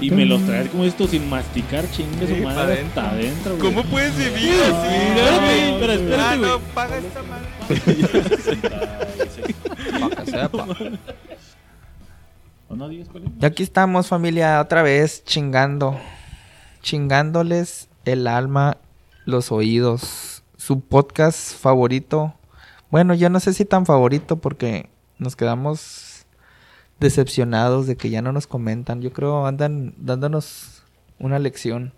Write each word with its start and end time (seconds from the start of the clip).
Y 0.00 0.10
me 0.10 0.24
los 0.26 0.42
traes 0.44 0.68
como 0.70 0.84
esto 0.84 1.06
sin 1.06 1.28
masticar, 1.28 1.84
chingue 1.90 2.26
su 2.26 2.42
madre 2.44 2.74
adentro. 2.74 3.02
hasta 3.02 3.10
adentro, 3.10 3.56
güey. 3.56 3.74
¿Cómo 3.74 3.82
puedes 3.90 4.16
vivir 4.16 4.54
así? 4.62 4.96
Pero 5.80 5.92
espérate, 5.92 6.22
Ah, 6.22 6.36
güey. 6.36 6.50
no, 6.50 6.58
paga 6.74 6.98
esta 6.98 7.22
madre. 7.22 7.48
Y 13.40 13.46
aquí 13.46 13.62
estamos, 13.62 14.08
familia, 14.08 14.60
otra 14.60 14.82
vez 14.82 15.24
chingando. 15.24 15.98
Chingándoles 16.82 17.88
el 18.04 18.26
alma, 18.26 18.76
los 19.24 19.50
oídos. 19.50 20.42
Su 20.56 20.80
podcast 20.80 21.54
favorito. 21.56 22.34
Bueno, 22.90 23.14
yo 23.14 23.28
no 23.28 23.40
sé 23.40 23.52
si 23.52 23.64
tan 23.64 23.84
favorito 23.84 24.36
porque 24.36 24.88
nos 25.18 25.36
quedamos 25.36 26.26
decepcionados 27.00 27.86
de 27.86 27.96
que 27.96 28.10
ya 28.10 28.22
no 28.22 28.32
nos 28.32 28.46
comentan. 28.46 29.02
Yo 29.02 29.12
creo 29.12 29.46
andan 29.46 29.94
dándonos 29.98 30.82
una 31.18 31.38
lección 31.38 31.92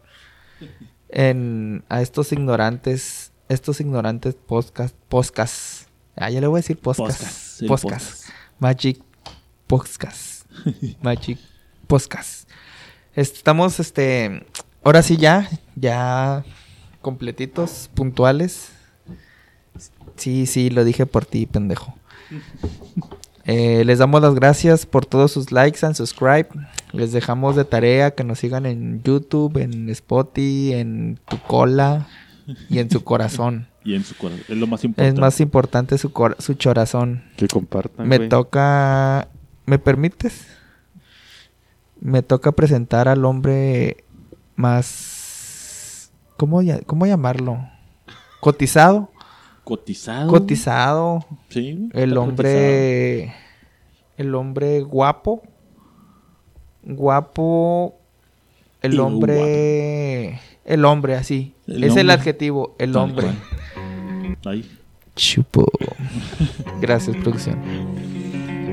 en 1.08 1.84
a 1.88 2.02
estos 2.02 2.32
ignorantes, 2.32 3.32
estos 3.48 3.80
ignorantes 3.80 4.34
podcast, 4.34 4.94
podcast. 5.08 5.88
Ah, 6.16 6.30
ya 6.30 6.40
le 6.40 6.46
voy 6.46 6.58
a 6.58 6.62
decir 6.62 6.78
podcast. 6.78 7.20
Podcast, 7.20 7.60
Podcast. 7.66 7.82
podcast. 7.82 8.28
Magic 8.58 9.02
Podcast. 9.66 10.44
Magic 11.02 11.38
Podcast. 11.86 12.48
Estamos, 13.14 13.80
este, 13.80 14.46
ahora 14.82 15.02
sí 15.02 15.16
ya, 15.16 15.48
ya 15.76 16.44
completitos, 17.00 17.90
puntuales. 17.94 18.79
Sí, 20.20 20.46
sí, 20.46 20.70
lo 20.70 20.84
dije 20.84 21.06
por 21.06 21.24
ti, 21.26 21.46
pendejo. 21.46 21.94
Eh, 23.46 23.84
les 23.84 23.98
damos 23.98 24.20
las 24.22 24.34
gracias 24.34 24.86
por 24.86 25.06
todos 25.06 25.32
sus 25.32 25.50
likes 25.50 25.84
and 25.84 25.94
subscribe. 25.96 26.48
Les 26.92 27.10
dejamos 27.12 27.56
de 27.56 27.64
tarea 27.64 28.12
que 28.14 28.22
nos 28.22 28.38
sigan 28.38 28.66
en 28.66 29.02
YouTube, 29.02 29.56
en 29.56 29.88
Spotify, 29.88 30.74
en 30.74 31.18
tu 31.28 31.38
cola 31.40 32.06
y 32.68 32.78
en 32.78 32.90
su 32.90 33.02
corazón. 33.04 33.66
Y 33.82 33.94
en 33.94 34.04
su 34.04 34.14
corazón. 34.14 34.44
Es 34.48 34.56
lo 34.58 34.66
más 34.66 34.84
importante. 34.84 35.14
Es 35.14 35.18
más 35.18 35.40
importante 35.40 35.96
su, 35.98 36.12
cor- 36.12 36.36
su 36.38 36.56
corazón. 36.58 37.24
Que 37.36 37.48
compartan, 37.48 38.06
Me 38.06 38.18
güey. 38.18 38.28
toca. 38.28 39.28
¿Me 39.64 39.78
permites? 39.78 40.46
Me 41.98 42.22
toca 42.22 42.52
presentar 42.52 43.08
al 43.08 43.24
hombre 43.24 44.04
más. 44.54 46.10
¿Cómo, 46.36 46.60
ya- 46.62 46.80
cómo 46.82 47.06
llamarlo? 47.06 47.58
Cotizado. 48.40 49.09
Cotizado. 49.70 50.28
Cotizado. 50.28 51.24
Sí. 51.48 51.88
El 51.92 52.16
hombre. 52.18 53.32
El 54.16 54.34
hombre 54.34 54.80
guapo. 54.80 55.42
Guapo. 56.82 57.94
El 58.82 58.98
hombre. 58.98 60.40
El 60.64 60.84
hombre, 60.84 61.14
así. 61.14 61.54
El 61.68 61.84
es 61.84 61.96
el 61.96 62.10
adjetivo. 62.10 62.74
El 62.80 62.94
Tal 62.94 63.02
hombre. 63.02 63.26
cual. 64.42 64.54
Ahí. 64.54 64.68
Chupo. 65.14 65.64
Gracias, 66.80 67.16
producción. 67.18 67.56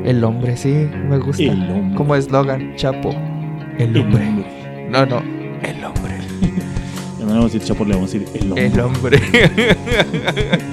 El 0.04 0.24
hombre, 0.24 0.58
sí, 0.58 0.70
me 0.72 1.20
gusta. 1.20 1.44
El 1.44 1.70
hombre. 1.70 1.96
Como 1.96 2.16
eslogan, 2.16 2.76
Chapo. 2.76 3.12
El 3.78 3.96
El 3.96 3.98
hombre. 4.02 4.28
hombre. 4.28 4.88
No, 4.90 5.06
no. 5.06 5.20
El 5.62 5.84
hombre. 5.84 6.18
No 7.20 7.34
le 7.34 7.40
vamos 7.40 7.52
a 7.52 7.54
decir 7.56 7.68
chapo, 7.68 7.84
le 7.84 7.94
vamos 7.94 8.16
a 8.16 8.18
decir 8.20 8.42
el 8.42 8.48
hombre. 8.52 8.66
El 8.68 8.80
hombre. 8.80 9.20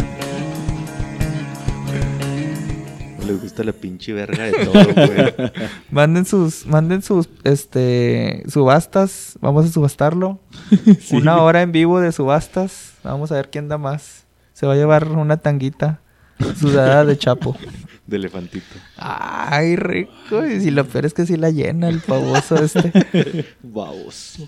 Les 3.26 3.40
gusta 3.40 3.64
la 3.64 3.72
pinche 3.72 4.12
verga 4.12 4.44
de 4.44 4.52
todo, 4.52 4.84
güey. 4.94 5.52
manden 5.90 6.26
sus, 6.26 6.66
manden 6.66 7.00
sus, 7.00 7.28
este, 7.44 8.42
subastas. 8.48 9.38
Vamos 9.40 9.66
a 9.66 9.68
subastarlo. 9.68 10.40
Sí. 11.00 11.16
Una 11.16 11.40
hora 11.42 11.62
en 11.62 11.72
vivo 11.72 12.00
de 12.00 12.12
subastas. 12.12 12.94
Vamos 13.02 13.32
a 13.32 13.36
ver 13.36 13.50
quién 13.50 13.68
da 13.68 13.78
más. 13.78 14.24
Se 14.52 14.66
va 14.66 14.74
a 14.74 14.76
llevar 14.76 15.08
una 15.08 15.38
tanguita 15.38 16.00
sudada 16.58 17.04
de 17.04 17.16
Chapo. 17.16 17.56
De 18.06 18.16
elefantito. 18.16 18.66
Ay, 18.98 19.76
rico. 19.76 20.46
Y 20.46 20.60
si 20.60 20.70
lo 20.70 20.86
peor 20.86 21.06
es 21.06 21.14
que 21.14 21.24
sí 21.24 21.38
la 21.38 21.50
llena 21.50 21.88
el 21.88 22.00
pavoso 22.00 22.56
este. 22.56 23.46
Baboso. 23.62 24.46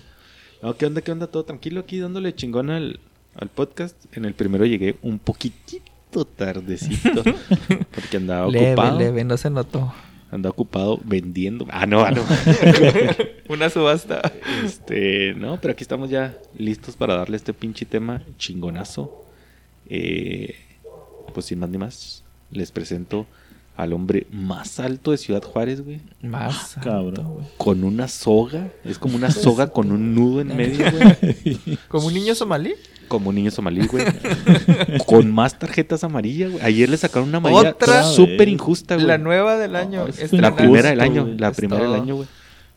No, 0.61 0.77
¿qué 0.77 0.85
onda? 0.85 1.01
¿Qué 1.01 1.11
onda? 1.11 1.25
Todo 1.25 1.43
tranquilo 1.43 1.79
aquí 1.79 1.99
dándole 1.99 2.35
chingón 2.35 2.69
al, 2.69 2.99
al 3.35 3.49
podcast. 3.49 3.95
En 4.15 4.25
el 4.25 4.35
primero 4.35 4.63
llegué 4.67 4.97
un 5.01 5.17
poquitito 5.17 5.86
tardecito. 6.11 7.23
Porque 7.93 8.17
andaba 8.17 8.47
Leve, 8.49 8.73
ocupado. 8.73 8.97
leve, 8.99 9.23
no 9.23 9.37
se 9.37 9.49
notó. 9.49 9.93
Andaba 10.31 10.51
ocupado 10.51 10.99
vendiendo. 11.03 11.65
Ah, 11.69 11.85
no, 11.85 12.01
ah, 12.01 12.11
no. 12.11 12.21
Una 13.49 13.69
subasta. 13.69 14.21
Este, 14.63 15.33
no, 15.35 15.59
pero 15.61 15.71
aquí 15.73 15.83
estamos 15.83 16.09
ya 16.09 16.37
listos 16.57 16.95
para 16.95 17.15
darle 17.15 17.37
este 17.37 17.53
pinche 17.53 17.85
tema 17.85 18.21
chingonazo. 18.37 19.23
Eh, 19.89 20.55
pues 21.33 21.45
sin 21.45 21.59
más 21.59 21.69
ni 21.69 21.77
más, 21.77 22.23
les 22.51 22.71
presento 22.71 23.25
al 23.77 23.93
hombre 23.93 24.25
más 24.31 24.79
alto 24.79 25.11
de 25.11 25.17
Ciudad 25.17 25.43
Juárez, 25.43 25.81
güey. 25.85 26.01
Más. 26.21 26.75
Cabrón. 26.83 27.07
alto, 27.09 27.23
güey. 27.23 27.45
Con 27.57 27.83
una 27.83 28.07
soga. 28.07 28.69
Es 28.83 28.97
como 28.99 29.15
una 29.15 29.31
soga 29.31 29.67
con 29.67 29.91
un 29.91 30.13
nudo 30.15 30.41
en 30.41 30.47
medio, 30.57 30.85
güey. 30.91 31.77
¿Como 31.87 32.07
un 32.07 32.13
niño 32.13 32.35
somalí? 32.35 32.73
Como 33.07 33.29
un 33.29 33.35
niño 33.35 33.51
somalí, 33.51 33.85
güey. 33.87 34.05
con 35.05 35.31
más 35.31 35.57
tarjetas 35.57 36.03
amarillas, 36.03 36.51
güey. 36.51 36.63
Ayer 36.63 36.89
le 36.89 36.97
sacaron 36.97 37.29
una 37.29 37.37
amarilla 37.39 37.71
¿Otra? 37.71 38.03
súper 38.03 38.49
injusta, 38.49 38.95
güey. 38.95 39.07
La 39.07 39.17
nueva 39.17 39.57
del 39.57 39.75
año. 39.75 40.07
es 40.07 40.33
La 40.33 40.55
primera 40.55 40.89
del 40.89 41.01
año, 41.01 41.27
la 41.37 41.49
Es 41.49 41.57
primera 41.57 41.83
del 41.83 41.93
año, 41.93 42.15
güey. 42.15 42.27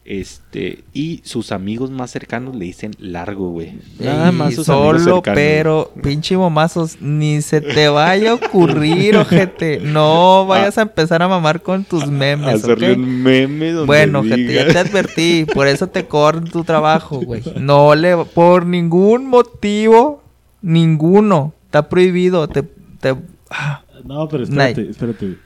Este, 0.04 0.82
y 0.92 1.20
sus 1.24 1.52
amigos 1.52 1.90
más 1.90 2.10
cercanos 2.10 2.56
le 2.56 2.64
dicen 2.64 2.92
largo, 2.98 3.50
güey. 3.50 3.68
Ey, 3.68 4.06
Nada 4.06 4.32
más 4.32 4.54
sus 4.54 4.68
amigos 4.68 5.02
solo, 5.02 5.14
cercanos. 5.16 5.36
pero, 5.36 5.92
pinche 6.02 6.36
momazos, 6.36 7.00
ni 7.00 7.42
se 7.42 7.60
te 7.60 7.88
vaya 7.88 8.32
a 8.32 8.34
ocurrir, 8.34 9.16
ojete. 9.18 9.78
No 9.80 10.46
vayas 10.46 10.78
a 10.78 10.82
empezar 10.82 11.22
a 11.22 11.28
mamar 11.28 11.62
con 11.62 11.84
tus 11.84 12.06
memes, 12.08 12.48
Ah, 12.48 12.52
Hacerle 12.52 12.94
un 12.94 13.22
meme 13.22 13.70
donde 13.72 13.86
Bueno, 13.86 14.20
ojete, 14.20 14.36
diga- 14.36 14.66
ya 14.66 14.72
te 14.72 14.78
advertí. 14.78 15.46
Por 15.54 15.68
eso 15.68 15.86
te 15.86 16.06
corren 16.08 16.44
tu 16.44 16.64
trabajo, 16.64 17.20
güey. 17.20 17.42
No 17.60 17.94
le... 17.94 18.16
Por 18.24 18.66
ningún 18.66 19.26
motivo, 19.26 20.22
ninguno. 20.62 21.52
Está 21.66 21.88
prohibido. 21.88 22.48
Te... 22.48 22.62
te 22.62 23.14
ah. 23.50 23.84
No, 24.04 24.26
pero 24.28 24.44
espérate, 24.44 24.90
espérate. 24.90 25.36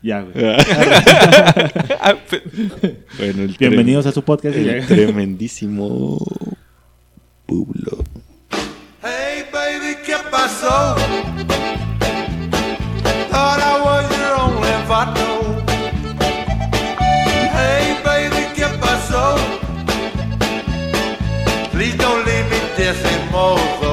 Ya, 0.00 0.22
güey. 0.22 0.32
bueno, 3.18 3.42
el 3.42 3.56
Bienvenidos 3.58 4.06
a 4.06 4.12
su 4.12 4.22
podcast. 4.22 4.56
ya. 4.58 4.86
tremendísimo 4.86 6.18
Pueblo. 7.46 8.04
Hey 9.02 9.44
baby, 9.52 9.96
¿qué 10.06 10.14
pasó? 10.30 10.94
Thought 13.30 13.60
I 13.60 13.80
was 13.84 14.08
your 14.16 14.34
only 14.38 14.70
vato. 14.86 15.64
Hey 17.54 17.96
baby, 18.04 18.46
¿qué 18.54 18.66
pasó? 18.80 19.36
Please 21.72 21.96
don't 21.96 22.24
leave 22.24 22.48
me 22.50 22.60
decimoso. 22.76 23.82
Eh, 23.82 23.87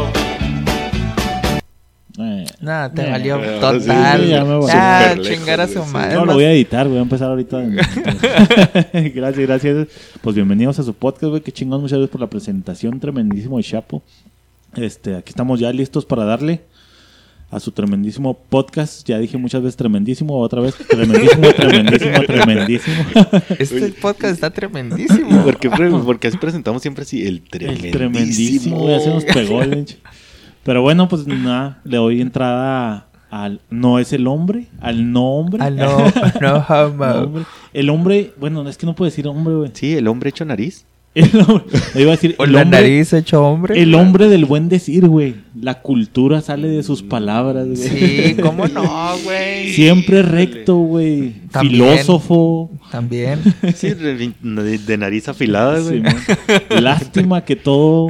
Nada, 2.66 2.92
te 2.92 3.08
valió 3.08 3.36
Eh, 3.44 3.60
total. 3.60 3.80
sí, 3.82 4.28
ya 4.30 4.44
me 4.44 4.56
voy. 4.58 4.70
ah, 4.74 5.14
lejos, 5.16 5.28
chingar 5.30 5.62
a 5.62 5.68
su 5.68 5.86
madre. 5.86 6.16
No, 6.16 6.26
lo 6.26 6.34
voy 6.34 6.46
a 6.46 6.52
editar, 6.52 6.88
voy 6.88 6.98
a 6.98 7.02
empezar 7.02 7.30
ahorita. 7.30 7.60
gracias, 9.14 9.38
gracias. 9.48 9.88
Pues 10.22 10.36
bienvenidos 10.36 10.80
a 10.80 10.84
su 10.84 10.94
podcast, 10.96 11.26
güey. 11.30 11.42
Qué 11.42 11.52
chingón, 11.52 11.82
muchas 11.82 12.00
gracias 12.00 12.12
por 12.12 12.22
la 12.22 12.28
presentación. 12.28 13.00
Tremendísimo 13.00 13.58
de 13.58 13.64
Chapo. 13.64 14.02
Este, 14.76 15.16
aquí 15.16 15.30
estamos 15.30 15.60
ya 15.60 15.72
listos 15.72 16.06
para 16.06 16.26
darle 16.26 16.62
a 17.52 17.60
su 17.60 17.72
tremendísimo 17.72 18.34
podcast. 18.34 19.08
Ya 19.08 19.20
dije 19.20 19.38
muchas 19.38 19.62
veces 19.62 19.78
tremendísimo, 19.78 20.36
otra 20.40 20.62
vez 20.62 20.74
tremendísimo, 20.76 21.48
tremendísimo, 21.56 22.20
tremendísimo. 22.26 22.96
Este 23.60 23.90
podcast 24.02 24.34
está 24.34 24.50
tremendísimo. 24.50 25.44
¿Por 25.44 25.58
qué, 25.58 25.70
pre- 25.70 25.92
porque 25.92 26.30
así 26.30 26.38
presentamos 26.38 26.82
siempre 26.82 27.04
así 27.04 27.22
el 27.22 27.36
El 27.36 27.42
tremendísimo. 27.44 27.92
tremendísimo, 27.92 28.80
güey, 28.80 28.98
ya 28.98 29.00
se 29.02 29.10
nos 29.12 29.24
pegó 29.26 29.62
el. 29.62 29.86
Pero 30.66 30.82
bueno, 30.82 31.08
pues 31.08 31.28
nada, 31.28 31.80
le 31.84 31.98
doy 31.98 32.22
entrada 32.22 33.06
al 33.30 33.62
no 33.70 34.00
es 34.00 34.12
el 34.14 34.26
hombre, 34.28 34.66
al 34.82 35.12
no 35.12 35.24
hombre. 35.36 35.62
Ah, 35.62 35.70
no, 35.70 35.98
no, 36.42 36.42
No, 36.42 36.66
homo. 36.68 37.06
hombre. 37.06 37.44
El 37.72 37.90
hombre, 37.92 38.34
bueno, 38.40 38.68
es 38.68 38.76
que 38.78 38.86
no 38.88 38.96
puedo 38.96 39.10
decir 39.10 39.28
hombre, 39.28 39.54
güey. 39.54 39.70
Sí, 39.74 39.94
el 39.94 40.08
hombre 40.08 40.30
hecho 40.32 40.44
nariz. 40.44 40.86
El 41.16 41.30
hombre, 41.40 41.64
iba 41.96 42.10
a 42.12 42.16
decir, 42.18 42.36
O 42.40 42.44
el 42.44 42.52
la 42.52 42.64
hombre, 42.64 42.82
nariz 42.82 43.14
hecho 43.14 43.42
hombre. 43.42 43.82
el 43.82 43.96
hombre 43.96 44.28
del 44.28 44.44
buen 44.44 44.68
decir, 44.68 45.08
güey. 45.08 45.36
La 45.58 45.76
cultura 45.82 46.42
sale 46.42 46.68
de 46.68 46.84
sus 46.84 47.04
palabras, 47.04 47.68
güey. 47.68 47.78
Sí, 47.78 48.36
¿cómo 48.42 48.68
no, 48.68 48.84
güey? 49.24 49.72
Siempre 49.72 50.24
recto, 50.24 50.76
güey. 50.76 51.36
También. 51.52 51.74
Filósofo. 51.90 52.70
También. 52.92 53.40
Sí, 53.76 53.94
de, 53.94 54.98
nariz 54.98 55.30
afilada, 55.30 55.80
güey. 55.80 56.02
Sí. 56.04 56.82
Lástima 56.82 57.46
que 57.46 57.56
todo 57.56 58.10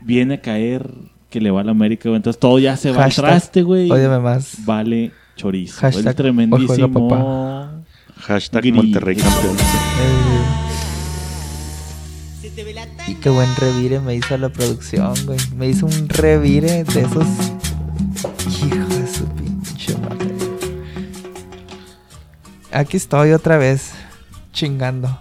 viene 0.00 0.34
a 0.34 0.40
caer, 0.40 0.90
que 1.34 1.40
le 1.40 1.50
va 1.50 1.62
a 1.62 1.64
la 1.64 1.72
América, 1.72 2.08
güey. 2.08 2.16
Entonces 2.16 2.38
todo 2.38 2.60
ya 2.60 2.76
se 2.76 2.92
va 2.92 3.06
al 3.06 3.12
traste, 3.12 3.62
güey. 3.62 3.90
Ódiame 3.90 4.20
más. 4.20 4.54
Vale 4.64 5.10
Chorizo. 5.34 5.80
Hashtag, 5.80 6.06
el 6.06 6.14
tremendísimo. 6.14 7.08
juega 7.08 7.82
Hashtag 8.18 8.62
Grito. 8.62 8.76
Monterrey 8.76 9.16
campeón. 9.16 9.56
Y 13.08 13.14
qué 13.16 13.30
buen 13.30 13.48
revire 13.56 13.98
me 13.98 14.14
hizo 14.14 14.38
la 14.38 14.48
producción, 14.48 15.12
güey. 15.26 15.38
Me 15.56 15.68
hizo 15.68 15.86
un 15.86 16.08
revire 16.08 16.84
de 16.84 17.00
esos. 17.00 17.26
Hijo 18.46 18.86
de 18.86 19.06
su 19.08 19.26
pinche 19.30 19.98
madre. 19.98 20.30
Aquí 22.70 22.96
estoy 22.96 23.32
otra 23.32 23.58
vez, 23.58 23.90
chingando. 24.52 25.18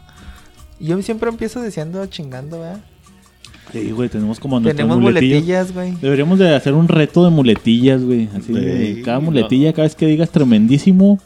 Yo 0.80 1.02
siempre 1.02 1.30
empiezo 1.30 1.60
diciendo 1.64 2.06
chingando, 2.06 2.60
¿verdad? 2.60 2.93
Sí, 3.74 3.92
güey, 3.92 4.08
tenemos 4.08 4.40
como 4.40 4.60
nuestras 4.60 4.78
Tenemos 4.78 5.00
muletillas. 5.02 5.34
muletillas, 5.42 5.74
güey. 5.74 5.94
Deberíamos 6.02 6.40
de 6.40 6.56
hacer 6.56 6.74
un 6.74 6.88
reto 6.88 7.26
de 7.26 7.32
muletillas, 7.32 8.04
güey. 8.04 8.30
Así 8.38 8.54
de 8.54 8.88
Ey, 8.88 9.02
cada 9.02 9.18
no. 9.18 9.26
muletilla, 9.26 9.74
cada 9.74 9.84
vez 9.88 9.96
que 9.96 10.06
digas 10.06 10.30
tremendísimo. 10.30 11.20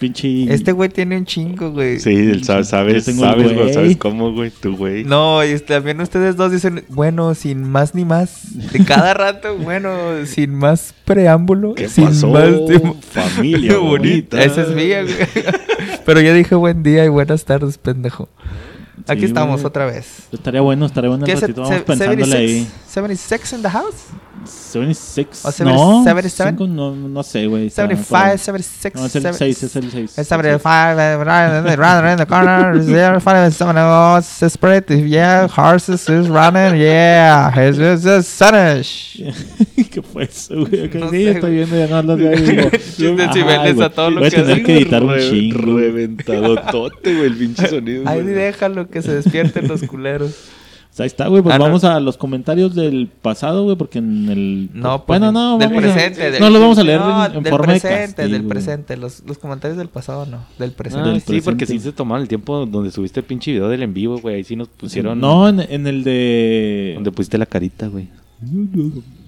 Pinche. 0.00 0.44
Este 0.52 0.70
güey 0.72 0.88
tiene 0.88 1.16
un 1.18 1.24
chingo, 1.24 1.72
güey. 1.72 1.98
Sí, 1.98 2.10
el 2.14 2.44
sa- 2.44 2.62
sabes, 2.62 3.08
el 3.08 3.14
sabes, 3.16 3.44
güey, 3.44 3.56
güey. 3.56 3.74
sabes 3.74 3.96
cómo, 3.96 4.32
güey, 4.32 4.50
tú, 4.50 4.76
güey. 4.76 5.02
No, 5.04 5.44
y 5.44 5.58
también 5.58 6.00
ustedes 6.00 6.36
dos 6.36 6.52
dicen, 6.52 6.84
bueno, 6.88 7.34
sin 7.34 7.64
más 7.64 7.96
ni 7.96 8.04
más. 8.04 8.72
De 8.72 8.84
cada 8.84 9.12
rato, 9.14 9.56
bueno, 9.62 9.90
sin 10.24 10.54
más 10.54 10.94
preámbulo. 11.04 11.74
¿Qué 11.74 11.88
sin 11.88 12.04
pasó, 12.04 12.28
más 12.28 12.64
tiempo. 12.66 12.96
familia 13.10 13.76
bonita? 13.78 14.40
Esa 14.42 14.62
es 14.62 14.68
mía, 14.68 15.02
güey. 15.02 15.16
Pero 16.06 16.20
yo 16.20 16.32
dije 16.32 16.54
buen 16.54 16.82
día 16.84 17.04
y 17.04 17.08
buenas 17.08 17.44
tardes, 17.44 17.76
pendejo. 17.76 18.28
Aquí 19.08 19.24
estamos 19.24 19.64
otra 19.64 19.86
vez. 19.86 20.06
Estaría 20.32 20.60
bueno, 20.60 20.86
estaría 20.86 21.08
bueno 21.10 21.24
el 21.24 21.26
¿Qué 21.26 21.32
es 21.34 21.40
ratito. 21.40 21.62
it? 21.62 21.68
Vamos 21.68 21.82
pensándole 21.84 22.36
ahí. 22.36 22.70
76 22.88 23.52
in 23.54 23.62
the 23.62 23.70
house? 23.70 23.94
76. 24.48 25.44
¿O 25.44 25.64
no, 25.64 26.04
77? 26.04 26.50
cinco, 26.50 26.66
no, 26.66 26.94
no 26.94 27.22
sé, 27.22 27.46
güey. 27.46 27.66
está 27.66 27.86
por 27.86 27.96
75, 27.96 28.16
ahí. 28.16 28.38
76. 28.38 28.94
No, 28.94 29.06
es 29.06 29.14
el 29.14 29.34
6, 29.34 29.62
es 29.62 29.76
el 29.76 29.90
6. 29.90 30.18
It's 30.18 30.28
75, 30.28 30.98
uh, 30.98 31.76
running 31.76 32.12
in 32.12 32.18
the 32.18 32.26
corner, 32.26 32.82
zero, 32.82 33.20
five, 33.20 33.52
seven, 33.52 33.76
oh, 33.78 34.16
it's 34.18 34.42
a 34.42 34.50
spread, 34.50 34.88
yeah, 34.88 35.46
horses 35.46 36.08
is 36.08 36.28
running, 36.28 36.80
yeah, 36.80 37.52
it's 37.56 37.78
just 37.78 38.06
a 38.06 38.22
sunish. 38.22 39.22
¿Qué 39.90 40.02
fue 40.02 40.24
eso, 40.24 40.66
güey? 40.66 40.88
No 40.92 41.10
sí, 41.10 41.26
estoy 41.26 41.54
viendo 41.54 41.76
ya 41.76 42.02
no 42.02 42.16
güey, 42.16 43.82
a 43.82 43.90
todo 43.90 44.10
lo 44.10 44.20
Voy 44.20 44.28
a 44.28 44.30
que 44.30 44.36
tener 44.36 44.62
que 44.62 44.76
editar 44.78 45.02
un 45.02 45.18
chingo. 45.18 45.78
Reventado 45.78 46.56
tote, 46.70 47.14
güey, 47.14 47.26
el 47.26 47.36
pinche 47.36 47.66
sonido. 47.68 48.08
Ahí 48.08 48.22
déjalo 48.22 48.88
que 48.88 49.02
se 49.02 49.14
despierten 49.14 49.68
los 49.68 49.82
culeros. 49.82 50.34
Sea, 50.98 51.04
ahí 51.04 51.06
está, 51.06 51.28
güey. 51.28 51.42
Pues 51.42 51.54
Ah, 51.54 51.58
no. 51.58 51.64
vamos 51.66 51.84
a 51.84 52.00
los 52.00 52.16
comentarios 52.16 52.74
del 52.74 53.06
pasado, 53.06 53.62
güey, 53.62 53.76
porque 53.76 54.00
en 54.00 54.28
el. 54.28 54.68
No, 54.74 55.04
pues, 55.06 55.20
bueno, 55.20 55.30
no, 55.30 55.56
del 55.56 55.68
vamos 55.68 55.84
a- 55.84 55.94
presente. 55.94 56.30
del- 56.32 56.40
no 56.40 56.50
los 56.50 56.60
vamos 56.60 56.78
a 56.78 56.82
leer 56.82 57.00
no, 57.00 57.24
en, 57.26 57.34
en 57.36 57.42
del 57.44 57.50
forma 57.52 57.72
de 57.72 57.80
presente, 57.80 58.06
castigo, 58.16 58.28
del 58.28 58.44
presente. 58.48 58.96
Los, 58.96 59.22
los 59.24 59.38
comentarios 59.38 59.78
del 59.78 59.88
pasado 59.88 60.26
no, 60.26 60.38
del 60.58 60.72
presente. 60.72 61.08
Ah, 61.08 61.12
del 61.12 61.20
sí, 61.20 61.40
porque 61.40 61.58
presente. 61.66 61.66
sí 61.66 61.78
se 61.78 61.92
tomaron 61.92 62.22
el 62.22 62.28
tiempo 62.28 62.66
donde 62.66 62.90
subiste 62.90 63.20
el 63.20 63.26
pinche 63.26 63.52
video 63.52 63.68
del 63.68 63.84
en 63.84 63.94
vivo, 63.94 64.18
güey. 64.18 64.34
Ahí 64.34 64.42
sí 64.44 64.56
nos 64.56 64.66
pusieron. 64.66 65.20
No, 65.20 65.48
en, 65.48 65.60
en 65.60 65.86
el 65.86 66.02
de. 66.02 66.92
Donde 66.96 67.12
pusiste 67.12 67.38
la 67.38 67.46
carita, 67.46 67.86
güey. 67.86 68.08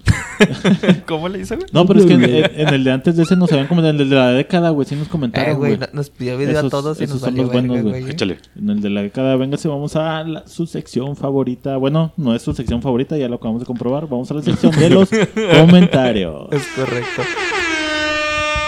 ¿Cómo 1.07 1.29
le 1.29 1.39
hizo, 1.39 1.55
güey? 1.55 1.67
No, 1.71 1.85
pero 1.85 1.99
es 1.99 2.05
que 2.05 2.13
en, 2.13 2.23
en 2.23 2.73
el 2.73 2.83
de 2.83 2.91
antes 2.91 3.15
de 3.15 3.23
ese 3.23 3.35
nos 3.35 3.51
habían 3.51 3.67
comentado. 3.67 3.93
En 3.95 4.01
el 4.01 4.09
de 4.09 4.15
la 4.15 4.29
década, 4.31 4.69
güey, 4.71 4.87
sí 4.87 4.95
nos 4.95 5.07
Eh, 5.07 5.09
comentaron, 5.09 5.57
güey, 5.57 5.75
güey. 5.75 5.79
no- 5.79 5.87
nos 5.93 6.09
pidió 6.09 6.37
video 6.37 6.59
a 6.59 6.69
todos 6.69 6.99
y 6.99 7.03
esos 7.03 7.15
nos 7.15 7.21
son 7.21 7.29
valió 7.31 7.43
los 7.43 7.51
buenos, 7.51 7.75
verga, 7.75 7.89
güey. 7.89 8.01
güey. 8.01 8.13
Échale. 8.13 8.37
En 8.57 8.69
el 8.69 8.81
de 8.81 8.89
la 8.89 9.01
década, 9.03 9.35
véngase, 9.35 9.67
vamos 9.67 9.95
a 9.95 10.23
la- 10.23 10.47
su 10.47 10.65
sección 10.67 11.15
favorita. 11.15 11.77
Bueno, 11.77 12.13
no 12.17 12.33
es 12.35 12.41
su 12.41 12.53
sección 12.53 12.81
favorita, 12.81 13.17
ya 13.17 13.27
lo 13.29 13.35
acabamos 13.35 13.61
de 13.61 13.65
comprobar. 13.65 14.07
Vamos 14.07 14.29
a 14.31 14.33
la 14.35 14.41
sección 14.41 14.71
de 14.77 14.89
los 14.89 15.09
comentarios. 15.59 16.47
Es 16.51 16.63
correcto. 16.75 17.21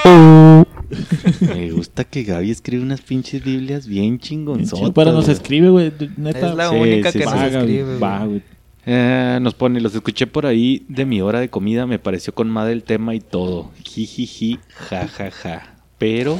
Me 1.41 1.71
gusta 1.71 2.03
que 2.03 2.23
Gaby 2.23 2.51
escribe 2.51 2.83
unas 2.83 3.01
pinches 3.01 3.43
Biblias 3.43 3.87
bien 3.87 4.19
chingonzotas. 4.19 4.91
Pero 4.93 5.11
nos 5.11 5.27
escribe, 5.27 5.69
güey, 5.69 5.91
neta. 6.17 6.49
Es 6.49 6.55
la 6.55 6.69
sí, 6.69 6.75
única 6.75 7.11
sí, 7.11 7.19
que 7.19 7.25
sí. 7.25 7.31
nos 7.33 7.41
escribe. 7.43 7.97
va, 7.99 8.25
güey. 8.25 8.43
Eh, 8.85 9.39
nos 9.41 9.53
pone, 9.53 9.79
los 9.79 9.95
escuché 9.95 10.27
por 10.27 10.45
ahí 10.45 10.85
de 10.89 11.05
mi 11.05 11.21
hora 11.21 11.39
de 11.39 11.49
comida, 11.49 11.85
me 11.85 11.99
pareció 11.99 12.33
con 12.33 12.49
madre 12.49 12.73
el 12.73 12.83
tema 12.83 13.15
y 13.15 13.19
todo. 13.19 13.71
Jijiji, 13.83 14.59
jajaja. 14.67 15.75
Pero 15.97 16.39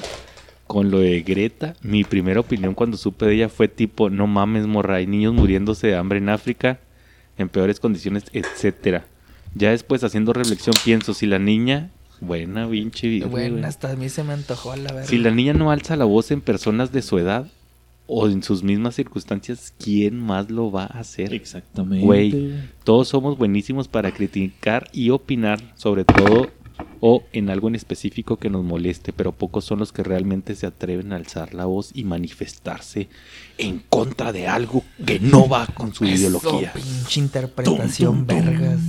con 0.68 0.92
lo 0.92 1.00
de 1.00 1.22
Greta, 1.22 1.76
mi 1.82 2.04
primera 2.04 2.40
opinión 2.40 2.74
cuando 2.74 2.98
supe 2.98 3.26
de 3.26 3.36
ella 3.36 3.50
fue 3.50 3.68
tipo, 3.68 4.10
no 4.10 4.28
mames, 4.28 4.68
morra, 4.68 4.96
hay 4.96 5.08
niños 5.08 5.34
muriéndose 5.34 5.88
de 5.88 5.96
hambre 5.96 6.18
en 6.18 6.30
África, 6.30 6.80
en 7.38 7.48
peores 7.48 7.80
condiciones, 7.80 8.26
etcétera. 8.34 9.06
Ya 9.56 9.70
después 9.70 10.04
haciendo 10.04 10.34
reflexión 10.34 10.76
pienso, 10.84 11.14
si 11.14 11.28
la 11.28 11.40
niña, 11.40 11.92
buena 12.20 12.68
pinche 12.68 13.20
güey. 13.20 13.64
hasta 13.64 13.92
a 13.92 13.96
mí 13.96 14.10
se 14.10 14.24
me 14.24 14.34
antojó 14.34 14.76
la 14.76 14.92
verdad. 14.92 15.08
Si 15.08 15.18
la 15.18 15.32
niña 15.32 15.54
no 15.54 15.72
alza 15.72 15.96
la 15.96 16.06
voz 16.06 16.32
en 16.32 16.42
personas 16.42 16.92
de 16.92 17.02
su 17.02 17.20
edad 17.20 17.48
o 18.08 18.28
en 18.28 18.44
sus 18.44 18.64
mismas 18.64 18.96
circunstancias, 18.96 19.74
¿quién 19.80 20.20
más 20.20 20.50
lo 20.52 20.72
va 20.72 20.84
a 20.84 21.00
hacer? 21.00 21.34
Exactamente. 21.34 22.06
Güey. 22.06 22.54
Todos 22.84 23.08
somos 23.08 23.38
buenísimos 23.38 23.88
para 23.88 24.12
criticar 24.12 24.90
y 24.94 25.10
opinar 25.10 25.74
sobre 25.76 26.04
todo 26.06 26.50
o 27.00 27.24
en 27.34 27.50
algo 27.50 27.68
en 27.68 27.76
específico 27.76 28.38
que 28.38 28.50
nos 28.50 28.64
moleste, 28.64 29.14
pero 29.14 29.32
pocos 29.32 29.66
son 29.66 29.80
los 29.80 29.92
que 29.92 30.04
realmente 30.04 30.56
se 30.56 30.66
atreven 30.66 31.14
a 31.14 31.18
alzar 31.18 31.54
la 31.54 31.66
voz 31.66 31.92
y 31.94 32.04
manifestarse 32.04 33.10
en 33.58 33.80
contra 33.90 34.32
de 34.32 34.48
algo 34.48 34.84
que 35.06 35.20
no 35.20 35.48
va 35.48 35.68
con 35.68 35.94
su 35.94 36.06
Eso, 36.06 36.14
ideología. 36.16 36.74
pinche 36.74 37.20
interpretación, 37.20 38.26
Tum, 38.26 38.28
tum, 38.28 38.38
tum. 38.38 38.46
vergas. 38.46 38.80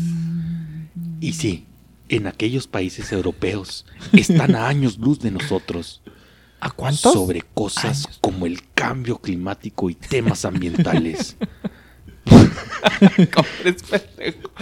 Y 1.21 1.33
sí, 1.35 1.65
en 2.09 2.27
aquellos 2.27 2.67
países 2.67 3.11
europeos 3.13 3.85
están 4.13 4.55
a 4.55 4.69
años 4.69 4.99
luz 4.99 5.21
de 5.21 5.31
nosotros. 5.31 6.01
¿A 6.65 6.71
cuántos? 6.71 7.13
Sobre 7.13 7.43
cosas 7.53 8.07
Años. 8.07 8.19
como 8.23 8.47
el 8.47 8.61
cambio 8.75 9.19
climático 9.19 9.91
y 9.91 9.95
temas 9.95 10.47
ambientales. 10.47 11.37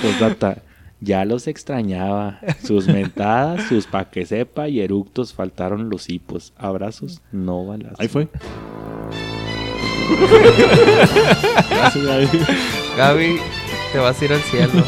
Postdata, 0.02 0.62
ya 1.00 1.25
los 1.25 1.46
extrañaba. 1.46 2.40
Sus 2.66 2.88
mentadas, 2.88 3.69
sus 3.69 3.87
pa' 3.87 4.10
que 4.10 4.26
sepa 4.26 4.69
y 4.69 4.81
eructos 4.81 5.32
faltaron 5.32 5.90
los 5.90 6.08
hipos. 6.08 6.52
Abrazos, 6.56 7.20
no 7.31 7.64
balas. 7.66 7.94
Ahí 8.00 8.08
fue. 8.08 8.28
Gracias, 11.70 12.05
Gaby. 12.05 12.28
Gaby, 12.96 13.37
te 13.93 13.98
vas 13.98 14.20
a 14.20 14.25
ir 14.25 14.32
al 14.32 14.40
cielo. 14.40 14.82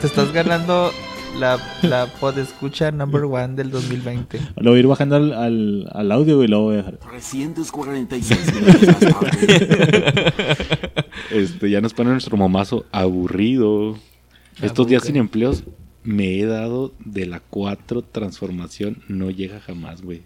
te 0.00 0.06
estás 0.06 0.30
ganando 0.32 0.92
la, 1.38 1.58
la 1.82 2.06
podescucha 2.06 2.90
number 2.90 3.24
one 3.24 3.54
del 3.54 3.70
2020. 3.70 4.38
Lo 4.56 4.70
voy 4.70 4.78
a 4.78 4.80
ir 4.80 4.86
bajando 4.86 5.16
al, 5.16 5.32
al, 5.32 5.88
al 5.92 6.12
audio 6.12 6.42
y 6.42 6.48
lo 6.48 6.62
voy 6.62 6.74
a 6.74 6.78
dejar. 6.78 6.96
346 6.98 8.54
minutos 8.54 8.86
más 8.86 9.00
tarde. 9.00 10.32
Este, 11.30 11.70
ya 11.70 11.80
nos 11.80 11.94
pone 11.94 12.10
nuestro 12.10 12.36
momazo 12.36 12.84
aburrido. 12.92 13.96
Estos 14.60 14.86
días 14.86 15.04
sin 15.04 15.16
empleos 15.16 15.64
me 16.04 16.38
he 16.38 16.44
dado 16.46 16.92
de 17.04 17.26
la 17.26 17.40
4 17.40 18.02
transformación 18.02 19.02
no 19.08 19.30
llega 19.30 19.60
jamás, 19.60 20.02
güey. 20.02 20.22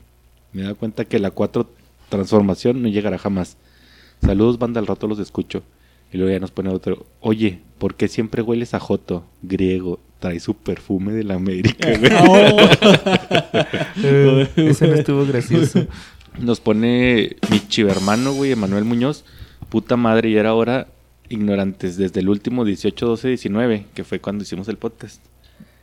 Me 0.52 0.62
he 0.62 0.64
dado 0.64 0.76
cuenta 0.76 1.04
que 1.04 1.19
la 1.19 1.30
4 1.30 1.69
transformación 2.09 2.83
no 2.83 2.88
llegará 2.88 3.19
jamás. 3.19 3.57
Saludos, 4.23 4.59
banda, 4.59 4.80
al 4.80 4.87
rato 4.87 5.07
los 5.07 5.19
escucho. 5.19 5.62
Y 6.12 6.19
luego 6.19 6.33
ya 6.33 6.38
nos 6.40 6.50
pone 6.50 6.71
otro. 6.71 7.07
Oye, 7.21 7.61
¿por 7.78 7.95
qué 7.95 8.09
siempre 8.09 8.42
hueles 8.42 8.75
a 8.75 8.80
Joto? 8.80 9.25
Griego. 9.42 10.00
Trae 10.18 10.40
su 10.40 10.54
perfume 10.54 11.12
de 11.12 11.25
la 11.25 11.35
América, 11.35 11.88
güey. 11.99 12.12
Eh, 14.02 14.49
ese 14.56 14.88
no 14.88 14.94
estuvo 14.94 15.26
gracioso. 15.26 15.87
Nos 16.38 16.61
pone 16.61 17.37
mi 17.50 17.61
chivermano, 17.68 18.32
güey, 18.32 18.52
Emanuel 18.52 18.85
Muñoz. 18.85 19.25
Puta 19.68 19.96
madre, 19.96 20.30
y 20.30 20.37
era 20.37 20.50
ahora 20.50 20.88
ignorantes 21.28 21.96
desde 21.96 22.20
el 22.20 22.28
último 22.28 22.64
18, 22.64 23.06
12, 23.06 23.28
19, 23.28 23.87
que 23.94 24.04
fue 24.04 24.20
cuando 24.20 24.44
hicimos 24.44 24.68
el 24.68 24.76
podcast. 24.76 25.23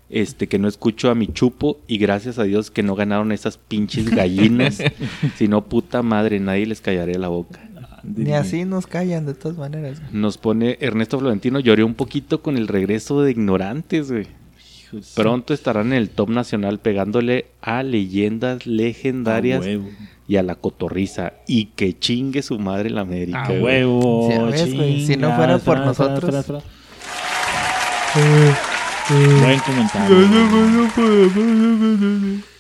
Este, 0.10 0.48
que 0.48 0.60
no 0.60 0.68
escucho 0.68 1.10
a 1.10 1.16
mi 1.16 1.28
chupo 1.28 1.80
y 1.88 1.98
gracias 1.98 2.38
a 2.38 2.44
Dios 2.44 2.70
que 2.70 2.84
no 2.84 2.94
ganaron 2.96 3.32
esas 3.32 3.58
pinches 3.58 4.10
gallinas. 4.10 4.78
si 5.38 5.48
no, 5.48 5.66
puta 5.66 6.04
madre, 6.04 6.40
nadie 6.40 6.66
les 6.66 6.82
callaría 6.82 7.18
la 7.18 7.30
boca. 7.30 7.60
Ni 8.04 8.34
así 8.34 8.66
nos 8.66 8.86
callan 8.86 9.26
de 9.26 9.34
todas 9.34 9.58
maneras. 9.58 10.02
Nos 10.12 10.38
pone 10.38 10.78
Ernesto 10.82 11.20
Florentino, 11.20 11.60
lloré 11.60 11.84
un 11.84 11.96
poquito 11.96 12.42
con 12.42 12.58
el 12.58 12.68
regreso 12.68 13.22
de 13.22 13.32
ignorantes, 13.32 14.12
güey. 14.12 14.28
Pronto 15.16 15.54
estarán 15.54 15.88
en 15.88 15.94
el 15.94 16.10
top 16.10 16.30
nacional 16.30 16.80
pegándole 16.80 17.48
a 17.62 17.82
leyendas 17.82 18.68
legendarias 18.68 19.66
y 20.28 20.36
a 20.36 20.44
la 20.44 20.56
cotorriza. 20.56 21.34
Y 21.48 21.66
que 21.66 21.98
chingue 21.98 22.42
su 22.42 22.60
madre 22.60 22.90
la 22.90 23.02
América. 23.02 23.44
A 23.44 23.48
güey. 23.48 23.62
huevo. 23.62 24.30
Sí, 24.54 24.76
güey, 24.76 25.06
si 25.06 25.16
no 25.16 25.36
fuera 25.36 25.58
por 25.58 25.80
nosotros. 25.80 26.36
espera, 26.36 26.40
espera. 26.40 26.62
Buen 29.42 29.60
comentario. 29.60 30.18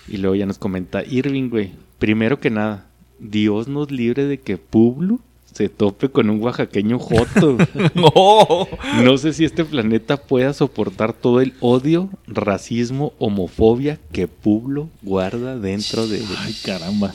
Y 0.08 0.18
luego 0.18 0.36
ya 0.36 0.46
nos 0.46 0.58
comenta 0.58 1.04
Irving, 1.04 1.50
güey. 1.50 1.72
Primero 2.00 2.40
que 2.40 2.50
nada, 2.50 2.88
Dios 3.20 3.68
nos 3.68 3.92
libre 3.92 4.26
de 4.26 4.40
que 4.40 4.58
Publio 4.58 5.20
se 5.54 5.70
tope 5.70 6.10
con 6.10 6.30
un 6.30 6.42
oaxaqueño 6.42 7.00
joto. 7.00 7.58
¡Oh! 8.16 8.68
No 9.04 9.18
sé 9.18 9.34
si 9.34 9.46
este 9.46 9.64
planeta 9.64 10.18
pueda 10.18 10.54
soportar 10.54 11.14
todo 11.14 11.42
el 11.42 11.54
odio, 11.60 12.10
racismo, 12.28 13.14
homofobia 13.20 14.00
que 14.12 14.28
Pueblo 14.28 14.90
guarda 15.02 15.58
dentro 15.58 16.08
de 16.08 16.18
él. 16.18 16.26
Ay, 16.40 16.56
caramba. 16.66 17.14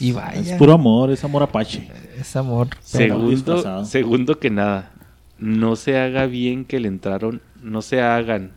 Y 0.00 0.12
vaya. 0.12 0.40
Es 0.40 0.52
puro 0.52 0.74
amor, 0.74 1.10
es 1.10 1.24
amor 1.24 1.42
apache. 1.42 1.88
Es 2.18 2.36
amor. 2.36 2.68
Segundo, 2.80 3.84
segundo 3.84 4.38
que 4.38 4.50
nada, 4.50 4.92
no 5.38 5.76
se 5.76 5.98
haga 5.98 6.26
bien 6.26 6.64
que 6.64 6.78
le 6.78 6.88
entraron, 6.88 7.40
no 7.62 7.82
se 7.82 8.00
hagan 8.00 8.52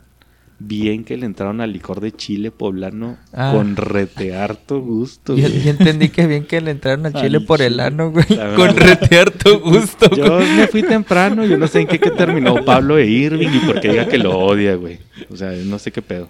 bien 0.67 1.03
que 1.03 1.17
le 1.17 1.25
entraron 1.25 1.61
al 1.61 1.73
licor 1.73 1.99
de 2.01 2.11
chile 2.11 2.51
poblano 2.51 3.17
Ah. 3.33 3.51
con 3.55 3.75
rete 3.75 4.35
harto 4.35 4.79
gusto. 4.81 5.35
Yo, 5.37 5.47
entendí 5.47 6.09
que 6.09 6.27
bien 6.27 6.45
que 6.45 6.61
le 6.61 6.71
entraron 6.71 7.05
a 7.05 7.11
Chile 7.13 7.37
Al 7.37 7.45
por 7.45 7.61
el 7.61 7.79
ano, 7.79 8.11
güey. 8.11 8.25
Con 8.55 8.75
retear 8.75 9.31
tu 9.31 9.59
gusto, 9.59 10.09
Yo 10.15 10.35
güey. 10.37 10.55
me 10.55 10.67
fui 10.67 10.83
temprano, 10.83 11.45
yo 11.45 11.57
no 11.57 11.67
sé 11.67 11.81
en 11.81 11.87
qué, 11.87 11.99
qué 11.99 12.11
terminó 12.11 12.63
Pablo 12.65 12.97
e 12.97 13.07
Irving 13.07 13.49
y 13.53 13.59
por 13.59 13.79
qué 13.81 13.89
diga 13.89 14.07
que 14.07 14.17
lo 14.17 14.37
odia, 14.37 14.75
güey. 14.75 14.99
O 15.29 15.35
sea, 15.35 15.51
no 15.51 15.79
sé 15.79 15.91
qué 15.91 16.01
pedo. 16.01 16.29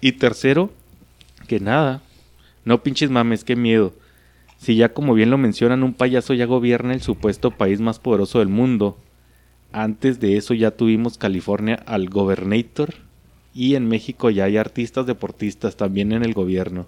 Y 0.00 0.12
tercero, 0.12 0.70
que 1.46 1.60
nada, 1.60 2.02
no 2.64 2.82
pinches 2.82 3.10
mames, 3.10 3.44
qué 3.44 3.56
miedo. 3.56 3.92
Si 4.58 4.76
ya 4.76 4.90
como 4.90 5.14
bien 5.14 5.30
lo 5.30 5.38
mencionan, 5.38 5.82
un 5.82 5.92
payaso 5.92 6.34
ya 6.34 6.44
gobierna 6.46 6.94
el 6.94 7.02
supuesto 7.02 7.50
país 7.50 7.80
más 7.80 7.98
poderoso 7.98 8.38
del 8.38 8.48
mundo. 8.48 8.96
Antes 9.72 10.20
de 10.20 10.36
eso 10.36 10.54
ya 10.54 10.70
tuvimos 10.72 11.18
California 11.18 11.82
al 11.86 12.08
gobernator 12.08 12.94
y 13.54 13.74
en 13.74 13.86
México 13.88 14.30
ya 14.30 14.44
hay 14.44 14.56
artistas 14.56 15.06
deportistas 15.06 15.76
también 15.76 16.12
en 16.12 16.24
el 16.24 16.34
gobierno. 16.34 16.86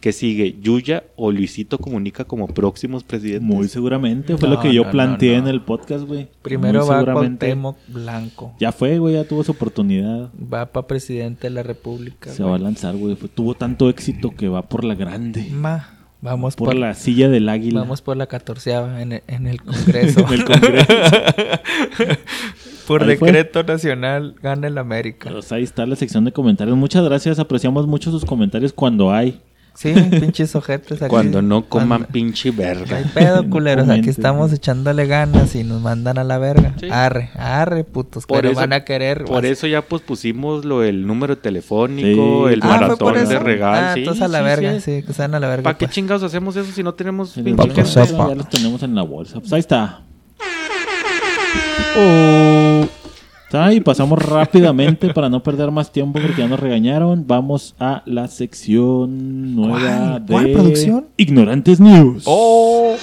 Que 0.00 0.12
sigue 0.12 0.54
Yuya 0.62 1.02
o 1.16 1.32
Luisito 1.32 1.78
Comunica 1.78 2.24
como 2.24 2.46
próximos 2.46 3.02
presidentes. 3.02 3.42
Muy 3.42 3.66
seguramente. 3.66 4.36
Fue 4.36 4.48
No, 4.48 4.54
lo 4.54 4.60
que 4.60 4.72
yo 4.72 4.84
no, 4.84 4.90
planteé 4.92 5.38
no, 5.38 5.42
no. 5.42 5.48
en 5.48 5.54
el 5.56 5.60
podcast, 5.62 6.04
güey. 6.06 6.28
Primero 6.40 6.86
Muy 6.86 6.88
va. 6.88 7.04
Cuauhtémoc 7.04 7.76
Blanco. 7.88 8.54
Ya 8.60 8.70
fue, 8.70 8.98
güey. 9.00 9.14
Ya 9.14 9.24
tuvo 9.24 9.42
su 9.42 9.50
oportunidad. 9.50 10.30
Va 10.40 10.66
para 10.66 10.86
presidente 10.86 11.48
de 11.48 11.50
la 11.50 11.64
República. 11.64 12.30
Se 12.30 12.44
va 12.44 12.54
a 12.54 12.58
lanzar, 12.60 12.96
güey. 12.96 13.16
Tuvo 13.34 13.54
tanto 13.54 13.90
éxito 13.90 14.30
que 14.36 14.46
va 14.48 14.62
por 14.62 14.84
la 14.84 14.94
grande. 14.94 15.48
Ma, 15.50 15.97
vamos 16.20 16.56
Por 16.56 16.68
por, 16.68 16.76
la 16.76 16.94
silla 16.94 17.28
del 17.28 17.48
águila. 17.48 17.80
vamos 17.80 18.02
por 18.02 18.16
la 18.16 18.26
catorceava 18.26 19.00
en 19.02 19.12
el, 19.12 19.22
en 19.26 19.46
el 19.46 19.60
Congreso. 19.62 20.20
En 20.20 20.32
el 20.32 20.44
Congreso. 20.44 20.92
por 22.86 23.02
Ahí 23.04 23.16
fue. 23.16 23.32
decreto 23.32 23.62
nacional 23.62 24.34
gana 24.42 24.66
el 24.66 24.78
América. 24.78 25.30
Pues 25.30 25.52
ahí 25.52 25.62
está 25.62 25.86
la 25.86 25.96
sección 25.96 26.24
de 26.24 26.32
comentarios. 26.32 26.76
Muchas 26.76 27.04
gracias. 27.04 27.38
Apreciamos 27.38 27.86
mucho 27.86 28.10
sus 28.10 28.24
comentarios 28.24 28.72
cuando 28.72 29.12
hay. 29.12 29.40
Sí, 29.80 29.92
pinches 30.20 30.56
ojetes 30.56 31.00
aquí. 31.02 31.08
Cuando 31.08 31.40
no 31.40 31.68
coman 31.68 31.88
Cuando- 31.88 32.08
pinche 32.08 32.50
No 32.50 32.62
hay 32.62 32.74
verga. 32.74 33.00
pedo, 33.14 33.48
culeros. 33.50 33.88
Aquí 33.88 34.08
estamos 34.10 34.52
echándole 34.52 35.06
ganas 35.06 35.54
y 35.54 35.62
nos 35.62 35.80
mandan 35.80 36.18
a 36.18 36.24
la 36.24 36.36
verga. 36.38 36.74
Sí. 36.80 36.88
Arre, 36.90 37.30
arre, 37.36 37.84
putos. 37.84 38.26
Por 38.26 38.38
pero 38.38 38.50
eso- 38.50 38.60
van 38.60 38.72
a 38.72 38.84
querer. 38.84 39.24
Por 39.24 39.42
vas- 39.42 39.44
eso 39.52 39.68
ya 39.68 39.82
pospusimos 39.82 40.64
lo 40.64 40.82
el 40.82 41.06
número 41.06 41.38
telefónico, 41.38 42.48
Sí. 42.48 42.54
el 42.54 42.60
Ah, 42.62 42.66
Ah, 42.66 42.68
¿fue 42.70 42.80
maratón 42.80 43.28
de 43.28 43.38
regal. 43.38 43.84
Ah, 43.84 43.90
sí, 43.94 44.00
entonces 44.00 44.22
a 44.24 44.28
la 44.28 44.42
verga. 44.42 44.72
sí. 44.74 44.80
Sí, 44.80 45.02
que 45.06 45.12
se 45.12 45.22
van 45.22 45.34
a 45.36 45.38
la 45.40 45.46
verga. 45.46 45.62
¿Para 45.62 45.78
qué 45.78 45.86
pues. 45.86 45.94
chingados 45.94 46.24
hacemos 46.24 46.56
eso 46.56 46.72
si 46.72 46.82
no 46.82 46.94
tenemos 46.94 47.30
pinche 47.34 47.68
ya 47.84 48.34
los 48.34 48.48
tenemos 48.48 48.82
en 48.82 48.94
la 48.96 49.02
bolsa. 49.02 49.38
Pues 49.38 49.52
ahí 49.52 49.60
está. 49.60 50.00
Oh. 51.96 52.84
Está, 53.48 53.72
y 53.72 53.80
pasamos 53.80 54.18
rápidamente 54.18 55.14
para 55.14 55.30
no 55.30 55.42
perder 55.42 55.70
más 55.70 55.90
tiempo 55.90 56.20
porque 56.20 56.42
ya 56.42 56.46
nos 56.46 56.60
regañaron. 56.60 57.26
Vamos 57.26 57.74
a 57.80 58.02
la 58.04 58.28
sección 58.28 59.54
nueva 59.56 59.78
¿Cuál? 59.78 60.26
de 60.26 60.32
¿Cuál 60.32 60.52
producción? 60.52 61.06
Ignorantes 61.16 61.80
News. 61.80 62.24
Oh. 62.26 62.94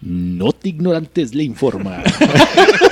No 0.00 0.52
te 0.52 0.70
ignorantes 0.70 1.34
le 1.34 1.44
informa. 1.44 2.02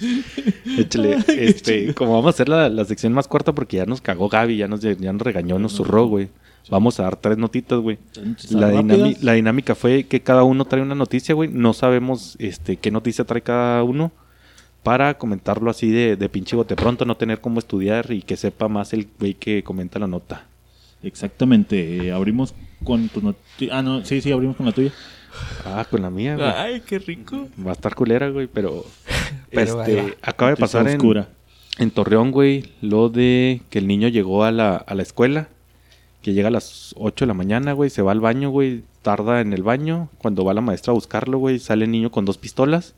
Échale, 0.78 1.18
este, 1.28 1.94
como 1.94 2.12
vamos 2.12 2.26
a 2.26 2.30
hacer 2.30 2.48
la, 2.48 2.68
la 2.68 2.84
sección 2.84 3.12
más 3.12 3.28
corta 3.28 3.54
porque 3.54 3.78
ya 3.78 3.86
nos 3.86 4.00
cagó 4.00 4.28
Gaby, 4.28 4.56
ya 4.56 4.68
nos, 4.68 4.80
ya 4.80 5.12
nos 5.12 5.22
regañó, 5.22 5.58
nos 5.58 5.72
zurró, 5.72 6.06
güey. 6.06 6.28
Vamos 6.68 7.00
a 7.00 7.04
dar 7.04 7.16
tres 7.16 7.38
notitas, 7.38 7.78
güey. 7.80 7.98
La, 8.50 9.32
dinámica 9.32 9.74
fue 9.74 10.04
que 10.04 10.20
cada 10.20 10.44
uno 10.44 10.64
trae 10.66 10.82
una 10.82 10.94
noticia, 10.94 11.34
güey. 11.34 11.48
No 11.48 11.72
sabemos 11.72 12.36
este, 12.38 12.76
qué 12.76 12.90
noticia 12.90 13.24
trae 13.24 13.42
cada 13.42 13.82
uno 13.82 14.12
para 14.82 15.18
comentarlo 15.18 15.70
así 15.70 15.90
de, 15.90 16.16
de 16.16 16.28
pinche 16.28 16.56
bote 16.56 16.76
pronto, 16.76 17.04
no 17.04 17.16
tener 17.16 17.40
cómo 17.40 17.58
estudiar 17.58 18.12
y 18.12 18.22
que 18.22 18.36
sepa 18.36 18.68
más 18.68 18.92
el 18.92 19.08
güey 19.18 19.34
que 19.34 19.62
comenta 19.64 19.98
la 19.98 20.06
nota. 20.06 20.46
Exactamente. 21.02 22.06
eh, 22.06 22.12
abrimos 22.12 22.54
con 22.84 23.08
tu 23.08 23.20
noticia. 23.20 23.76
Ah, 23.76 23.82
no, 23.82 24.04
sí, 24.04 24.20
sí, 24.20 24.30
abrimos 24.30 24.56
con 24.56 24.66
la 24.66 24.72
tuya. 24.72 24.92
Ah, 25.64 25.86
con 25.88 26.02
la 26.02 26.10
mía, 26.10 26.36
güey. 26.36 26.48
Ay, 26.48 26.82
qué 26.86 26.98
rico. 26.98 27.48
Va 27.64 27.70
a 27.70 27.74
estar 27.74 27.94
culera, 27.94 28.28
güey, 28.30 28.46
pero, 28.46 28.84
este, 29.50 30.16
acaba 30.22 30.50
de 30.50 30.56
pasar 30.56 30.88
en, 30.88 30.96
oscura. 30.96 31.28
en 31.78 31.90
Torreón, 31.90 32.30
güey, 32.30 32.72
lo 32.80 33.08
de 33.08 33.62
que 33.70 33.78
el 33.78 33.86
niño 33.86 34.08
llegó 34.08 34.44
a 34.44 34.50
la, 34.50 34.76
a 34.76 34.94
la 34.94 35.02
escuela, 35.02 35.48
que 36.22 36.32
llega 36.32 36.48
a 36.48 36.52
las 36.52 36.94
8 36.98 37.24
de 37.24 37.28
la 37.28 37.34
mañana, 37.34 37.72
güey, 37.72 37.90
se 37.90 38.02
va 38.02 38.12
al 38.12 38.20
baño, 38.20 38.50
güey, 38.50 38.84
tarda 39.02 39.40
en 39.40 39.52
el 39.52 39.62
baño, 39.62 40.08
cuando 40.18 40.44
va 40.44 40.54
la 40.54 40.60
maestra 40.60 40.92
a 40.92 40.94
buscarlo, 40.94 41.38
güey, 41.38 41.58
sale 41.58 41.84
el 41.84 41.90
niño 41.90 42.10
con 42.10 42.24
dos 42.24 42.38
pistolas, 42.38 42.94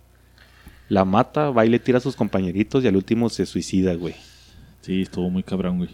la 0.88 1.04
mata, 1.04 1.50
va 1.50 1.64
y 1.64 1.68
le 1.68 1.78
tira 1.78 1.98
a 1.98 2.00
sus 2.00 2.16
compañeritos 2.16 2.84
y 2.84 2.88
al 2.88 2.96
último 2.96 3.28
se 3.28 3.46
suicida, 3.46 3.94
güey. 3.94 4.14
Sí, 4.80 5.02
estuvo 5.02 5.30
muy 5.30 5.42
cabrón, 5.42 5.78
güey. 5.78 5.90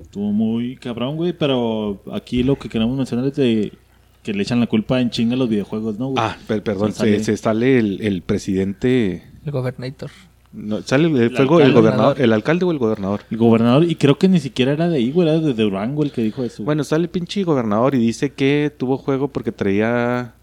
Estuvo 0.00 0.32
muy 0.32 0.76
cabrón, 0.76 1.16
güey, 1.16 1.34
pero 1.34 2.02
aquí 2.10 2.42
lo 2.42 2.58
que 2.58 2.68
queremos 2.70 2.96
mencionar 2.96 3.26
es 3.26 3.36
de 3.36 3.72
que 4.22 4.32
le 4.34 4.42
echan 4.42 4.60
la 4.60 4.66
culpa 4.66 5.00
en 5.00 5.10
chinga 5.10 5.34
a 5.34 5.38
los 5.38 5.48
videojuegos, 5.48 5.98
¿no, 5.98 6.08
güey? 6.08 6.22
Ah, 6.24 6.36
per- 6.46 6.62
perdón, 6.62 6.92
Se 6.92 6.98
sale- 6.98 7.18
se, 7.18 7.24
se 7.24 7.36
sale 7.36 7.78
el, 7.78 8.00
el 8.02 8.22
presidente, 8.22 9.24
El 9.46 9.52
gobernator. 9.52 10.10
no, 10.52 10.82
sale 10.82 11.06
el, 11.08 11.16
El 11.36 11.46
gobernador, 11.46 12.20
el 12.20 12.32
alcalde 12.32 12.64
o 12.66 12.70
el 12.72 12.78
gobernador. 12.78 13.20
El 13.30 13.38
gobernador, 13.38 13.84
y 13.84 13.94
creo 13.94 14.18
que 14.18 14.28
ni 14.28 14.40
siquiera 14.40 14.72
era 14.72 14.88
de 14.88 14.96
ahí, 14.96 15.10
güey, 15.10 15.28
era 15.28 15.38
de 15.38 15.54
Durango 15.54 16.02
el 16.02 16.12
que 16.12 16.22
dijo 16.22 16.42
eso. 16.44 16.58
güey. 16.58 16.66
Bueno, 16.66 16.84
sale 16.84 17.04
el 17.04 17.08
pinche 17.10 17.42
gobernador 17.44 17.94
y 17.94 17.98
dice 17.98 18.30
que 18.30 18.72
tuvo 18.76 18.98
juego 18.98 19.28
porque 19.28 19.52
traía 19.52 20.34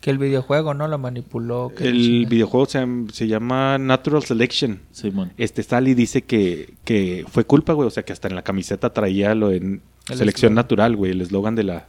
Que 0.00 0.10
el 0.10 0.18
videojuego, 0.18 0.72
¿no? 0.74 0.88
Lo 0.88 0.98
manipuló. 0.98 1.72
que 1.76 1.86
El 1.88 2.26
videojuego 2.26 2.64
se, 2.66 2.84
se 3.12 3.28
llama 3.28 3.76
Natural 3.78 4.22
Selection. 4.24 4.80
Simón. 4.92 5.32
Este 5.36 5.62
sale 5.62 5.90
y 5.90 5.94
dice 5.94 6.22
que, 6.22 6.72
que 6.84 7.24
fue 7.28 7.44
culpa, 7.44 7.74
güey. 7.74 7.86
O 7.86 7.90
sea, 7.90 8.02
que 8.02 8.12
hasta 8.14 8.26
en 8.26 8.34
la 8.34 8.42
camiseta 8.42 8.92
traía 8.94 9.34
lo 9.34 9.52
en 9.52 9.82
El 10.08 10.16
selección 10.16 10.52
eslogan. 10.52 10.54
natural, 10.54 10.96
güey. 10.96 11.12
El 11.12 11.20
eslogan 11.20 11.54
de 11.54 11.64
la... 11.64 11.86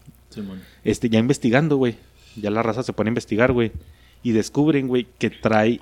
Este, 0.83 1.09
ya 1.09 1.19
investigando, 1.19 1.77
güey. 1.77 1.95
Ya 2.35 2.49
la 2.49 2.63
raza 2.63 2.83
se 2.83 2.93
pone 2.93 3.09
a 3.09 3.11
investigar, 3.11 3.51
güey. 3.51 3.71
Y 4.23 4.31
descubren, 4.31 4.87
güey, 4.87 5.07
que 5.17 5.29
trae 5.29 5.81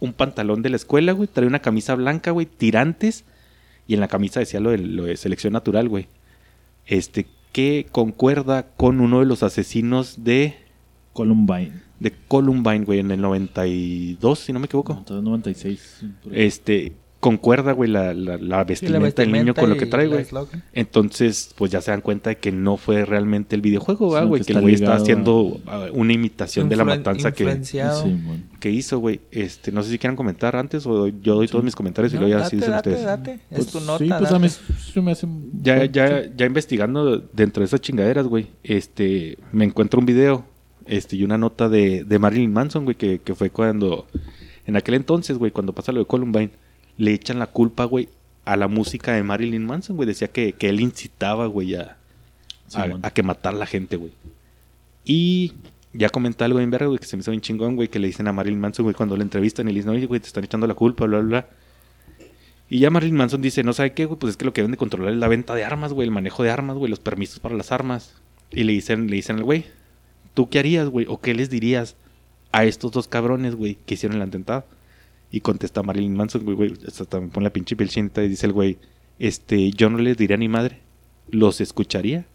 un 0.00 0.12
pantalón 0.12 0.62
de 0.62 0.70
la 0.70 0.76
escuela, 0.76 1.12
güey. 1.12 1.28
Trae 1.28 1.46
una 1.46 1.60
camisa 1.60 1.94
blanca, 1.94 2.30
güey. 2.30 2.46
Tirantes. 2.46 3.24
Y 3.86 3.94
en 3.94 4.00
la 4.00 4.08
camisa 4.08 4.40
decía 4.40 4.60
lo 4.60 4.70
de, 4.70 4.78
lo 4.78 5.04
de 5.04 5.16
selección 5.16 5.52
natural, 5.52 5.88
güey. 5.88 6.08
Este, 6.86 7.26
que 7.52 7.86
concuerda 7.92 8.64
con 8.76 9.00
uno 9.00 9.20
de 9.20 9.26
los 9.26 9.42
asesinos 9.42 10.24
de, 10.24 10.56
Columbine. 11.12 11.82
de 12.00 12.12
Columbine, 12.28 12.84
güey, 12.84 12.98
en 13.00 13.10
el 13.10 13.20
92, 13.20 14.38
si 14.38 14.52
no 14.52 14.58
me 14.58 14.66
equivoco. 14.66 14.94
Entonces 14.98 15.22
96. 15.22 16.04
por 16.22 16.32
ahí. 16.32 16.42
Este, 16.42 16.92
concuerda, 17.22 17.70
güey, 17.70 17.88
la, 17.88 18.12
la, 18.14 18.36
la 18.36 18.64
vestimenta 18.64 19.22
del 19.22 19.30
niño 19.30 19.54
con 19.54 19.70
lo 19.70 19.76
que 19.76 19.86
trae, 19.86 20.08
güey. 20.08 20.26
Entonces, 20.72 21.54
pues 21.56 21.70
ya 21.70 21.80
se 21.80 21.92
dan 21.92 22.00
cuenta 22.00 22.30
de 22.30 22.38
que 22.38 22.50
no 22.50 22.76
fue 22.76 23.04
realmente 23.04 23.54
el 23.54 23.62
videojuego, 23.62 24.10
¿verdad, 24.10 24.22
Sino 24.22 24.28
güey. 24.30 24.40
que 24.40 24.46
Que 24.46 24.52
el 24.54 24.60
güey 24.60 24.74
está 24.74 24.96
haciendo 24.96 25.60
ah, 25.68 25.86
una 25.92 26.12
imitación 26.12 26.68
de 26.68 26.74
la 26.74 26.84
matanza 26.84 27.30
que, 27.30 27.60
que 28.58 28.70
hizo, 28.70 28.98
güey. 28.98 29.20
Este, 29.30 29.70
no 29.70 29.84
sé 29.84 29.90
si 29.90 29.98
quieran 30.00 30.16
comentar 30.16 30.56
antes 30.56 30.84
o 30.84 31.06
yo 31.06 31.36
doy 31.36 31.46
todos 31.46 31.62
mis 31.62 31.76
comentarios 31.76 32.12
y 32.12 32.16
luego 32.16 32.28
ya 32.28 32.38
date, 32.38 32.46
así 32.48 32.56
dicen 32.56 32.72
date, 32.72 32.90
ustedes. 32.90 33.06
date. 33.06 33.32
Es 33.34 33.40
Pues, 33.50 33.66
tu 33.68 33.80
nota. 33.82 33.98
Sí, 33.98 34.08
pues 34.08 34.22
date. 34.22 34.34
a 34.34 34.38
mí 34.40 34.48
se 34.48 35.00
me 35.00 35.12
hace... 35.12 35.28
Ya, 35.62 35.84
ya, 35.84 36.24
ya 36.36 36.44
investigando 36.44 37.18
dentro 37.32 37.60
de 37.60 37.66
esas 37.66 37.80
chingaderas, 37.80 38.26
güey, 38.26 38.48
este, 38.64 39.38
me 39.52 39.64
encuentro 39.64 40.00
un 40.00 40.06
video, 40.06 40.44
este, 40.86 41.14
y 41.14 41.22
una 41.22 41.38
nota 41.38 41.68
de, 41.68 42.02
de 42.02 42.18
Marilyn 42.18 42.52
Manson, 42.52 42.82
güey, 42.82 42.96
que, 42.96 43.20
que 43.20 43.36
fue 43.36 43.50
cuando, 43.50 44.08
en 44.66 44.74
aquel 44.74 44.96
entonces, 44.96 45.38
güey, 45.38 45.52
cuando 45.52 45.72
pasa 45.72 45.92
lo 45.92 46.00
de 46.00 46.06
Columbine, 46.06 46.50
le 47.02 47.12
echan 47.12 47.40
la 47.40 47.48
culpa, 47.48 47.84
güey, 47.84 48.08
a 48.44 48.56
la 48.56 48.68
música 48.68 49.12
de 49.12 49.24
Marilyn 49.24 49.66
Manson, 49.66 49.96
güey, 49.96 50.06
decía 50.06 50.28
que, 50.28 50.52
que 50.52 50.68
él 50.68 50.80
incitaba, 50.80 51.46
güey, 51.46 51.74
a, 51.74 51.96
a, 53.02 53.10
que 53.10 53.24
matar 53.24 53.54
a 53.54 53.58
la 53.58 53.66
gente, 53.66 53.96
güey. 53.96 54.12
Y 55.04 55.52
ya 55.92 56.10
comenté 56.10 56.44
algo 56.44 56.60
en 56.60 56.70
verga, 56.70 56.86
güey, 56.86 57.00
que 57.00 57.06
se 57.06 57.16
me 57.16 57.22
hizo 57.22 57.32
bien 57.32 57.40
chingón, 57.40 57.74
güey, 57.74 57.88
que 57.88 57.98
le 57.98 58.06
dicen 58.06 58.28
a 58.28 58.32
Marilyn 58.32 58.60
Manson, 58.60 58.84
güey, 58.84 58.94
cuando 58.94 59.16
le 59.16 59.24
entrevistan 59.24 59.68
y 59.68 59.72
le 59.72 59.80
dicen, 59.80 59.90
oye, 59.90 60.06
güey, 60.06 60.20
te 60.20 60.28
están 60.28 60.44
echando 60.44 60.68
la 60.68 60.74
culpa, 60.74 61.04
bla, 61.06 61.18
bla, 61.18 61.28
bla. 61.28 61.48
Y 62.70 62.78
ya 62.78 62.90
Marilyn 62.90 63.16
Manson 63.16 63.42
dice, 63.42 63.64
no 63.64 63.72
sabe 63.72 63.94
qué, 63.94 64.04
güey, 64.04 64.20
pues 64.20 64.30
es 64.30 64.36
que 64.36 64.44
lo 64.44 64.52
que 64.52 64.60
deben 64.60 64.70
de 64.70 64.76
controlar 64.76 65.12
es 65.12 65.18
la 65.18 65.26
venta 65.26 65.56
de 65.56 65.64
armas, 65.64 65.92
güey, 65.92 66.06
el 66.06 66.14
manejo 66.14 66.44
de 66.44 66.50
armas, 66.50 66.76
güey, 66.76 66.88
los 66.88 67.00
permisos 67.00 67.40
para 67.40 67.56
las 67.56 67.72
armas. 67.72 68.14
Y 68.52 68.62
le 68.62 68.74
dicen, 68.74 69.08
le 69.08 69.16
dicen 69.16 69.38
al 69.38 69.42
güey, 69.42 69.64
¿tú 70.34 70.48
qué 70.48 70.60
harías, 70.60 70.88
güey? 70.88 71.06
¿O 71.08 71.20
qué 71.20 71.34
les 71.34 71.50
dirías 71.50 71.96
a 72.52 72.64
estos 72.64 72.92
dos 72.92 73.08
cabrones, 73.08 73.56
güey, 73.56 73.76
que 73.86 73.94
hicieron 73.94 74.18
el 74.18 74.28
atentado? 74.28 74.66
Y 75.32 75.40
contesta 75.40 75.82
Marilyn 75.82 76.14
Manson, 76.14 76.44
güey, 76.44 76.56
güey. 76.56 76.72
Hasta 76.86 77.06
también 77.06 77.30
pone 77.30 77.44
la 77.44 77.52
pinche 77.52 77.74
piel 77.74 77.88
chinita 77.88 78.22
y 78.22 78.28
dice 78.28 78.46
el 78.46 78.52
güey, 78.52 78.78
este, 79.18 79.70
yo 79.70 79.90
no 79.90 79.98
les 79.98 80.16
diría 80.16 80.36
a 80.36 80.38
mi 80.38 80.48
madre, 80.48 80.80
los 81.30 81.60
escucharía, 81.60 82.26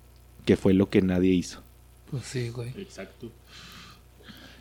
que 0.46 0.58
fue 0.58 0.74
lo 0.74 0.89
que 0.89 1.01
nadie 1.01 1.32
hizo. 1.32 1.62
Pues 2.10 2.24
sí, 2.24 2.50
güey. 2.50 2.70
Exacto. 2.77 3.32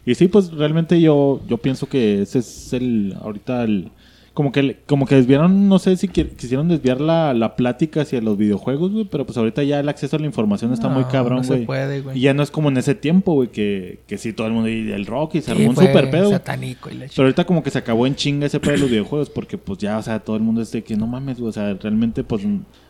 Y 0.04 0.14
sí, 0.14 0.28
pues 0.28 0.52
realmente 0.52 1.00
yo, 1.00 1.40
yo 1.48 1.56
pienso 1.56 1.88
que 1.88 2.22
ese 2.22 2.38
es 2.40 2.72
el, 2.72 3.16
ahorita 3.20 3.64
el, 3.64 3.90
como 4.36 4.52
que, 4.52 4.80
como 4.84 5.06
que 5.06 5.14
desviaron, 5.14 5.66
no 5.66 5.78
sé 5.78 5.96
si 5.96 6.08
qui- 6.08 6.28
quisieron 6.36 6.68
desviar 6.68 7.00
la, 7.00 7.32
la 7.32 7.56
plática 7.56 8.02
hacia 8.02 8.20
los 8.20 8.36
videojuegos, 8.36 8.92
güey, 8.92 9.06
pero 9.06 9.24
pues 9.24 9.38
ahorita 9.38 9.62
ya 9.62 9.80
el 9.80 9.88
acceso 9.88 10.16
a 10.16 10.18
la 10.18 10.26
información 10.26 10.74
está 10.74 10.90
muy 10.90 11.04
cabrón, 11.04 11.38
no 11.38 11.44
se 11.44 11.54
güey. 11.54 11.64
puede, 11.64 12.02
güey. 12.02 12.18
Y 12.18 12.20
ya 12.20 12.34
no 12.34 12.42
es 12.42 12.50
como 12.50 12.68
en 12.68 12.76
ese 12.76 12.94
tiempo, 12.94 13.32
güey, 13.32 13.48
que, 13.48 14.00
que 14.06 14.18
sí, 14.18 14.34
todo 14.34 14.46
el 14.46 14.52
mundo, 14.52 14.68
y 14.68 14.92
el 14.92 15.06
rock 15.06 15.36
y 15.36 15.40
se 15.40 15.46
Sí, 15.46 15.50
armó 15.52 15.70
un 15.70 15.76
super 15.76 16.10
pedo. 16.10 16.24
güey. 16.26 16.32
satánico 16.34 16.90
y 16.90 16.96
la 16.98 17.06
Pero 17.06 17.22
ahorita 17.22 17.46
como 17.46 17.62
que 17.62 17.70
se 17.70 17.78
acabó 17.78 18.06
en 18.06 18.14
chinga 18.14 18.44
ese 18.44 18.60
pedo 18.60 18.72
de 18.72 18.78
los 18.80 18.90
videojuegos 18.90 19.30
porque 19.30 19.56
pues 19.56 19.78
ya, 19.78 19.96
o 19.96 20.02
sea, 20.02 20.18
todo 20.20 20.36
el 20.36 20.42
mundo 20.42 20.60
es 20.60 20.70
de 20.70 20.84
que 20.84 20.96
no 20.96 21.06
mames, 21.06 21.38
güey, 21.38 21.48
o 21.48 21.52
sea, 21.52 21.72
realmente 21.72 22.22
pues 22.22 22.42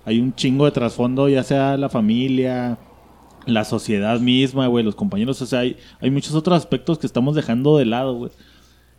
hay 0.05 0.19
un 0.19 0.35
chingo 0.35 0.65
de 0.65 0.73
trasfondo, 0.73 1.29
ya 1.29 1.45
sea 1.45 1.76
la 1.76 1.88
familia, 1.88 2.76
la 3.47 3.65
sociedad 3.65 4.19
misma, 4.19 4.67
güey, 4.67 4.85
los 4.85 4.97
compañeros, 4.97 5.41
o 5.41 5.47
sea, 5.47 5.61
hay, 5.61 5.76
hay 6.00 6.11
muchos 6.11 6.35
otros 6.35 6.57
aspectos 6.59 6.99
que 6.99 7.07
estamos 7.07 7.37
dejando 7.37 7.79
de 7.79 7.85
lado, 7.85 8.15
güey. 8.17 8.33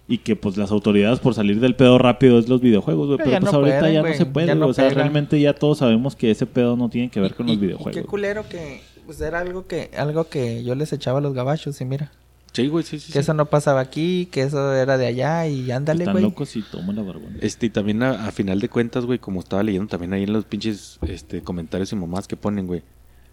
Y 0.10 0.20
que 0.20 0.36
pues 0.38 0.56
las 0.56 0.72
autoridades 0.72 1.20
por 1.20 1.34
salir 1.34 1.60
del 1.60 1.76
pedo 1.76 1.98
rápido 1.98 2.40
es 2.40 2.48
los 2.48 2.62
videojuegos, 2.62 3.08
güey. 3.08 3.18
Pero 3.18 3.32
pues 3.32 3.44
no 3.44 3.50
ahorita 3.60 3.80
pueden, 3.80 3.94
ya 3.94 4.02
no 4.04 4.14
se 4.14 4.26
puede, 4.26 4.56
no 4.56 4.68
o 4.68 4.74
sea, 4.74 4.88
pega. 4.88 5.02
realmente 5.02 5.40
ya 5.40 5.54
todos 5.54 5.80
sabemos 5.80 6.16
que 6.16 6.32
ese 6.32 6.46
pedo 6.46 6.78
no 6.78 6.90
tiene 6.90 7.10
que 7.10 7.20
ver 7.20 7.36
con 7.36 7.48
Y- 7.50 7.54
los 7.54 7.58
y 7.62 7.66
videojuegos. 7.66 8.02
qué 8.02 8.08
culero 8.08 8.48
que 8.48 8.82
pues 9.06 9.20
era 9.22 9.40
algo 9.40 9.68
que 9.68 9.90
algo 9.98 10.26
que 10.30 10.64
yo 10.64 10.76
les 10.76 10.94
echaba 10.94 11.20
a 11.20 11.22
los 11.22 11.34
gabachos 11.34 11.80
y 11.82 11.86
mira, 11.86 12.12
Sí, 12.54 12.68
güey, 12.70 12.84
sí, 12.86 13.00
sí. 13.00 13.08
que 13.08 13.14
sí. 13.14 13.20
eso 13.20 13.34
no 13.34 13.46
pasaba 13.48 13.82
aquí, 13.82 14.28
que 14.32 14.42
eso 14.44 14.74
era 14.74 14.98
de 14.98 15.06
allá 15.08 15.46
y 15.48 15.70
ándale, 15.72 16.04
Están 16.04 16.14
güey. 16.16 16.24
locos 16.24 16.56
y 16.56 16.62
toman 16.64 16.96
la 16.96 17.04
barbona. 17.04 17.38
Este, 17.42 17.66
y 17.68 17.70
también 17.70 18.02
a, 18.02 18.28
a 18.28 18.32
final 18.32 18.60
de 18.62 18.70
cuentas, 18.70 19.06
güey, 19.06 19.20
como 19.20 19.42
estaba 19.42 19.62
leyendo 19.62 19.88
también 19.90 20.14
ahí 20.14 20.24
en 20.24 20.34
los 20.34 20.46
pinches 20.46 20.98
este, 21.08 21.42
comentarios 21.42 21.92
y 21.92 21.96
mamás 21.98 22.28
que 22.28 22.36
ponen, 22.38 22.66
güey, 22.66 22.82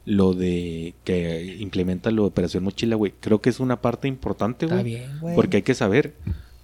lo 0.05 0.35
de 0.35 0.95
que 1.05 1.57
implementa 1.61 2.11
la 2.11 2.23
operación 2.23 2.65
mochila, 2.65 2.97
güey, 2.97 3.15
creo 3.21 3.41
que 3.41 3.49
es 3.49 3.61
una 3.61 3.81
parte 3.81 4.09
importante, 4.09 4.67
Está 4.67 4.77
güey. 4.81 4.85
bien, 4.97 5.19
güey. 5.21 5.35
Porque 5.37 5.59
hay 5.59 5.63
que 5.63 5.75
saber. 5.75 6.15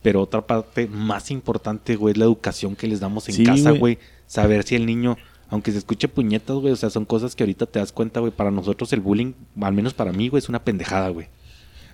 Pero 0.03 0.23
otra 0.23 0.47
parte 0.47 0.87
más 0.87 1.31
importante, 1.31 1.97
güey, 1.97 2.13
es 2.13 2.19
la 2.19 2.25
educación 2.25 2.75
que 2.77 2.87
les 2.89 3.01
damos 3.01 3.29
en 3.29 3.35
Sí, 3.35 3.45
casa, 3.45 3.71
güey. 3.73 3.99
Saber 4.27 4.63
si 4.65 4.75
el 4.77 4.87
niño, 4.87 5.17
aunque 5.51 5.73
se 5.73 5.79
escuche 5.79 6.09
puñetas, 6.09 6.57
güey, 6.57 6.73
o 6.73 6.77
sea, 6.77 6.89
son 6.91 7.05
cosas 7.05 7.35
que 7.37 7.43
ahorita 7.43 7.67
te 7.67 7.79
das 7.81 7.93
cuenta, 7.93 8.21
güey. 8.21 8.33
Para 8.33 8.51
nosotros 8.51 8.93
el 8.93 9.01
bullying, 9.01 9.33
al 9.61 9.75
menos 9.75 9.93
para 9.93 10.13
mí, 10.13 10.29
güey, 10.29 10.39
es 10.43 10.49
una 10.49 10.63
pendejada, 10.65 11.09
güey. 11.11 11.27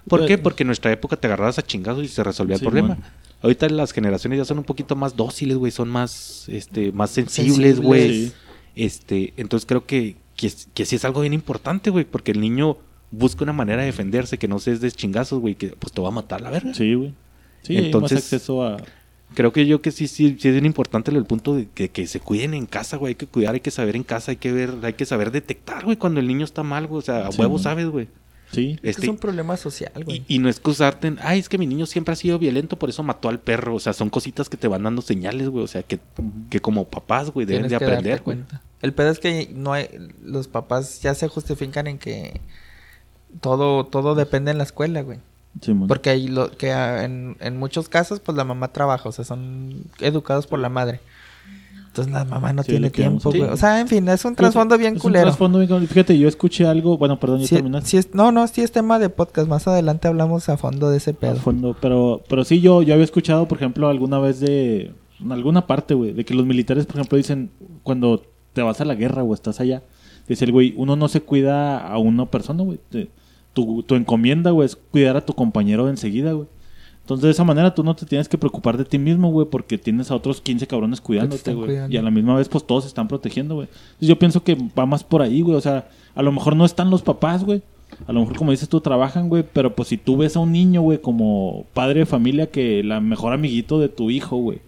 ¿Por 0.08 0.24
qué? 0.26 0.38
Porque 0.38 0.62
en 0.62 0.68
nuestra 0.68 0.92
época 0.92 1.16
te 1.16 1.26
agarrabas 1.26 1.58
a 1.58 1.62
chingazos 1.62 2.04
y 2.04 2.08
se 2.08 2.22
resolvía 2.22 2.54
el 2.56 2.62
problema. 2.62 2.88
man. 2.90 3.02
Ahorita 3.42 3.68
las 3.70 3.90
generaciones 3.92 4.38
ya 4.38 4.44
son 4.44 4.58
un 4.58 4.64
poquito 4.64 4.94
más 4.94 5.16
dóciles, 5.16 5.56
güey, 5.56 5.72
son 5.72 5.88
más, 5.88 6.44
este, 6.48 6.92
más 6.92 7.10
sensibles, 7.10 7.80
güey. 7.80 8.26
Sí. 8.26 8.32
Este, 8.76 9.32
entonces 9.36 9.66
creo 9.66 9.84
que, 9.84 10.16
que, 10.36 10.46
es- 10.46 10.68
que 10.74 10.84
sí 10.84 10.94
es 10.96 11.04
algo 11.04 11.22
bien 11.22 11.32
importante, 11.32 11.90
güey, 11.90 12.04
porque 12.04 12.30
el 12.30 12.40
niño 12.40 12.76
busca 13.10 13.42
una 13.44 13.52
manera 13.52 13.80
de 13.80 13.86
defenderse 13.86 14.38
que 14.38 14.46
no 14.48 14.58
se 14.60 14.72
es 14.72 14.80
de 14.80 14.92
chingazos, 14.92 15.40
güey, 15.40 15.54
que 15.56 15.68
pues 15.70 15.92
te 15.92 16.00
va 16.00 16.08
a 16.08 16.12
matar 16.12 16.40
la 16.40 16.50
verga. 16.50 16.72
Sí, 16.74 16.94
güey. 16.94 17.14
Sí, 17.66 17.76
hay 17.76 17.86
Entonces- 17.86 18.16
más 18.16 18.22
acceso 18.24 18.64
a... 18.64 18.76
Creo 19.34 19.52
que 19.52 19.66
yo 19.66 19.82
que 19.82 19.90
sí, 19.90 20.06
sí, 20.06 20.36
sí 20.40 20.48
es 20.48 20.54
bien 20.54 20.64
importante 20.66 21.10
el 21.10 21.24
punto 21.24 21.56
de 21.56 21.66
que, 21.68 21.88
que 21.90 22.06
se 22.06 22.20
cuiden 22.20 22.54
en 22.54 22.64
casa, 22.64 22.96
güey. 22.96 23.10
Hay 23.10 23.14
que 23.16 23.26
cuidar, 23.26 23.54
hay 23.54 23.60
que 23.60 23.72
saber 23.72 23.96
en 23.96 24.04
casa, 24.04 24.30
hay 24.30 24.36
que 24.36 24.52
ver, 24.52 24.72
hay 24.82 24.92
que 24.94 25.04
saber 25.04 25.32
detectar, 25.32 25.84
güey, 25.84 25.96
cuando 25.96 26.20
el 26.20 26.28
niño 26.28 26.44
está 26.44 26.62
mal, 26.62 26.86
güey. 26.86 27.00
O 27.00 27.02
sea, 27.02 27.26
a 27.26 27.32
Sí, 27.32 27.40
huevo 27.40 27.58
sabes, 27.58 27.88
güey. 27.88 28.08
Sí. 28.52 28.74
Es 28.76 28.80
que 28.82 28.90
Este, 28.90 29.02
es 29.02 29.08
un 29.08 29.16
problema 29.18 29.56
social, 29.56 29.92
güey. 30.04 30.24
y, 30.28 30.36
y 30.36 30.38
no 30.38 30.48
excusarte 30.48 31.08
en, 31.08 31.18
ay, 31.20 31.40
es 31.40 31.48
que 31.48 31.58
mi 31.58 31.66
niño 31.66 31.84
siempre 31.86 32.12
ha 32.12 32.16
sido 32.16 32.38
violento, 32.38 32.78
por 32.78 32.88
eso 32.88 33.02
mató 33.02 33.28
al 33.28 33.40
perro. 33.40 33.74
O 33.74 33.80
sea, 33.80 33.92
son 33.92 34.08
cositas 34.10 34.48
que 34.48 34.56
te 34.56 34.68
van 34.68 34.84
dando 34.84 35.02
señales, 35.02 35.48
güey. 35.48 35.64
O 35.64 35.68
sea, 35.68 35.82
que, 35.82 35.98
que 36.48 36.60
como 36.60 36.84
papás, 36.84 37.30
güey, 37.32 37.44
deben 37.46 37.64
Tienes 37.66 37.72
de 37.72 37.78
que 37.78 37.84
darte 37.84 37.96
aprender, 37.98 38.22
güey. 38.22 38.36
cuenta. 38.38 38.62
El 38.80 38.92
pedo 38.94 39.10
es 39.10 39.18
que 39.18 39.50
no 39.52 39.72
hay, 39.72 39.88
los 40.24 40.46
papás 40.46 41.02
ya 41.02 41.14
se 41.16 41.26
justifican 41.26 41.88
en 41.88 41.98
que 41.98 42.40
todo, 43.40 43.84
todo 43.86 44.14
depende 44.14 44.52
en 44.52 44.58
la 44.58 44.64
escuela, 44.64 45.02
güey. 45.02 45.18
Sí. 45.60 45.74
Porque 45.88 46.10
hay 46.10 46.28
lo, 46.28 46.50
que 46.50 46.70
en, 46.70 47.36
en 47.40 47.58
muchos 47.58 47.88
casos, 47.88 48.20
pues 48.20 48.36
la 48.36 48.44
mamá 48.44 48.72
trabaja, 48.72 49.08
o 49.08 49.12
sea, 49.12 49.24
son 49.24 49.84
educados 50.00 50.46
por 50.46 50.58
la 50.58 50.68
madre. 50.68 51.00
Entonces 51.86 52.12
la 52.12 52.26
mamá 52.26 52.52
no 52.52 52.62
Sí, 52.62 52.72
tiene 52.72 52.90
tiempo, 52.90 53.30
a- 53.30 53.32
güey. 53.36 53.50
O 53.50 53.56
sea, 53.56 53.80
en 53.80 53.88
fin, 53.88 54.06
es 54.08 54.22
un 54.26 54.34
trasfondo 54.36 54.76
bien 54.76 54.96
es 54.96 54.96
un 54.96 55.02
culero. 55.02 55.24
trasfondo 55.24 55.58
bien 55.58 55.68
culero. 55.70 55.86
Fíjate, 55.88 56.18
yo 56.18 56.28
escuché 56.28 56.66
algo, 56.66 56.98
bueno, 56.98 57.18
perdón, 57.18 57.40
ya 57.40 57.46
Sí, 57.46 57.54
terminaste. 57.54 57.88
sí 57.88 57.96
es- 57.96 58.14
no, 58.14 58.32
no, 58.32 58.46
sí 58.48 58.60
es 58.60 58.70
tema 58.70 58.98
de 58.98 59.08
podcast. 59.08 59.48
Más 59.48 59.66
adelante 59.66 60.06
hablamos 60.06 60.46
a 60.50 60.58
fondo 60.58 60.90
de 60.90 60.98
ese 60.98 61.12
a 61.12 61.14
pedo. 61.14 61.36
fondo, 61.36 61.74
pero, 61.80 62.22
pero 62.28 62.44
sí, 62.44 62.60
yo, 62.60 62.82
yo 62.82 62.92
había 62.92 63.04
escuchado, 63.04 63.48
por 63.48 63.56
ejemplo, 63.56 63.88
alguna 63.88 64.18
vez 64.18 64.40
de, 64.40 64.92
en 65.20 65.32
alguna 65.32 65.66
parte, 65.66 65.94
güey, 65.94 66.12
de 66.12 66.26
que 66.26 66.34
los 66.34 66.44
militares, 66.44 66.84
por 66.84 66.96
ejemplo, 66.96 67.16
dicen, 67.16 67.50
cuando 67.82 68.22
te 68.52 68.60
vas 68.60 68.78
a 68.82 68.84
la 68.84 68.94
guerra 68.94 69.22
o 69.22 69.32
estás 69.32 69.58
allá, 69.60 69.82
dice 70.28 70.44
el 70.44 70.52
güey, 70.52 70.74
uno 70.76 70.96
no 70.96 71.08
se 71.08 71.22
cuida 71.22 71.78
a 71.78 71.96
una 71.96 72.26
persona, 72.26 72.62
güey. 72.62 72.78
Tu, 73.56 73.82
tu 73.84 73.94
encomienda, 73.94 74.50
güey, 74.50 74.66
es 74.66 74.76
cuidar 74.76 75.16
a 75.16 75.24
tu 75.24 75.32
compañero 75.32 75.88
enseguida, 75.88 76.32
güey. 76.32 76.46
Entonces, 77.00 77.22
de 77.22 77.30
esa 77.30 77.42
manera, 77.42 77.74
tú 77.74 77.82
no 77.82 77.96
te 77.96 78.04
tienes 78.04 78.28
que 78.28 78.36
preocupar 78.36 78.76
de 78.76 78.84
ti 78.84 78.98
mismo, 78.98 79.30
güey, 79.30 79.46
porque 79.48 79.78
tienes 79.78 80.10
a 80.10 80.14
otros 80.14 80.42
15 80.42 80.66
cabrones 80.66 81.00
cuidándote, 81.00 81.54
güey. 81.54 81.78
Y 81.88 81.96
a 81.96 82.02
la 82.02 82.10
misma 82.10 82.36
vez, 82.36 82.50
pues, 82.50 82.66
todos 82.66 82.84
se 82.84 82.88
están 82.88 83.08
protegiendo, 83.08 83.54
güey. 83.54 83.68
Entonces, 83.68 84.08
yo 84.08 84.18
pienso 84.18 84.42
que 84.42 84.58
va 84.78 84.84
más 84.84 85.04
por 85.04 85.22
ahí, 85.22 85.40
güey. 85.40 85.56
O 85.56 85.60
sea, 85.62 85.88
a 86.14 86.22
lo 86.22 86.32
mejor 86.32 86.54
no 86.54 86.66
están 86.66 86.90
los 86.90 87.00
papás, 87.00 87.44
güey. 87.44 87.62
A 88.06 88.12
lo 88.12 88.20
mejor, 88.20 88.36
como 88.36 88.50
dices 88.50 88.68
tú, 88.68 88.80
trabajan, 88.82 89.30
güey. 89.30 89.42
Pero, 89.50 89.74
pues, 89.74 89.88
si 89.88 89.96
tú 89.96 90.18
ves 90.18 90.36
a 90.36 90.40
un 90.40 90.52
niño, 90.52 90.82
güey, 90.82 91.00
como 91.00 91.64
padre 91.72 92.00
de 92.00 92.06
familia, 92.06 92.50
que 92.50 92.82
la 92.82 93.00
mejor 93.00 93.32
amiguito 93.32 93.78
de 93.78 93.88
tu 93.88 94.10
hijo, 94.10 94.36
güey, 94.36 94.58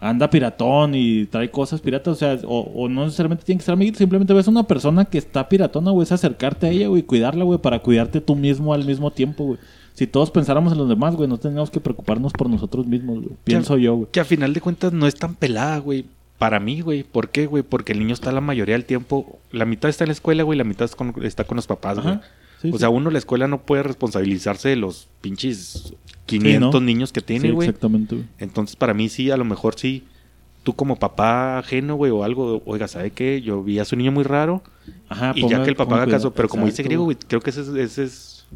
anda 0.00 0.28
piratón 0.30 0.94
y 0.94 1.26
trae 1.26 1.50
cosas 1.50 1.80
piratas, 1.80 2.12
o 2.12 2.16
sea, 2.16 2.38
o, 2.46 2.60
o 2.74 2.88
no 2.88 3.04
necesariamente 3.04 3.44
tiene 3.44 3.58
que 3.60 3.64
ser 3.64 3.72
amiguito, 3.74 3.98
simplemente 3.98 4.34
ves 4.34 4.46
a 4.46 4.50
una 4.50 4.62
persona 4.64 5.04
que 5.06 5.18
está 5.18 5.48
piratona, 5.48 5.90
güey, 5.90 6.04
es 6.04 6.12
acercarte 6.12 6.66
a 6.66 6.70
ella, 6.70 6.88
güey, 6.88 7.02
cuidarla, 7.02 7.44
güey, 7.44 7.58
para 7.58 7.78
cuidarte 7.80 8.20
tú 8.20 8.36
mismo 8.36 8.74
al 8.74 8.84
mismo 8.84 9.10
tiempo, 9.10 9.44
güey. 9.44 9.58
Si 9.94 10.06
todos 10.06 10.30
pensáramos 10.30 10.72
en 10.74 10.78
los 10.78 10.88
demás, 10.90 11.16
güey, 11.16 11.26
no 11.28 11.38
tendríamos 11.38 11.70
que 11.70 11.80
preocuparnos 11.80 12.32
por 12.34 12.50
nosotros 12.50 12.86
mismos, 12.86 13.20
güey. 13.22 13.34
Pienso 13.44 13.78
yo, 13.78 13.94
güey. 13.94 14.08
Que 14.12 14.20
a 14.20 14.26
final 14.26 14.52
de 14.52 14.60
cuentas 14.60 14.92
no 14.92 15.06
es 15.06 15.14
tan 15.14 15.34
pelada, 15.34 15.78
güey. 15.78 16.04
Para 16.36 16.60
mí, 16.60 16.82
güey. 16.82 17.02
¿Por 17.02 17.30
qué, 17.30 17.46
güey? 17.46 17.62
Porque 17.62 17.92
el 17.92 18.00
niño 18.00 18.12
está 18.12 18.30
la 18.30 18.42
mayoría 18.42 18.74
del 18.74 18.84
tiempo. 18.84 19.38
La 19.52 19.64
mitad 19.64 19.88
está 19.88 20.04
en 20.04 20.08
la 20.08 20.12
escuela, 20.12 20.42
güey. 20.42 20.58
La 20.58 20.64
mitad 20.64 20.90
con- 20.90 21.14
está 21.24 21.44
con 21.44 21.56
los 21.56 21.66
papás, 21.66 21.98
güey. 21.98 22.08
Ajá. 22.16 22.20
Sí, 22.60 22.68
o 22.68 22.72
sí. 22.72 22.78
sea, 22.80 22.90
uno 22.90 23.08
la 23.10 23.16
escuela 23.16 23.48
no 23.48 23.62
puede 23.62 23.84
responsabilizarse 23.84 24.68
de 24.68 24.76
los 24.76 25.08
pinches 25.22 25.94
500 26.26 26.74
¿no? 26.74 26.80
niños 26.80 27.12
que 27.12 27.20
tiene, 27.20 27.48
Sí, 27.48 27.50
güey. 27.54 27.68
exactamente, 27.68 28.16
güey. 28.16 28.28
Entonces, 28.38 28.76
para 28.76 28.94
mí 28.94 29.08
sí, 29.08 29.30
a 29.30 29.36
lo 29.36 29.44
mejor 29.44 29.74
sí. 29.78 30.04
Tú 30.62 30.74
como 30.74 30.96
papá 30.96 31.58
ajeno, 31.58 31.94
güey, 31.94 32.10
o 32.10 32.24
algo, 32.24 32.60
oiga, 32.66 32.88
¿sabe 32.88 33.12
qué? 33.12 33.40
Yo 33.40 33.62
vi 33.62 33.78
a 33.78 33.84
su 33.84 33.94
niño 33.94 34.10
muy 34.10 34.24
raro. 34.24 34.62
Ajá, 35.08 35.32
y 35.36 35.48
ya 35.48 35.62
que 35.62 35.70
el 35.70 35.76
papá 35.76 36.02
haga 36.02 36.10
caso. 36.10 36.32
Pero 36.34 36.48
como 36.48 36.66
dice 36.66 36.82
Griego, 36.82 37.04
güey, 37.04 37.16
creo 37.16 37.40
que 37.40 37.50
ese 37.50 37.60
es, 37.60 37.68
ese 37.68 38.02
es 38.04 38.46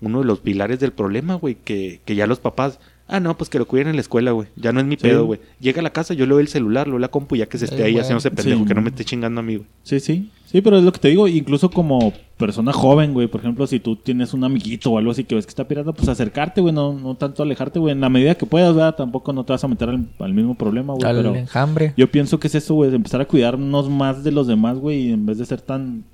uno 0.00 0.20
de 0.20 0.24
los 0.26 0.38
pilares 0.38 0.78
del 0.78 0.92
problema, 0.92 1.34
güey. 1.34 1.56
Que, 1.56 2.00
que 2.04 2.14
ya 2.14 2.26
los 2.28 2.38
papás... 2.38 2.78
Ah, 3.06 3.20
no, 3.20 3.36
pues 3.36 3.50
que 3.50 3.58
lo 3.58 3.66
cuiden 3.66 3.88
en 3.88 3.96
la 3.96 4.00
escuela, 4.00 4.30
güey. 4.30 4.48
Ya 4.56 4.72
no 4.72 4.80
es 4.80 4.86
mi 4.86 4.96
Sí. 4.96 5.02
pedo, 5.02 5.26
güey. 5.26 5.38
Llega 5.60 5.80
a 5.80 5.82
la 5.82 5.90
casa, 5.90 6.14
yo 6.14 6.24
le 6.24 6.32
doy 6.32 6.40
el 6.42 6.48
celular, 6.48 6.86
le 6.86 6.92
doy 6.92 7.00
la 7.02 7.08
compu, 7.08 7.36
ya 7.36 7.46
que 7.46 7.58
se 7.58 7.66
esté 7.66 7.76
Sí, 7.76 7.82
ahí 7.82 7.98
haciéndose 7.98 8.30
pendejo, 8.30 8.60
Sí, 8.62 8.66
que 8.66 8.74
no 8.74 8.80
me 8.80 8.88
esté 8.88 9.04
chingando 9.04 9.40
a 9.40 9.42
mí, 9.42 9.56
güey. 9.56 9.68
Sí, 9.82 10.00
sí. 10.00 10.30
Sí, 10.46 10.60
pero 10.62 10.78
es 10.78 10.84
lo 10.84 10.92
que 10.92 11.00
te 11.00 11.08
digo, 11.08 11.28
incluso 11.28 11.68
como 11.70 12.12
persona 12.38 12.72
joven, 12.72 13.12
güey, 13.12 13.26
por 13.26 13.40
ejemplo, 13.40 13.66
si 13.66 13.78
tú 13.80 13.96
tienes 13.96 14.32
un 14.34 14.44
amiguito 14.44 14.90
o 14.92 14.98
algo 14.98 15.10
así 15.10 15.24
que 15.24 15.34
ves 15.34 15.44
que 15.46 15.50
está 15.50 15.66
pirata, 15.68 15.92
pues 15.92 16.08
acercarte, 16.08 16.60
güey, 16.60 16.72
no, 16.72 16.94
no 16.94 17.14
tanto 17.16 17.42
alejarte, 17.42 17.78
güey, 17.78 17.92
en 17.92 18.00
la 18.00 18.08
medida 18.08 18.36
que 18.36 18.46
puedas, 18.46 18.74
¿verdad? 18.74 18.94
Tampoco 18.94 19.32
no 19.32 19.44
te 19.44 19.52
vas 19.52 19.64
a 19.64 19.68
meter 19.68 19.88
al, 19.90 20.06
al 20.20 20.32
mismo 20.32 20.54
problema, 20.54 20.94
güey, 20.94 21.04
Al 21.10 21.16
pero 21.16 21.34
enjambre. 21.34 21.92
yo 21.96 22.10
pienso 22.10 22.38
que 22.40 22.46
es 22.46 22.54
eso, 22.54 22.74
güey, 22.74 22.88
de 22.90 22.96
empezar 22.96 23.20
a 23.20 23.26
cuidarnos 23.26 23.90
más 23.90 24.22
de 24.24 24.30
los 24.32 24.46
demás, 24.46 24.78
güey, 24.78 25.08
y 25.08 25.12
en 25.12 25.26
vez 25.26 25.38
de 25.38 25.44
ser 25.44 25.60
tan 25.60 26.04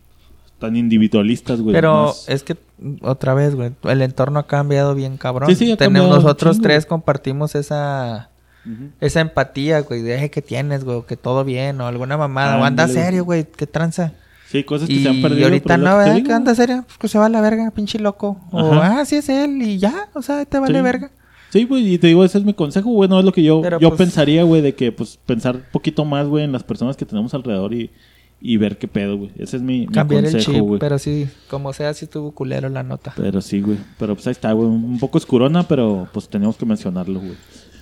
tan 0.61 0.77
individualistas, 0.77 1.61
güey. 1.61 1.75
Pero 1.75 2.07
más- 2.07 2.29
es 2.29 2.45
que, 2.45 2.57
otra 3.03 3.35
vez, 3.35 3.57
güey, 3.57 3.73
el 3.83 4.03
entorno 4.03 4.39
ha 4.39 4.47
cambiado 4.47 4.95
bien 4.95 5.17
cabrón. 5.17 5.49
Sí, 5.49 5.57
sí, 5.57 5.73
ha 5.73 5.77
Tenemos 5.77 6.03
cambiado 6.03 6.23
nosotros 6.23 6.57
chingo, 6.57 6.63
tres 6.69 6.87
compartimos 6.87 7.55
esa 7.57 8.29
esa 9.01 9.21
empatía, 9.23 9.81
güey, 9.81 10.03
de 10.03 10.19
"Ay, 10.19 10.29
que 10.29 10.43
tienes, 10.43 10.85
güey, 10.85 11.03
que 11.09 11.17
todo 11.17 11.45
bien, 11.45 11.81
o 11.81 11.87
alguna 11.87 12.19
mamada, 12.19 12.61
o 12.61 12.65
anda 12.65 12.87
serio, 12.89 13.25
güey, 13.25 13.45
que 13.45 13.67
tranza. 13.67 14.13
Sí, 14.49 14.65
cosas 14.65 14.87
que 14.89 14.95
Y 14.97 15.03
se 15.03 15.09
han 15.09 15.23
perdido. 15.23 15.45
ahorita 15.47 15.75
es 15.75 15.81
lo 15.81 15.89
no, 15.91 15.97
¿verdad? 15.97 16.23
Que 16.23 16.33
anda 16.33 16.55
serio, 16.55 16.83
pues 16.87 16.99
que 16.99 17.09
se 17.09 17.19
va 17.19 17.27
a 17.27 17.29
la 17.31 17.41
verga, 17.41 17.71
pinche 17.71 17.99
loco. 17.99 18.39
O, 18.51 18.73
Ajá. 18.75 19.01
ah, 19.01 19.05
sí 19.07 19.17
es 19.17 19.29
él, 19.31 19.63
y 19.63 19.79
ya, 19.79 20.09
o 20.13 20.21
sea, 20.23 20.45
te 20.45 20.59
vale 20.59 20.77
Sí. 20.79 20.85
verga. 20.85 21.11
Sí, 21.51 21.65
güey, 21.65 21.95
y 21.95 21.99
te 21.99 22.09
digo, 22.09 22.23
ese 22.25 22.37
es 22.39 22.45
mi 22.45 22.53
consejo, 22.53 22.91
güey, 22.91 23.09
no 23.09 23.19
es 23.19 23.25
lo 23.25 23.33
que 23.33 23.43
yo, 23.43 23.63
Pero, 23.63 23.81
yo 23.81 23.89
pues- 23.89 23.99
pensaría, 23.99 24.43
güey, 24.45 24.61
de 24.61 24.75
que, 24.75 24.93
pues, 24.93 25.19
pensar 25.25 25.57
un 25.57 25.63
poquito 25.73 26.05
más, 26.05 26.27
güey, 26.29 26.45
en 26.45 26.53
las 26.53 26.63
personas 26.63 26.97
que 26.99 27.07
tenemos 27.07 27.33
alrededor 27.33 27.73
y, 27.73 27.91
y 28.41 28.57
ver 28.57 28.79
qué 28.79 28.89
pedo, 28.89 29.17
güey. 29.19 29.31
Ese 29.37 29.57
es 29.59 29.63
mi, 29.63 29.81
mi 29.81 29.87
Cambiar 29.89 30.25
el 30.25 30.33
consejo, 30.33 30.53
chip, 30.53 30.63
güey. 30.63 30.81
pero 30.81 30.99
sí, 30.99 31.29
como 31.49 31.73
sea, 31.73 31.93
sí 31.95 32.07
estuvo 32.07 32.33
culero 32.33 32.69
la 32.69 32.83
nota. 32.83 33.13
Pero 33.17 33.41
sí, 33.41 33.61
güey. 33.61 33.79
Pero 33.99 34.15
pues 34.15 34.27
ahí 34.27 34.33
está, 34.33 34.53
güey. 34.53 34.69
Un 34.69 34.99
poco 34.99 35.19
oscurona, 35.19 35.69
pero 35.69 36.09
pues 36.13 36.29
tenemos 36.29 36.57
que 36.57 36.65
mencionarlo, 36.67 37.21
güey. 37.21 37.35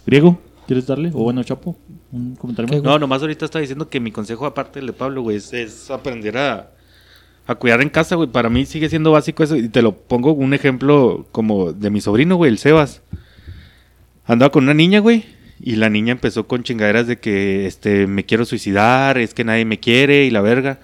Griego, 0.07 0.39
¿quieres 0.67 0.87
darle? 0.87 1.11
O 1.15 1.23
bueno, 1.23 1.43
Chapo, 1.45 1.77
un 2.11 2.35
comentario. 2.37 2.83
No, 2.83 2.99
nomás 2.99 3.21
ahorita 3.23 3.45
está 3.45 3.59
diciendo 3.61 3.89
que 3.89 4.01
mi 4.01 4.11
consejo, 4.11 4.47
aparte 4.47 4.81
del 4.81 4.87
de 4.89 4.93
Pablo, 4.95 5.23
güey, 5.23 5.37
es, 5.37 5.53
es 5.53 5.91
aprender 5.91 6.37
a, 6.39 6.73
a 7.47 7.55
cuidar 7.55 7.81
en 7.81 7.91
casa, 7.91 8.17
güey. 8.17 8.29
Para 8.29 8.49
mí 8.49 8.67
sigue 8.67 8.89
siendo 8.89 9.13
básico 9.13 9.43
eso. 9.45 9.55
Y 9.57 9.69
te 9.69 9.81
lo 9.83 9.93
pongo 9.97 10.33
un 10.33 10.55
ejemplo 10.55 11.27
como 11.31 11.73
de 11.73 11.91
mi 11.91 12.01
sobrino, 12.01 12.37
güey, 12.37 12.51
el 12.51 12.59
Sebas. 12.59 13.03
Andaba 14.25 14.51
con 14.51 14.65
una 14.65 14.75
niña, 14.75 14.99
güey. 15.01 15.25
Y 15.61 15.77
la 15.77 15.91
niña 15.91 16.13
empezó 16.13 16.47
con 16.47 16.63
chingaderas 16.63 17.07
de 17.07 17.19
que 17.19 17.67
este, 17.67 18.07
me 18.07 18.25
quiero 18.25 18.45
suicidar, 18.45 19.19
es 19.19 19.35
que 19.35 19.45
nadie 19.45 19.65
me 19.65 19.81
quiere 19.81 20.25
y 20.25 20.31
la 20.31 20.41
verga. 20.41 20.79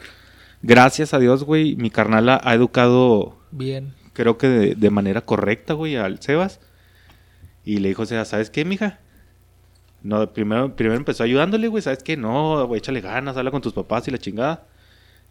Gracias 0.62 1.14
a 1.14 1.18
Dios, 1.18 1.44
güey, 1.44 1.76
mi 1.76 1.90
carnal 1.90 2.28
ha, 2.28 2.54
educado, 2.54 3.38
Bien. 3.50 3.94
creo 4.14 4.38
que 4.38 4.48
de, 4.48 4.74
de 4.74 4.90
manera 4.90 5.20
correcta, 5.20 5.74
güey, 5.74 5.96
al 5.96 6.20
Sebas. 6.20 6.60
Y 7.64 7.78
le 7.78 7.88
dijo, 7.88 8.02
o 8.02 8.06
sea, 8.06 8.24
¿sabes 8.24 8.50
qué, 8.50 8.64
mija? 8.64 8.98
No, 10.02 10.32
primero, 10.32 10.76
primero 10.76 10.96
empezó 10.96 11.22
ayudándole, 11.22 11.68
güey, 11.68 11.82
¿sabes 11.82 12.02
qué? 12.02 12.16
No, 12.16 12.66
güey, 12.66 12.78
échale 12.78 13.00
ganas, 13.00 13.36
habla 13.36 13.50
con 13.50 13.62
tus 13.62 13.72
papás 13.72 14.06
y 14.06 14.10
la 14.10 14.18
chingada. 14.18 14.66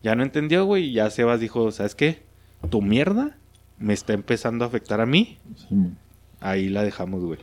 Ya 0.02 0.16
no 0.16 0.24
entendió, 0.24 0.66
güey, 0.66 0.86
y 0.86 0.94
ya 0.94 1.10
Sebas 1.10 1.40
dijo, 1.40 1.72
¿sabes 1.72 1.96
qué? 1.96 2.24
Tu 2.70 2.82
mierda 2.82 3.38
me 3.78 3.94
está 3.94 4.14
empezando 4.14 4.66
a 4.66 4.68
afectar 4.68 5.00
a 5.00 5.06
mí. 5.06 5.38
Sí. 5.56 5.76
Ahí 6.40 6.70
la 6.70 6.84
dejamos, 6.84 7.24
güey. 7.24 7.40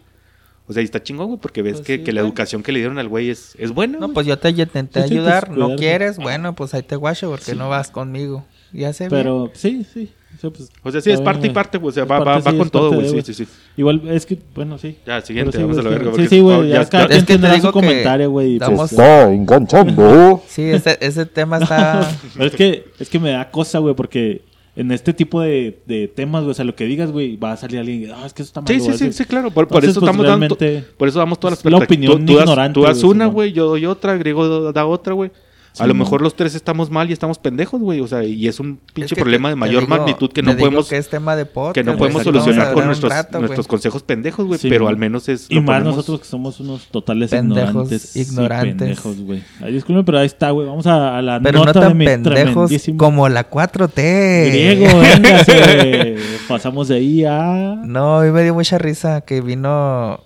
O 0.71 0.73
sea, 0.73 0.83
y 0.83 0.85
está 0.85 1.03
chingón, 1.03 1.27
güey, 1.27 1.41
porque 1.41 1.63
ves 1.63 1.79
Pues 1.79 1.87
que, 1.87 1.97
sí, 1.97 2.05
que 2.05 2.13
la 2.13 2.21
educación 2.21 2.63
que 2.63 2.71
le 2.71 2.79
dieron 2.79 2.99
al 3.01 3.09
güey 3.09 3.29
es, 3.29 3.57
es 3.59 3.73
buena. 3.73 3.95
No, 3.99 4.07
güey. 4.07 4.15
pues 4.15 4.27
yo 4.29 4.39
te 4.39 4.51
intenté 4.51 5.03
Sí, 5.03 5.09
sí, 5.09 5.15
ayudar. 5.15 5.47
pues, 5.49 5.59
no 5.59 5.75
quieres, 5.75 6.17
bueno, 6.17 6.55
pues 6.55 6.73
ahí 6.75 6.83
te 6.85 6.95
guacho 6.95 7.29
porque 7.29 7.55
no 7.57 7.69
vas 7.69 7.91
conmigo. 7.91 8.45
Ya 8.73 8.93
sé. 8.93 9.09
Pero 9.11 9.51
sí, 9.53 9.85
sí. 9.93 10.13
sí, 10.41 10.49
pues, 10.49 10.71
O 10.85 10.93
sea, 10.93 11.01
sí, 11.01 11.11
está 11.11 11.15
es 11.15 11.17
bien, 11.19 11.25
parte 11.25 11.47
y 11.49 11.51
parte, 11.51 11.79
güey. 11.79 11.89
O 11.89 11.93
sea, 11.93 12.05
va, 12.05 12.21
va, 12.21 12.25
parte, 12.25 12.45
va 12.45 12.51
sí, 12.53 12.59
con 12.59 12.71
todo, 12.71 12.93
güey. 12.93 13.11
Sí, 13.11 13.21
sí, 13.23 13.35
sí. 13.35 13.47
Igual 13.77 14.03
es 14.09 14.25
que, 14.27 14.39
bueno, 14.55 14.79
sí. 14.79 14.97
Ya, 15.05 15.21
siguiente, 15.23 15.57
sí, 15.57 15.63
vamos 15.65 15.77
a 15.79 15.83
la 15.83 15.91
verga. 15.91 16.13
sí, 16.15 16.29
sí, 16.29 16.39
güey. 16.39 16.69
ya- 16.69 16.83
Ya, 16.85 16.89
cada 16.89 17.07
Es 17.07 17.25
que 17.25 17.37
te 17.37 17.51
digo 17.51 17.73
comentario, 17.73 18.31
güey. 18.31 18.61
pues, 18.61 18.93
eh, 18.97 19.23
enganchando. 19.35 20.41
Sí, 20.49 20.63
ese, 20.63 20.97
ese 21.01 21.27
tema 21.27 21.59
está. 21.63 22.09
Pero 22.35 22.45
es 22.47 22.55
que, 22.55 22.85
es 23.01 23.09
que 23.09 23.19
me 23.19 23.31
da 23.33 23.51
cosa, 23.51 23.81
güey, 23.81 23.97
porque 23.97 24.43
en 24.81 24.90
este 24.93 25.12
tipo 25.12 25.43
de, 25.43 25.79
de 25.85 26.09
temas, 26.09 26.43
güey, 26.43 26.53
o 26.53 26.55
sea, 26.55 26.64
lo 26.64 26.75
que 26.75 26.87
digas, 26.87 27.12
güey, 27.12 27.37
va 27.37 27.53
a 27.53 27.57
salir 27.59 27.81
alguien, 27.81 28.11
ah, 28.14 28.25
es 28.25 28.33
que 28.33 28.40
eso 28.40 28.49
está 28.49 28.62
mal. 28.62 28.69
Sí, 28.69 28.81
sí, 28.81 28.97
sí, 28.97 29.12
sí, 29.12 29.25
claro. 29.27 29.51
Por, 29.51 29.69
por 29.69 29.85
Entonces, 29.85 29.90
eso 29.90 30.01
pues, 30.01 30.11
estamos 30.11 30.27
dando. 30.27 30.57
Por 30.97 31.07
eso 31.07 31.19
damos 31.19 31.38
todas 31.38 31.62
las 31.62 31.71
la 31.71 31.79
opinión 31.79 32.21
Tú, 32.21 32.25
tú 32.25 32.37
das, 32.37 32.45
ignorante, 32.45 32.75
tú 32.75 32.83
das 32.87 33.03
una, 33.03 33.27
güey, 33.27 33.53
yo 33.53 33.66
doy 33.66 33.85
otra, 33.85 34.16
Griego 34.16 34.73
da 34.73 34.87
otra, 34.87 35.12
güey. 35.12 35.31
Sí, 35.73 35.83
a 35.85 35.87
lo 35.87 35.95
mejor 35.95 36.21
los 36.21 36.35
tres 36.35 36.57
estamos 36.57 36.91
mal 36.91 37.09
y 37.11 37.13
estamos 37.13 37.39
pendejos, 37.39 37.81
güey. 37.81 38.01
O 38.01 38.07
sea, 38.09 38.25
y 38.25 38.49
es 38.49 38.59
un 38.59 38.81
Es 38.89 38.93
pinche 38.93 39.15
que 39.15 39.21
problema 39.21 39.49
te- 39.49 39.53
de 39.53 39.57
mayor 39.57 39.85
digo- 39.85 39.97
magnitud 39.97 40.33
que 40.33 40.43
no 40.43 40.57
podemos 40.57 40.89
Que 40.89 40.97
es 40.97 41.09
tema 41.09 41.37
de 41.37 41.47
podcast. 41.47 41.75
que 41.75 41.85
no 41.85 41.97
podemos 41.97 42.25
solucionar 42.25 42.73
con 42.75 42.87
nuestros, 42.87 43.13
rato, 43.13 43.39
nuestros 43.39 43.69
consejos 43.69 44.03
pendejos, 44.03 44.47
güey. 44.47 44.59
Sí, 44.59 44.69
pero 44.69 44.89
al 44.89 44.97
menos 44.97 45.29
es. 45.29 45.47
Y 45.49 45.55
lo 45.55 45.63
más 45.63 45.77
ponemos- 45.79 45.97
nosotros 45.97 46.21
que 46.21 46.27
somos 46.27 46.59
unos 46.59 46.89
totales 46.89 47.31
Pendejos, 47.31 47.69
ignorantes. 47.69 48.17
ignorantes. 48.17 48.77
pendejos, 48.79 49.21
güey. 49.21 49.43
Ay, 49.63 49.73
disculpen, 49.75 50.05
pero 50.05 50.19
ahí 50.19 50.27
está, 50.27 50.51
güey. 50.51 50.67
Vamos 50.67 50.87
a, 50.89 51.17
a 51.19 51.23
la 51.23 51.41
Pero 51.41 51.61
no 51.61 51.65
nota 51.67 51.81
tan 51.81 51.97
mi 51.97 52.05
pendejos 52.05 52.71
como 52.97 53.29
la 53.29 53.49
4T. 53.49 54.49
griego, 54.49 54.87
véngase. 55.01 56.17
Pasamos 56.49 56.89
de 56.89 56.97
ahí 56.97 57.25
a 57.25 57.77
No, 57.85 58.19
a 58.19 58.25
mí 58.25 58.31
me 58.33 58.43
dio 58.43 58.55
mucha 58.55 58.77
risa 58.79 59.21
que 59.21 59.41
vino 59.41 60.21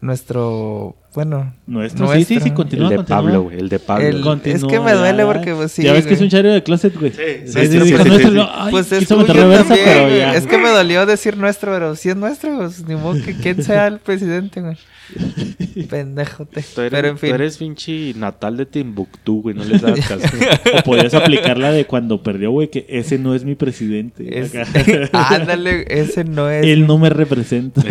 nuestro. 0.00 0.96
Bueno, 1.12 1.52
nuestro. 1.66 2.06
Sí, 2.12 2.18
sí, 2.20 2.24
sí, 2.24 2.34
nuestro. 2.34 2.54
continúa, 2.54 2.84
El 2.86 2.90
de 2.90 2.96
continúa. 2.98 3.18
Pablo, 3.22 3.42
güey. 3.42 3.58
El 3.58 3.68
de 3.68 3.78
Pablo. 3.80 4.06
El- 4.06 4.20
Continúa, 4.20 4.56
Es 4.58 4.64
que 4.64 4.80
me 4.80 4.92
duele 4.92 5.24
porque, 5.26 5.54
pues, 5.54 5.72
sí, 5.72 5.82
Ya 5.82 5.92
ves 5.92 6.06
que 6.06 6.14
es 6.14 6.20
un 6.20 6.28
chario 6.28 6.52
de 6.52 6.62
closet, 6.62 6.96
güey. 6.96 7.10
Sí, 7.10 7.18
Sí, 7.46 7.52
sí, 7.52 7.66
sí, 7.66 7.80
sí, 7.80 7.86
sí, 7.86 7.92
nuestro, 7.94 8.16
sí, 8.16 8.30
no, 8.36 8.44
sí. 8.44 8.50
ay, 8.54 8.70
Pues 8.70 8.92
es 8.92 9.08
tuyo 9.08 9.32
reversa, 9.32 9.64
también, 9.64 9.86
pero 9.86 10.16
ya. 10.16 10.34
Es 10.36 10.46
que 10.46 10.56
me 10.58 10.68
dolió 10.68 11.06
decir 11.06 11.36
nuestro, 11.36 11.72
pero 11.72 11.96
si 11.96 12.10
es 12.10 12.16
nuestro, 12.16 12.56
pues 12.58 12.86
ni 12.86 12.94
modo 12.94 13.20
que 13.24 13.34
quién 13.42 13.62
sea 13.64 13.88
el 13.88 13.98
presidente, 13.98 14.60
güey. 14.60 14.76
Pendejote. 15.88 16.62
Tú 16.74 16.80
eres, 16.80 16.90
Pero 16.92 17.08
en 17.08 17.18
fin. 17.18 17.30
tú 17.30 17.34
eres 17.34 17.56
pinche 17.58 18.14
natal 18.14 18.56
de 18.56 18.66
Timbuktu, 18.66 19.42
güey. 19.42 19.54
No 19.56 19.64
les 19.64 19.80
das 19.82 20.00
caso. 20.08 20.36
O 20.78 20.82
podías 20.82 21.14
aplicar 21.14 21.58
la 21.58 21.72
de 21.72 21.86
cuando 21.86 22.22
perdió, 22.22 22.50
güey, 22.50 22.68
que 22.68 22.86
ese 22.88 23.18
no 23.18 23.34
es 23.34 23.44
mi 23.44 23.54
presidente. 23.54 24.40
es-. 24.40 24.52
Ándale, 25.12 25.86
ese 25.88 26.24
no 26.24 26.50
es. 26.50 26.66
Él 26.66 26.86
no 26.86 26.98
me 26.98 27.10
representa. 27.10 27.82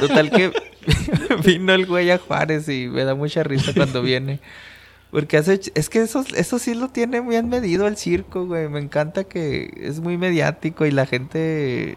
Total 0.00 0.30
que 0.30 0.52
vino 1.44 1.72
el 1.74 1.86
güey 1.86 2.10
a 2.10 2.18
Juárez 2.18 2.68
y 2.68 2.86
me 2.88 3.04
da 3.04 3.14
mucha 3.14 3.42
risa 3.42 3.72
cuando 3.74 4.02
viene. 4.02 4.40
Porque 5.10 5.36
hace, 5.36 5.60
es 5.74 5.88
que 5.88 6.02
eso, 6.02 6.24
eso 6.34 6.58
sí 6.58 6.74
lo 6.74 6.88
tiene 6.88 7.20
bien 7.20 7.48
medido 7.48 7.86
el 7.86 7.96
circo, 7.96 8.46
güey. 8.46 8.68
Me 8.68 8.80
encanta 8.80 9.24
que 9.24 9.72
es 9.80 10.00
muy 10.00 10.18
mediático 10.18 10.84
y 10.84 10.90
la 10.90 11.06
gente 11.06 11.94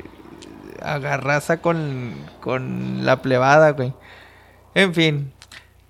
agarraza 0.82 1.58
con, 1.62 2.12
con 2.40 3.06
la 3.06 3.22
plebada, 3.22 3.72
güey. 3.72 3.94
En 4.76 4.94
fin, 4.94 5.32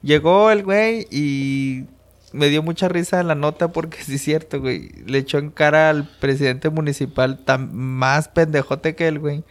llegó 0.02 0.52
el 0.52 0.63
güey 0.63 1.06
y 1.12 1.86
me 2.32 2.50
dio 2.50 2.62
mucha 2.63 2.88
risa 2.88 3.22
la 3.24 3.36
nota 3.36 3.72
porque 3.72 3.98
sí 4.04 4.15
es 4.15 4.22
cierto, 4.22 4.60
güey. 4.62 4.89
Le 5.06 5.18
echó 5.20 5.38
en 5.38 5.50
cara 5.52 5.89
al 5.89 6.08
presidente 6.20 6.70
municipal 6.70 7.39
tan 7.44 7.76
más 7.76 8.28
pendejote 8.30 8.96
que 8.96 9.08
él, 9.08 9.20
güey. 9.20 9.44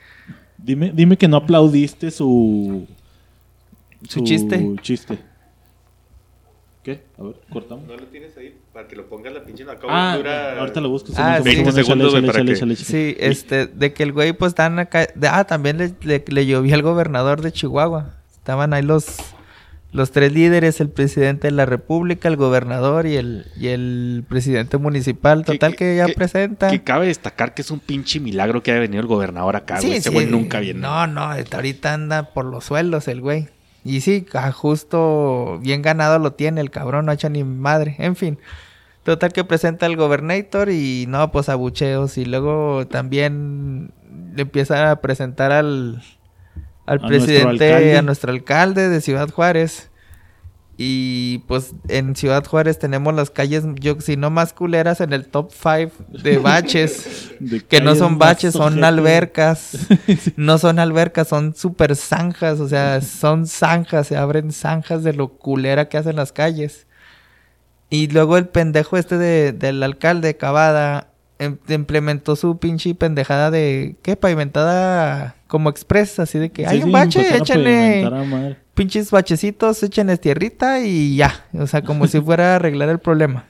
dime, 0.57 0.93
dime 0.95 1.17
que 1.17 1.29
no 1.29 1.37
aplaudiste 1.39 2.11
su... 2.11 2.87
Su 4.09 4.23
chiste. 4.23 4.65
chiste. 4.81 5.19
¿Qué? 6.85 7.03
A 7.19 7.23
ver, 7.25 7.35
cortamos. 7.53 7.85
No 7.87 7.97
lo 7.97 8.07
tienes 8.07 8.37
ahí 8.39 8.57
para 8.73 8.87
que 8.87 8.95
lo 8.95 9.09
pongas 9.09 9.33
la 9.35 9.45
pinche. 9.45 9.65
Ah, 9.89 10.13
ahorita 10.61 10.81
lo 10.81 10.89
busco. 10.89 11.13
Ah, 11.17 11.41
Simón, 11.43 11.45
sí. 11.45 11.51
Simón, 11.51 11.65
20 11.65 11.71
échale, 11.71 11.85
segundos, 11.85 12.11
güey, 12.13 12.23
échale, 12.25 12.27
para 12.27 12.39
échale, 12.39 12.47
que- 12.47 12.53
échale, 12.57 12.73
échale. 12.75 13.15
Sí, 13.15 13.17
este, 13.19 13.67
de 13.67 13.93
que 13.93 14.03
el 14.05 14.13
güey 14.13 14.33
pues 14.33 14.51
están 14.51 14.79
acá. 14.79 15.09
de- 15.15 15.29
ah, 15.29 15.45
también 15.45 15.79
le, 15.79 15.93
le, 16.03 16.25
le 16.29 16.47
llovió 16.47 16.75
al 16.77 16.83
gobernador 16.83 17.43
de 17.43 17.51
Chihuahua. 17.51 18.15
Estaban 18.49 18.73
ahí 18.73 18.81
los, 18.81 19.05
los 19.93 20.11
tres 20.11 20.33
líderes, 20.33 20.81
el 20.81 20.89
presidente 20.89 21.49
de 21.49 21.51
la 21.51 21.67
república, 21.67 22.29
el 22.29 22.37
gobernador 22.37 23.07
y 23.07 23.17
el, 23.17 23.45
y 23.61 23.69
el 23.69 24.25
presidente 24.27 24.79
municipal. 24.79 25.45
Total 25.45 25.77
que, 25.77 25.97
ya 25.97 26.07
que- 26.07 26.15
presenta. 26.15 26.71
Que 26.71 26.83
cabe 26.83 27.09
destacar 27.09 27.53
que 27.53 27.61
es 27.61 27.71
un 27.71 27.79
pinche 27.79 28.21
milagro 28.21 28.63
que 28.63 28.71
haya 28.71 28.81
venido 28.81 29.03
el 29.03 29.07
gobernador 29.07 29.55
acá, 29.55 29.83
güey. 29.83 29.97
Ese 29.97 30.09
güey 30.09 30.25
nunca 30.25 30.61
viene. 30.61 30.81
No, 30.81 31.07
no, 31.07 31.25
ahorita 31.25 31.93
anda 31.93 32.33
por 32.33 32.47
los 32.47 32.65
suelos 32.65 33.07
el 33.07 33.21
güey. 33.21 33.49
Y 33.85 34.01
sí, 34.01 34.25
justo 34.55 35.59
bien 35.61 35.83
ganado 35.83 36.19
lo 36.19 36.33
tiene 36.33 36.63
el 36.63 36.71
cabrón, 36.71 37.05
no 37.05 37.13
echa 37.13 37.29
ni 37.29 37.45
madre. 37.45 37.97
En 37.99 38.17
fin. 38.17 38.39
Total 39.03 39.31
que 39.31 39.45
presenta 39.45 39.85
el 39.85 39.97
gobernator 39.97 40.71
y 40.71 41.05
no, 41.07 41.31
pues 41.33 41.51
abucheos. 41.51 42.17
Y 42.17 42.25
luego 42.25 42.87
también 42.87 43.91
le 44.35 44.41
empieza 44.41 44.91
a 44.91 45.03
presentar 45.03 45.53
al, 45.53 46.03
al 46.89 46.99
A 47.05 47.09
nuestro 47.09 47.27
presidente, 47.27 47.73
alcalde. 47.73 47.97
a 47.99 48.03
nuestro 48.03 48.33
alcalde 48.33 48.89
de 48.89 49.01
Ciudad 49.01 49.29
Juárez. 49.31 49.91
Y 50.81 51.39
pues 51.49 51.73
en 51.89 52.15
Ciudad 52.15 52.45
Juárez 52.45 52.79
tenemos 52.79 53.13
las 53.13 53.31
calles, 53.31 53.65
yo 53.81 54.01
si 54.01 54.17
no 54.17 54.31
más 54.31 54.53
culeras, 54.53 55.01
en 55.01 55.13
el 55.13 55.27
top 55.27 55.51
5 55.53 55.93
de 56.23 56.39
baches. 56.43 57.33
De 57.41 57.61
que 57.65 57.81
no 57.81 57.97
son 57.97 58.19
baches, 58.19 58.53
son 58.55 58.85
albercas. 58.85 59.77
No 60.37 60.57
son 60.59 60.79
albercas, 60.79 61.27
son 61.29 61.57
super 61.57 61.97
zanjas. 61.97 62.61
O 62.61 62.69
sea, 62.69 63.01
son 63.01 63.49
zanjas, 63.49 64.07
se 64.07 64.17
abren 64.17 64.53
zanjas 64.53 65.03
de 65.03 65.15
lo 65.15 65.29
culera 65.29 65.89
que 65.89 65.99
hacen 65.99 66.15
las 66.15 66.31
calles. 66.31 66.87
Y 67.91 68.07
luego 68.09 68.37
el 68.37 68.47
pendejo 68.47 68.97
este 68.99 69.19
de- 69.19 69.53
del 69.53 69.83
alcalde 69.83 70.37
Cavada 70.37 71.09
implementó 71.69 72.37
su 72.37 72.59
pinche 72.59 72.95
pendejada 72.95 73.51
de, 73.51 73.97
¿qué? 74.03 74.17
Pavimentada 74.17 75.37
como 75.47 75.71
express, 75.71 76.19
así 76.19 76.39
de 76.39 76.51
que 76.51 76.65
Sí, 76.65 76.69
hay 76.69 76.83
un 76.83 76.93
bache, 76.93 77.21
empezaron 77.21 77.41
a 77.41 77.45
échenle 77.45 78.57
pinches 78.75 79.11
bachecitos, 79.11 79.83
échenles 79.83 80.21
tierrita 80.21 80.81
y 80.81 81.17
ya. 81.17 81.47
O 81.53 81.67
sea, 81.67 81.83
como 81.83 82.07
si 82.07 82.21
fuera 82.23 82.53
a 82.53 82.57
arreglar 82.57 82.89
el 82.89 82.99
problema. 82.99 83.47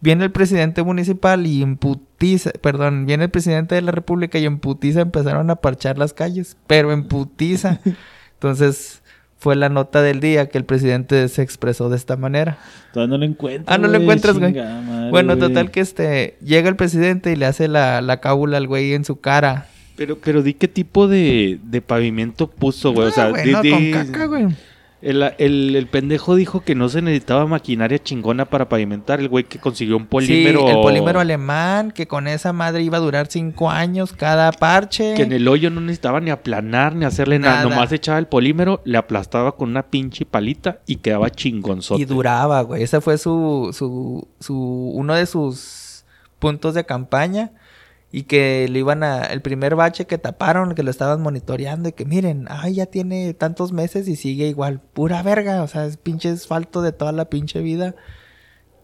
Viene 0.00 0.24
el 0.24 0.30
presidente 0.30 0.82
municipal 0.82 1.46
y 1.46 1.62
en 1.62 1.76
putiza, 1.76 2.50
perdón, 2.60 3.04
viene 3.06 3.24
el 3.24 3.30
presidente 3.30 3.74
de 3.74 3.82
la 3.82 3.90
república 3.90 4.38
y 4.38 4.44
en 4.44 4.58
putiza 4.58 5.00
empezaron 5.00 5.50
a 5.50 5.56
parchar 5.56 5.98
las 5.98 6.12
calles, 6.12 6.56
pero 6.66 6.92
en 6.92 7.08
putiza. 7.08 7.80
Entonces 8.34 9.02
fue 9.38 9.54
la 9.56 9.68
nota 9.68 10.02
del 10.02 10.20
día 10.20 10.48
que 10.48 10.58
el 10.58 10.64
presidente 10.64 11.28
se 11.28 11.42
expresó 11.42 11.88
de 11.88 11.96
esta 11.96 12.16
manera. 12.16 12.58
Todavía 12.92 13.10
no 13.12 13.18
lo 13.18 13.24
encuentro. 13.24 13.72
Ah, 13.72 13.78
no 13.78 13.86
lo 13.88 13.96
encuentras, 13.98 14.38
güey. 14.38 14.52
Bueno, 15.10 15.36
total 15.38 15.70
que 15.70 15.80
este, 15.80 16.36
llega 16.44 16.68
el 16.68 16.76
presidente 16.76 17.32
y 17.32 17.36
le 17.36 17.46
hace 17.46 17.68
la, 17.68 18.00
la 18.00 18.20
cábula 18.20 18.56
al 18.56 18.66
güey 18.66 18.92
en 18.94 19.04
su 19.04 19.20
cara. 19.20 19.66
Pero, 19.96 20.16
pero 20.18 20.42
di 20.42 20.54
qué 20.54 20.68
tipo 20.68 21.08
de, 21.08 21.58
de 21.62 21.80
pavimento 21.82 22.48
puso, 22.48 22.92
güey. 22.92 23.08
o 23.08 23.10
sea, 23.10 23.26
Ah, 23.26 23.30
güey, 23.30 23.44
di- 23.44 23.54
di- 23.62 23.70
con 23.70 23.90
caca, 24.06 24.26
güey. 24.26 24.46
El, 25.00 25.22
el- 25.38 25.76
el 25.76 25.86
pendejo 25.86 26.34
dijo 26.34 26.62
que 26.62 26.74
no 26.74 26.88
se 26.88 27.00
necesitaba 27.02 27.46
maquinaria 27.46 28.00
chingona 28.02 28.46
para 28.46 28.68
pavimentar. 28.68 29.20
El 29.20 29.28
güey 29.28 29.44
que 29.44 29.58
consiguió 29.60 29.96
un 29.96 30.06
polímero. 30.06 30.60
Sí, 30.62 30.66
el 30.66 30.80
polímero 30.80 31.20
alemán, 31.20 31.92
que 31.92 32.08
con 32.08 32.26
esa 32.26 32.52
madre 32.52 32.82
iba 32.82 32.96
a 32.96 33.00
durar 33.00 33.28
cinco 33.28 33.70
años 33.70 34.12
cada 34.12 34.50
parche. 34.50 35.14
Que 35.14 35.22
en 35.22 35.32
el 35.32 35.46
hoyo 35.46 35.70
no 35.70 35.80
necesitaba 35.80 36.18
ni 36.20 36.30
aplanar 36.30 36.96
ni 36.96 37.04
hacerle 37.04 37.38
nada. 37.38 37.58
Nada. 37.62 37.70
Nomás 37.70 37.92
echaba 37.92 38.18
el 38.18 38.26
polímero, 38.26 38.80
le 38.84 38.98
aplastaba 38.98 39.52
con 39.52 39.70
una 39.70 39.84
pinche 39.84 40.24
palita 40.26 40.80
y 40.86 40.96
quedaba 40.96 41.30
chingonzote. 41.30 42.02
Y 42.02 42.04
duraba, 42.04 42.60
güey. 42.62 42.82
Ese 42.82 43.00
fue 43.00 43.18
su, 43.18 43.70
su, 43.72 44.26
su, 44.40 44.56
uno 44.94 45.14
de 45.14 45.26
sus 45.26 46.04
puntos 46.40 46.74
de 46.74 46.84
campaña. 46.84 47.52
Y 48.10 48.22
que 48.22 48.66
le 48.70 48.78
iban 48.78 49.02
a, 49.02 49.24
el 49.24 49.42
primer 49.42 49.76
bache 49.76 50.06
que 50.06 50.16
taparon, 50.16 50.74
que 50.74 50.82
lo 50.82 50.90
estaban 50.90 51.20
monitoreando, 51.20 51.90
y 51.90 51.92
que 51.92 52.06
miren, 52.06 52.46
ay, 52.48 52.76
ya 52.76 52.86
tiene 52.86 53.34
tantos 53.34 53.72
meses 53.72 54.08
y 54.08 54.16
sigue 54.16 54.48
igual, 54.48 54.80
pura 54.80 55.22
verga, 55.22 55.62
o 55.62 55.68
sea, 55.68 55.84
es 55.84 55.98
pinche 55.98 56.30
asfalto 56.30 56.80
de 56.80 56.92
toda 56.92 57.12
la 57.12 57.26
pinche 57.26 57.60
vida. 57.60 57.94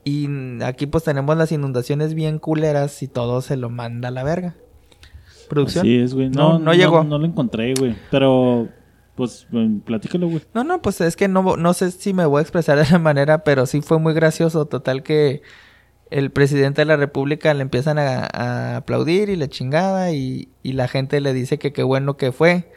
Y 0.05 0.29
aquí 0.63 0.87
pues 0.87 1.05
tenemos 1.05 1.37
las 1.39 1.51
inundaciones 1.53 2.13
bien 2.13 2.39
culeras 2.39 3.03
y 3.03 3.09
todo 3.09 3.41
se 3.41 3.57
lo 3.57 3.71
manda 3.71 4.09
a 4.09 4.11
la 4.11 4.23
verga. 4.23 4.55
¿Producción? 5.49 5.83
Así 5.83 5.97
es, 5.99 6.13
güey. 6.15 6.29
No, 6.29 6.55
No, 6.55 6.59
no 6.59 6.75
llegó. 6.75 7.05
No, 7.05 7.19
lo 7.19 7.25
encontré, 7.25 7.73
güey. 7.75 7.97
Pero 8.11 8.69
Pues, 9.15 9.47
platícalo, 9.85 10.29
güey. 10.29 10.43
No, 10.53 10.65
no, 10.65 10.83
pues 10.83 11.01
es 11.01 11.17
que 11.17 11.29
no, 11.29 11.57
no 11.57 11.73
sé 11.73 11.91
si 11.93 12.13
me 12.13 12.27
voy 12.27 12.41
a 12.41 12.43
expresar 12.43 12.77
de 12.77 12.83
esa 12.83 12.99
manera, 12.99 13.45
pero 13.45 13.65
sí 13.65 13.81
fue 13.81 13.99
muy 13.99 14.13
gracioso. 14.13 14.67
Total 14.67 15.03
que 15.03 15.41
el 16.17 16.31
presidente 16.31 16.81
de 16.83 16.85
la 16.87 16.97
república 16.97 17.53
le 17.55 17.63
empiezan 17.63 17.99
a, 17.99 18.29
a 18.33 18.77
aplaudir 18.77 19.29
y 19.31 19.37
la 19.37 19.49
chingada 19.49 20.13
y, 20.13 20.49
y 20.63 20.73
la 20.75 20.87
gente 20.87 21.21
le 21.21 21.33
dice 21.33 21.59
que 21.59 21.73
qué 21.73 21.83
bueno 21.83 22.17
que 22.17 22.31
fue. 22.31 22.71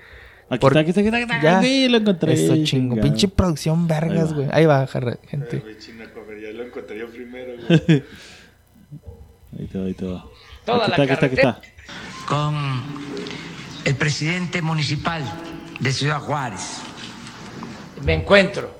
Aquí 0.49 0.59
Por- 0.59 0.71
está, 0.71 0.79
aquí 0.79 0.89
está, 0.89 1.01
aquí 1.01 1.07
está, 1.09 1.17
aquí 1.17 1.23
está. 1.25 1.41
Ya. 1.41 1.61
Sí, 1.61 1.87
lo 1.89 1.97
encontré. 1.97 2.33
Eso 2.33 2.53
chingo. 2.55 2.65
chingado. 2.65 3.01
Pinche 3.01 3.27
producción 3.27 3.87
vergas, 3.87 4.33
güey. 4.33 4.47
Ahí 4.51 4.65
va, 4.65 4.87
gente. 4.87 5.63
Ya 6.41 6.51
lo 6.53 6.63
encontré 6.63 6.97
yo 6.99 7.09
primero, 7.09 7.53
güey. 7.67 8.03
Ahí 9.59 9.65
te 9.67 9.77
va, 9.79 9.85
ahí 9.85 9.93
te 9.93 10.05
va. 10.05 10.25
Toda 10.65 10.85
aquí 10.87 10.91
la 10.97 11.03
está, 11.03 11.03
aquí 11.03 11.13
está, 11.13 11.25
aquí 11.25 11.35
está. 11.35 11.61
con 12.27 12.55
el 13.85 13.95
presidente 13.95 14.61
municipal 14.61 15.23
de 15.79 15.91
Ciudad 15.91 16.19
Juárez. 16.19 16.81
me 18.03 18.13
encuentro 18.13 18.75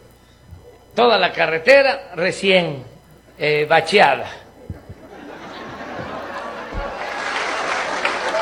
toda 0.95 1.17
la 1.19 1.31
carretera 1.31 2.11
recién 2.15 2.83
eh, 3.39 3.65
bacheada. 3.69 4.25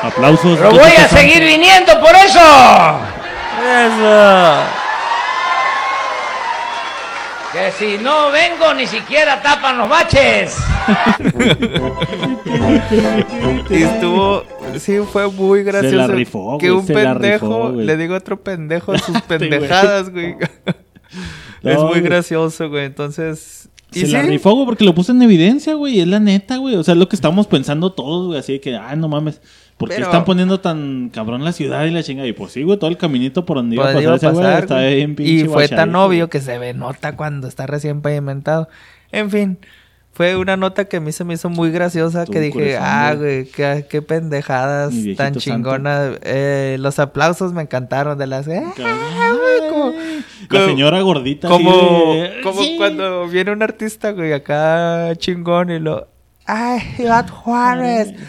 Aplausos. 0.02 0.58
Pero 0.58 0.70
voy 0.70 0.92
a 0.92 1.08
seguir 1.08 1.40
viniendo 1.42 1.98
por 2.00 2.14
eso. 2.14 2.38
¡Eso! 3.62 4.56
Que 7.52 7.70
si 7.72 7.96
no 8.02 8.30
vengo 8.30 8.74
ni 8.74 8.86
siquiera 8.86 9.40
tapan 9.42 9.78
los 9.78 9.88
baches. 9.88 10.56
Y 13.70 13.82
estuvo, 13.82 14.44
sí, 14.78 14.98
fue 15.10 15.30
muy 15.30 15.62
gracioso. 15.62 15.96
la 15.96 16.06
rifó, 16.06 16.58
Que 16.58 16.70
un 16.70 16.86
se 16.86 16.94
la 16.94 17.12
pendejo 17.14 17.46
rifó, 17.46 17.72
güey. 17.72 17.86
le 17.86 17.96
digo 17.96 18.14
a 18.14 18.18
otro 18.18 18.40
pendejo 18.42 18.96
sus 18.98 19.20
pendejadas, 19.22 20.10
güey. 20.10 20.36
No, 21.62 21.70
es 21.70 21.78
muy 21.80 22.00
gracioso, 22.00 22.68
güey. 22.68 22.84
Entonces. 22.84 23.68
Y 23.92 24.00
Se 24.00 24.08
la 24.08 24.22
sí, 24.22 24.28
rifó, 24.28 24.52
güey, 24.52 24.66
porque 24.66 24.84
lo 24.84 24.94
puso 24.94 25.12
en 25.12 25.22
evidencia, 25.22 25.74
güey. 25.74 26.00
Es 26.00 26.06
la 26.06 26.20
neta, 26.20 26.58
güey. 26.58 26.76
O 26.76 26.84
sea, 26.84 26.92
es 26.92 26.98
lo 26.98 27.08
que 27.08 27.16
estamos 27.16 27.46
pensando 27.46 27.92
todos, 27.92 28.26
güey. 28.26 28.38
Así 28.38 28.54
de 28.54 28.60
que, 28.60 28.76
ay, 28.76 28.96
no 28.98 29.08
mames. 29.08 29.40
¿Por 29.76 29.90
qué 29.90 29.96
Pero- 29.96 30.06
están 30.06 30.24
poniendo 30.24 30.58
tan 30.60 31.10
cabrón 31.12 31.44
la 31.44 31.52
ciudad 31.52 31.84
y 31.84 31.90
la 31.90 32.02
chinga? 32.02 32.26
Y 32.26 32.32
pues 32.32 32.52
sí, 32.52 32.62
güey, 32.62 32.78
todo 32.78 32.88
el 32.88 32.96
caminito 32.96 33.44
por 33.44 33.58
donde 33.58 33.76
iba 33.76 33.90
a 33.90 33.92
Pues, 33.92 34.04
pasar 34.06 34.12
a 34.12 34.16
ese 34.16 34.26
güey 34.30 34.44
pasar, 34.44 34.62
está 34.62 34.74
güey. 34.76 34.94
bien 34.96 35.14
pinche 35.16 35.32
Y 35.44 35.48
fue 35.48 35.68
tan 35.68 35.94
obvio 35.94 36.24
güey. 36.26 36.30
que 36.30 36.40
se 36.40 36.58
ve 36.58 36.72
nota 36.72 37.14
cuando 37.16 37.46
está 37.46 37.66
recién 37.66 38.00
pavimentado. 38.00 38.68
En 39.12 39.30
fin, 39.30 39.58
fue 40.12 40.34
una 40.36 40.56
nota 40.56 40.86
que 40.86 40.96
a 40.96 41.00
mí 41.00 41.12
se 41.12 41.24
me 41.24 41.34
hizo 41.34 41.50
muy 41.50 41.70
graciosa. 41.70 42.24
Que 42.24 42.40
dije, 42.40 42.52
corazón, 42.76 42.82
ah, 42.82 43.14
güey. 43.18 43.42
güey, 43.42 43.52
qué, 43.52 43.84
qué 43.90 44.00
pendejadas 44.00 44.94
tan 45.14 45.34
chingonas. 45.34 46.18
Eh, 46.22 46.78
los 46.80 46.98
aplausos 46.98 47.52
me 47.52 47.60
encantaron 47.60 48.16
de 48.16 48.26
las. 48.26 48.48
"Ah, 48.48 48.72
Ay, 48.78 49.68
como- 49.70 49.92
La 50.48 50.64
señora 50.64 51.00
gordita. 51.02 51.48
Como, 51.48 52.14
de, 52.14 52.40
como 52.42 52.62
"Sí". 52.62 52.76
cuando 52.78 53.28
viene 53.28 53.52
un 53.52 53.62
artista, 53.62 54.12
güey, 54.12 54.32
acá 54.32 55.12
chingón 55.18 55.70
y 55.70 55.78
lo. 55.80 56.08
¡Ay, 56.46 56.80
Ciudad 56.96 57.28
Juárez! 57.28 58.14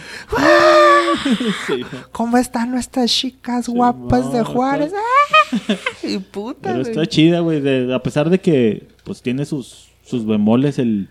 Sí, 1.67 1.82
¿Cómo 2.12 2.38
están 2.38 2.71
nuestras 2.71 3.12
chicas 3.12 3.67
guapas 3.67 4.32
de 4.32 4.43
Juárez? 4.43 4.91
Y 6.03 6.17
puta, 6.19 6.60
Pero 6.62 6.80
güey. 6.80 6.91
está 6.91 7.06
chida, 7.06 7.39
güey. 7.39 7.60
de- 7.60 7.93
A 7.93 7.99
pesar 8.03 8.30
de 8.30 8.39
que, 8.39 8.88
pues, 9.03 9.21
tiene 9.21 9.45
sus, 9.45 9.88
sus 10.03 10.25
bemoles 10.25 10.80
el... 10.80 11.10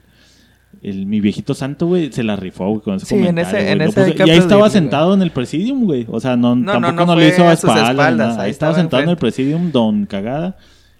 El, 0.82 1.06
mi 1.06 1.20
viejito 1.20 1.54
santo, 1.54 1.86
güey, 1.86 2.12
se 2.12 2.22
la 2.22 2.36
rifó, 2.36 2.68
güey, 2.68 2.80
con 2.82 2.96
ese 2.96 3.06
Sí, 3.06 3.14
en 3.14 3.38
ese- 3.38 3.72
en 3.72 3.80
ese 3.80 4.14
que 4.14 4.24
y 4.26 4.30
ahí 4.30 4.38
estaba 4.38 4.68
sentado 4.68 5.14
en 5.14 5.22
el 5.22 5.30
presidium, 5.32 5.84
güey. 5.84 6.06
O 6.08 6.20
sea, 6.20 6.36
no, 6.36 6.50
tampoco 6.64 7.06
no 7.06 7.16
no, 7.16 7.26
hizo 7.26 7.44
a 7.48 7.54
espaldas. 7.54 7.96
nada. 7.96 8.34
ahí 8.34 8.46
Ahí 8.46 8.50
estaba 8.50 8.72
estaba 8.72 8.74
sentado 8.74 9.02
en 9.02 9.08
el 9.08 9.16
presidium, 9.16 9.72
don 9.72 10.04
cagada. 10.04 10.56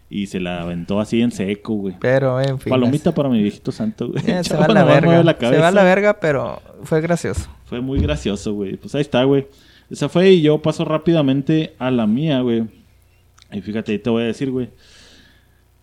Y 0.09 0.27
se 0.27 0.39
la 0.39 0.63
aventó 0.63 1.01
así 1.01 1.21
en 1.21 1.33
seco, 1.33 1.75
güey. 1.75 1.97
Pero, 1.99 2.41
en 2.41 2.61
fin. 2.61 2.71
Palomita 2.71 3.13
para 3.13 3.29
mi 3.29 3.43
viejito 3.43 3.73
santo, 3.73 4.09
güey. 4.11 4.23
Eh, 4.27 4.45
se 4.45 4.57
va 4.57 4.67
a 4.67 4.69
la 4.69 4.85
verga. 4.85 5.23
la 5.23 5.37
se 5.39 5.59
va 5.59 5.69
a 5.69 5.73
la 5.73 5.83
verga, 5.83 6.21
pero 6.21 6.63
fue 6.85 7.01
gracioso. 7.01 7.49
Fue 7.65 7.81
muy 7.81 8.01
gracioso, 8.01 8.55
güey. 8.55 8.77
Pues 8.77 8.95
ahí 8.95 9.01
está, 9.01 9.25
güey. 9.25 9.49
Esa 9.91 10.09
fue 10.09 10.31
y 10.31 10.43
yo 10.43 10.63
paso 10.63 10.85
rápidamente 10.85 11.75
a 11.79 11.91
la 11.91 12.07
mía, 12.07 12.41
güey. 12.41 12.65
Y 13.53 13.61
fíjate, 13.61 13.93
ahí 13.93 13.99
te 13.99 14.11
voy 14.11 14.23
a 14.23 14.27
decir, 14.27 14.51
güey. 14.51 14.69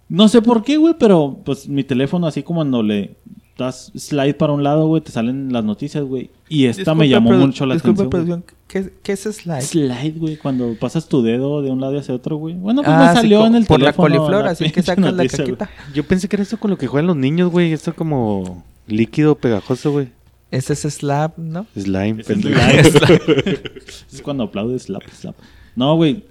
No 0.10 0.28
sé 0.28 0.42
por 0.42 0.64
qué, 0.64 0.78
güey, 0.78 0.96
pero 1.00 1.40
pues 1.44 1.68
mi 1.68 1.84
teléfono 1.84 2.28
así 2.28 2.44
como 2.44 2.60
cuando 2.60 2.84
le 2.84 3.16
das 3.58 3.92
slide 3.96 4.34
para 4.34 4.54
un 4.54 4.64
lado, 4.64 4.88
güey, 4.88 5.02
te 5.02 5.12
salen 5.12 5.54
las 5.54 5.64
noticias, 5.64 6.04
güey. 6.04 6.30
Y 6.50 6.66
esta 6.66 6.96
me 6.96 7.08
llamó 7.08 7.32
mucho 7.34 7.66
la 7.66 7.76
atención. 7.76 8.44
¿Qué, 8.68 8.92
¿Qué 9.04 9.12
es 9.12 9.22
slide? 9.22 9.62
Slide, 9.62 10.18
güey, 10.18 10.38
cuando 10.38 10.74
pasas 10.80 11.08
tu 11.08 11.22
dedo 11.22 11.62
de 11.62 11.70
un 11.70 11.80
lado 11.80 12.00
hacia 12.00 12.16
otro, 12.16 12.38
güey. 12.38 12.56
Bueno, 12.56 12.82
pues 12.82 12.96
Ah, 12.96 13.08
me 13.10 13.14
salió 13.14 13.46
en 13.46 13.56
el 13.56 13.66
por 13.66 13.80
la 13.80 13.92
teléfono. 13.92 14.18
coliflor, 14.18 14.48
así 14.48 14.72
que 14.72 14.82
sacas 14.82 15.06
la 15.06 15.12
noticia, 15.12 15.38
caquita. 15.40 15.70
Yo 15.94 16.04
pensé 16.04 16.28
que 16.28 16.36
era 16.36 16.44
eso 16.44 16.58
con 16.58 16.72
lo 16.72 16.78
que 16.78 16.88
juegan 16.88 17.08
los 17.08 17.18
niños, 17.18 17.52
güey. 17.52 17.72
Esto 17.74 17.94
como 17.96 18.64
líquido 18.88 19.36
pegajoso, 19.36 19.92
güey. 19.92 20.08
Ese 20.50 20.74
es 20.74 20.80
slap, 20.82 21.38
¿no? 21.38 21.66
Slime. 21.76 22.22
Es 22.22 22.28
pendejo. 22.28 22.60
slide. 22.60 23.62
es 24.12 24.22
cuando 24.22 24.44
aplaudes, 24.44 24.84
slap, 24.84 25.04
slap. 25.12 25.36
No, 25.76 25.96
güey. 25.96 26.24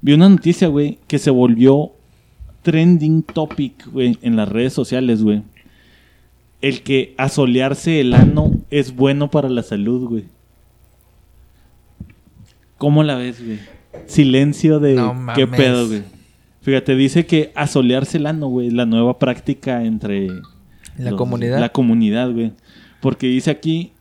Vi 0.00 0.12
una 0.12 0.28
noticia, 0.28 0.68
güey, 0.68 0.98
que 1.06 1.18
se 1.18 1.30
volvió 1.30 1.92
trending 2.62 3.22
topic, 3.22 3.86
güey, 3.90 4.18
en 4.22 4.36
las 4.36 4.48
redes 4.48 4.72
sociales, 4.72 5.22
güey. 5.22 5.42
El 6.60 6.82
que 6.82 7.14
asolearse 7.18 8.00
el 8.00 8.14
ano 8.14 8.52
es 8.70 8.94
bueno 8.96 9.30
para 9.30 9.48
la 9.48 9.62
salud, 9.62 10.08
güey. 10.08 10.24
¿Cómo 12.78 13.02
la 13.02 13.16
ves, 13.16 13.44
güey? 13.44 13.58
Silencio 14.06 14.80
de 14.80 14.94
No 14.94 15.12
qué 15.34 15.46
mames. 15.46 15.60
pedo, 15.60 15.86
güey. 15.88 16.02
Fíjate, 16.62 16.96
dice 16.96 17.26
que 17.26 17.52
asolearse 17.54 18.18
el 18.18 18.26
ano, 18.26 18.48
güey, 18.48 18.68
es 18.68 18.72
la 18.72 18.86
nueva 18.86 19.18
práctica 19.18 19.84
entre 19.84 20.28
La 20.96 21.10
los- 21.10 21.18
comunidad. 21.18 21.60
La 21.60 21.68
comunidad, 21.70 22.30
güey. 22.32 22.52
Porque 23.00 23.26
dice 23.26 23.50
aquí 23.50 23.92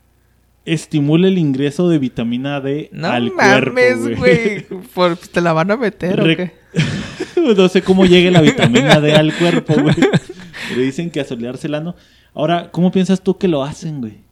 estimula 0.66 1.28
el 1.28 1.38
ingreso 1.38 1.90
de 1.90 2.00
vitamina 2.00 2.62
D 2.62 2.90
No 2.94 3.08
al 3.10 3.34
cuerpo, 3.34 3.74
mames, 3.76 4.18
güey. 4.18 4.66
Por- 4.94 5.18
¿Te 5.18 5.42
la 5.42 5.52
van 5.52 5.72
a 5.72 5.78
meter 5.78 6.22
o 6.22 6.24
Re- 6.24 6.38
qué? 6.38 6.52
no 7.58 7.68
sé 7.68 7.82
cómo 7.82 8.06
llegue 8.06 8.32
la 8.32 8.40
vitamina 8.42 9.00
D 9.02 9.14
al 9.14 9.34
cuerpo, 9.36 9.74
güey. 9.82 9.96
Pero 10.70 10.82
dicen 10.82 11.12
que 11.12 11.20
asolearse 11.20 11.68
el 11.68 11.76
ano. 11.76 11.96
Ahora, 12.36 12.70
¿cómo 12.72 12.92
piensas 12.92 13.22
tú 13.22 13.38
que 13.38 13.48
lo 13.48 13.64
hacen, 13.64 14.02
güey? 14.02 14.24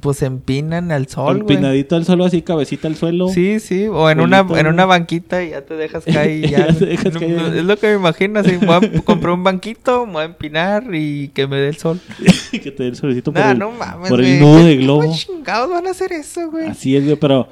Pues 0.00 0.18
se 0.18 0.26
empinan 0.26 0.92
al 0.92 1.08
sol, 1.08 1.42
güey. 1.42 1.56
Empinadito 1.56 1.96
al 1.96 2.04
suelo, 2.04 2.24
así, 2.24 2.42
cabecita 2.42 2.86
al 2.86 2.94
suelo. 2.94 3.28
Sí, 3.28 3.58
sí, 3.58 3.86
o 3.88 4.08
en 4.08 4.20
una, 4.20 4.46
en 4.56 4.66
una 4.68 4.84
banquita 4.86 5.42
y 5.42 5.50
ya 5.50 5.62
te 5.62 5.74
dejas 5.74 6.04
caer 6.12 6.44
y 6.44 6.48
ya. 6.48 6.68
Ya 6.68 6.78
te 6.78 6.86
dejas 6.86 7.12
No, 7.14 7.20
caer. 7.20 7.32
no, 7.32 7.46
es 7.48 7.64
lo 7.64 7.76
que 7.76 7.88
me 7.88 7.94
imagino, 7.94 8.38
así, 8.38 8.56
voy 8.56 8.76
a 8.76 9.02
comprar 9.04 9.32
un 9.34 9.42
banquito, 9.42 10.06
me 10.06 10.12
voy 10.12 10.22
a 10.22 10.26
empinar 10.26 10.94
y 10.94 11.28
que 11.28 11.46
me 11.48 11.56
dé 11.56 11.68
el 11.68 11.76
sol. 11.76 11.98
que 12.52 12.70
te 12.70 12.84
dé 12.84 12.90
el 12.90 12.96
solecito 12.96 13.32
por, 13.32 13.42
Nah, 13.42 13.50
el, 13.50 13.58
no 13.58 13.72
mames, 13.72 14.08
por 14.08 14.20
el 14.20 14.38
nudo 14.38 14.64
de 14.64 14.76
¿Cómo 14.76 15.00
globo. 15.00 15.14
chingados 15.14 15.70
van 15.70 15.86
a 15.88 15.90
hacer 15.90 16.12
eso, 16.12 16.48
güey? 16.50 16.68
Así 16.68 16.96
es, 16.96 17.04
güey, 17.04 17.16
pero... 17.16 17.48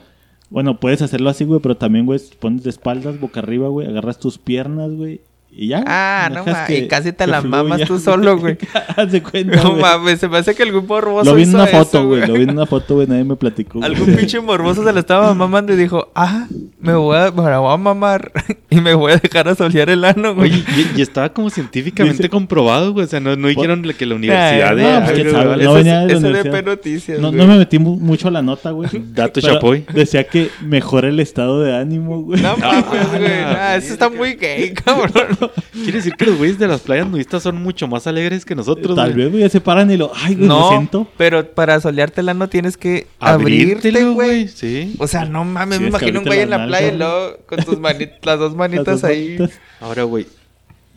Bueno, 0.50 0.80
puedes 0.80 1.02
hacerlo 1.02 1.28
así, 1.28 1.44
güey, 1.44 1.60
pero 1.60 1.76
también, 1.76 2.06
güey, 2.06 2.18
pones 2.40 2.62
de 2.62 2.70
espaldas, 2.70 3.20
boca 3.20 3.40
arriba, 3.40 3.68
güey, 3.68 3.86
agarras 3.86 4.18
tus 4.18 4.38
piernas, 4.38 4.90
güey, 4.92 5.20
y 5.50 5.68
ya. 5.68 5.82
Ah, 5.86 6.30
no 6.32 6.44
mames, 6.44 6.70
y 6.70 6.86
casi 6.86 7.12
te 7.12 7.26
la 7.26 7.40
mamas 7.42 7.80
tú 7.82 7.98
solo, 7.98 8.38
güey. 8.38 8.56
Haz 8.96 9.10
de 9.10 9.22
cuenta, 9.22 9.60
No 9.62 9.74
mames, 9.74 10.20
se 10.20 10.28
me 10.28 10.38
hace 10.38 10.54
que 10.54 10.62
algún 10.62 10.86
morboso 10.86 11.30
Lo 11.30 11.34
vi 11.36 11.42
en 11.44 11.54
una 11.54 11.66
foto, 11.66 12.06
güey. 12.06 12.26
Lo 12.26 12.34
vi 12.34 12.42
en 12.42 12.50
una 12.50 12.66
foto, 12.66 12.94
güey. 12.94 13.06
Nadie 13.08 13.24
me 13.24 13.34
platicó. 13.34 13.80
güey. 13.80 13.90
Algún 13.90 14.14
pinche 14.14 14.40
morboso 14.40 14.84
se 14.84 14.92
lo 14.92 15.00
estaba 15.00 15.34
mamando 15.34 15.72
y 15.72 15.76
dijo, 15.76 16.12
ah, 16.14 16.46
me 16.78 16.94
voy 16.94 17.16
a, 17.16 17.32
me 17.32 17.42
la 17.42 17.58
voy 17.58 17.72
a 17.74 17.76
mamar 17.76 18.30
y 18.70 18.76
me 18.80 18.94
voy 18.94 19.12
a 19.12 19.16
dejar 19.16 19.48
asolear 19.48 19.90
el 19.90 20.04
ano, 20.04 20.34
güey. 20.36 20.52
Oye, 20.52 20.64
y, 20.94 20.98
y 20.98 21.02
estaba 21.02 21.30
como 21.32 21.50
científicamente 21.50 22.18
Dice- 22.22 22.30
comprobado, 22.30 22.92
güey. 22.92 23.06
O 23.06 23.08
sea, 23.08 23.18
no, 23.18 23.34
no 23.34 23.48
dijeron 23.48 23.82
que 23.82 24.06
la 24.06 24.14
universidad 24.14 24.76
de... 24.76 24.82
no, 24.82 25.04
pues, 25.06 25.24
no 25.34 25.52
eso 25.60 25.74
venía 25.74 26.00
de 26.00 26.06
la 26.06 26.12
eso 26.12 26.20
de 26.20 26.26
universidad. 26.28 26.52
P 26.54 26.62
Noticias, 26.62 27.18
No, 27.20 27.28
güey. 27.28 27.38
no 27.40 27.46
me 27.48 27.58
metí 27.58 27.78
mu- 27.80 27.96
mucho 27.98 28.28
a 28.28 28.30
la 28.30 28.42
nota, 28.42 28.70
güey. 28.70 28.90
Dato 29.12 29.40
chapoy. 29.40 29.84
Decía 29.92 30.24
que 30.28 30.50
mejora 30.60 31.08
el 31.08 31.18
estado 31.18 31.62
de 31.62 31.76
ánimo, 31.76 32.22
güey. 32.22 32.40
No 32.42 32.56
mames, 32.58 32.84
güey. 33.10 33.22
la 33.22 33.52
Nah, 33.52 33.74
eso 33.76 33.92
está 33.92 34.08
muy 34.08 34.34
gay, 34.34 34.72
cabrón. 34.72 35.37
Quiere 35.72 35.92
decir 35.92 36.14
que 36.14 36.26
los 36.26 36.36
güeyes 36.38 36.58
de 36.58 36.68
las 36.68 36.80
playas 36.80 37.06
nudistas 37.08 37.42
son 37.42 37.62
mucho 37.62 37.86
más 37.88 38.06
alegres 38.06 38.44
que 38.44 38.54
nosotros, 38.54 38.96
Tal 38.96 39.12
güey. 39.12 39.24
vez, 39.24 39.30
güey, 39.30 39.42
ya 39.42 39.48
se 39.48 39.60
paran 39.60 39.90
y 39.90 39.96
lo... 39.96 40.10
Ay, 40.14 40.34
güey, 40.34 40.42
me 40.42 40.46
No, 40.48 40.68
siento. 40.70 41.06
pero 41.16 41.46
para 41.52 41.80
solearte 41.80 42.20
el 42.20 42.28
ano 42.28 42.48
tienes 42.48 42.76
que 42.76 43.06
abrirte, 43.18 43.90
güey. 44.12 44.48
Sí. 44.48 44.94
O 44.98 45.06
sea, 45.06 45.24
no 45.24 45.44
mames, 45.44 45.80
me 45.80 45.86
Tienes 45.86 46.00
que 46.00 46.06
imagino 46.08 46.20
un 46.20 46.26
güey 46.26 46.40
en 46.40 46.50
la 46.50 46.58
la 46.58 46.66
playa 46.66 46.92
y 46.92 46.96
luego 46.98 47.36
con 47.46 47.58
tus 47.64 47.78
manitas, 47.80 48.18
las 48.24 48.38
dos 48.38 48.50
Las 48.52 48.58
manitas 48.58 48.86
dos 48.86 49.04
ahí. 49.04 49.36
manitas. 49.38 49.60
Ahora, 49.80 50.02
güey. 50.04 50.26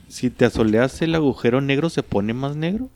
Si 0.08 0.30
te 0.30 0.46
asoleas 0.46 1.02
el 1.02 1.16
agujero 1.16 1.62
negro, 1.62 1.90
¿se 1.90 2.04
pone 2.04 2.34
más 2.34 2.56
negro? 2.56 2.90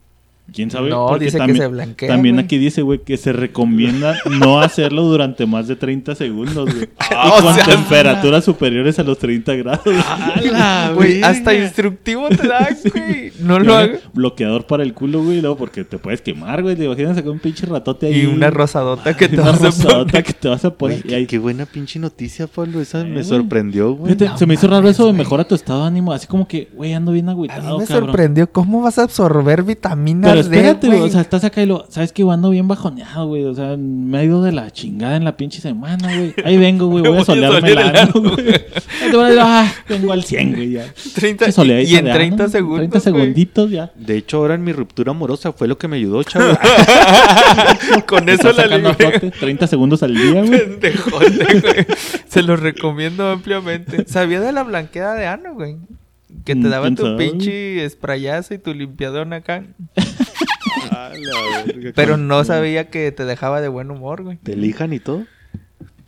¿Quién 0.53 0.69
sabe? 0.71 0.89
No, 0.89 1.07
Porque 1.07 1.25
dice 1.25 1.37
que 1.37 1.39
también- 1.39 1.57
se 1.57 1.67
blanquea, 1.67 2.07
También 2.09 2.35
güey. 2.35 2.45
aquí 2.45 2.57
dice, 2.57 2.81
güey, 2.83 2.99
que 2.99 3.17
se 3.17 3.33
recomienda 3.33 4.15
no 4.39 4.59
hacerlo 4.61 5.01
durante 5.01 5.45
más 5.45 5.67
de 5.67 5.75
30 5.75 6.13
segundos, 6.15 6.71
güey. 6.73 6.87
Ah, 7.11 7.35
y 7.39 7.41
con 7.41 7.53
sea, 7.55 7.65
temperaturas 7.65 8.45
superiores 8.45 8.97
a 8.99 9.03
los 9.03 9.17
30 9.17 9.55
grados. 9.55 9.83
Güey, 10.95 11.23
hasta 11.23 11.53
instructivo 11.53 12.29
te 12.29 12.47
dan, 12.47 12.75
güey. 12.93 13.24
No 13.45 13.59
lo 13.59 13.75
hagas. 13.75 13.99
Bloqueador 14.13 14.65
para 14.67 14.83
el 14.83 14.93
culo, 14.93 15.23
güey, 15.23 15.41
luego 15.41 15.57
porque 15.57 15.83
te 15.83 15.97
puedes 15.97 16.21
quemar, 16.21 16.61
güey. 16.63 16.75
Te 16.75 16.85
imaginas 16.85 17.15
sacar 17.15 17.31
un 17.31 17.39
pinche 17.39 17.65
ratote 17.65 18.07
ahí. 18.07 18.21
Y 18.21 18.25
una 18.25 18.49
rosadota 18.49 19.15
que 19.15 19.27
te 19.29 19.35
una 19.35 19.51
vas 19.51 19.61
a 19.61 19.65
rosadota 19.65 20.05
poner. 20.11 20.23
que 20.23 20.33
te 20.33 20.47
vas 20.47 20.65
a 20.65 20.73
poner. 20.73 21.01
Güey, 21.03 21.13
y 21.13 21.15
ahí- 21.15 21.25
qué 21.27 21.37
buena 21.39 21.65
pinche 21.65 21.99
noticia, 21.99 22.47
Pablo. 22.47 22.81
Esa 22.81 23.01
Eh, 23.01 23.05
me 23.05 23.11
güey. 23.13 23.23
sorprendió, 23.23 23.93
güey. 23.93 24.13
Fíjate, 24.15 24.37
se 24.37 24.45
me 24.45 24.53
hizo 24.55 24.67
raro 24.67 24.87
eso 24.89 25.07
de 25.07 25.13
mejora 25.13 25.43
tu 25.45 25.55
estado 25.55 25.81
de 25.81 25.87
ánimo. 25.87 26.11
Así 26.13 26.27
como 26.27 26.47
que, 26.47 26.69
güey, 26.75 26.93
ando 26.93 27.11
bien 27.11 27.29
A 27.29 27.31
agüitado, 27.31 27.75
mí 27.75 27.81
me 27.81 27.87
cabrón. 27.87 28.07
sorprendió 28.07 28.51
cómo 28.51 28.81
vas 28.81 28.97
a 28.99 29.03
absorber 29.03 29.63
vitaminas 29.63 30.29
Pero 30.31 30.41
espérate, 30.41 30.87
D, 30.89 30.97
güey. 30.97 31.09
O 31.09 31.11
sea, 31.11 31.21
estás 31.21 31.43
acá 31.43 31.61
y 31.61 31.65
lo. 31.65 31.85
Sabes 31.89 32.11
que 32.11 32.23
ando 32.23 32.49
bien 32.49 32.67
bajoneado, 32.67 33.27
güey. 33.27 33.45
O 33.45 33.53
sea, 33.53 33.75
me 33.77 34.17
ha 34.17 34.23
ido 34.23 34.41
de 34.41 34.51
la 34.51 34.71
chingada 34.71 35.15
en 35.15 35.23
la 35.23 35.37
pinche 35.37 35.61
semana, 35.61 36.07
güey. 36.17 36.33
Ahí 36.43 36.57
vengo, 36.57 36.87
güey. 36.87 37.01
Voy 37.03 37.09
Voy 37.15 37.19
a 37.19 37.21
a 37.21 37.25
solearme 37.25 37.71
el 37.71 37.77
ano, 37.77 38.11
güey. 38.15 38.49
Ahí 39.03 39.11
te 39.11 39.15
voy 39.15 39.37
a- 39.37 39.61
Ah, 39.65 39.71
al 40.11 40.23
100, 40.23 40.53
güey, 40.53 40.71
ya. 40.71 40.85
30 41.15 41.45
Pinche 41.45 41.51
soleadita 41.51 41.91
y 41.91 41.95
en 41.95 42.05
de 42.05 42.11
30 42.13 42.43
ano, 42.45 42.51
segundos, 42.51 42.77
30 42.79 42.97
güey. 42.97 43.03
Ya. 43.69 43.91
De 43.95 44.17
hecho, 44.17 44.37
ahora 44.37 44.55
en 44.55 44.63
mi 44.63 44.71
ruptura 44.71 45.11
amorosa 45.11 45.51
fue 45.51 45.67
lo 45.67 45.77
que 45.77 45.87
me 45.87 45.97
ayudó, 45.97 46.23
chavo. 46.23 46.57
Con 48.07 48.29
eso 48.29 48.51
la 48.53 48.65
libré. 48.67 48.93
flote 48.93 49.31
30 49.31 49.67
segundos 49.67 50.03
al 50.03 50.15
día, 50.15 50.43
güey. 50.43 50.59
Pendejote, 50.59 51.59
güey. 51.61 51.85
Se 52.27 52.41
los 52.43 52.59
recomiendo 52.59 53.29
ampliamente. 53.29 54.05
Sabía 54.07 54.39
de 54.41 54.51
la 54.51 54.63
blanqueada 54.63 55.15
de 55.15 55.27
ano, 55.27 55.53
güey. 55.53 55.77
Que 56.43 56.53
te 56.53 56.61
Mm, 56.61 56.69
daba 56.69 56.83
¿quién 56.85 56.95
tu 56.95 57.17
pinche 57.17 57.89
sprayazo 57.89 58.53
y 58.53 58.57
tu 58.57 58.73
limpiadón 58.73 59.33
acá. 59.33 59.63
A 60.91 61.09
la 61.17 61.63
verga, 61.65 61.91
Pero 61.95 62.17
no 62.17 62.43
sabía 62.43 62.89
que 62.89 63.11
te 63.11 63.25
dejaba 63.25 63.61
de 63.61 63.67
buen 63.69 63.89
humor, 63.91 64.23
güey. 64.23 64.37
¿Te 64.37 64.55
lijan 64.55 64.93
y 64.93 64.99
todo? 64.99 65.23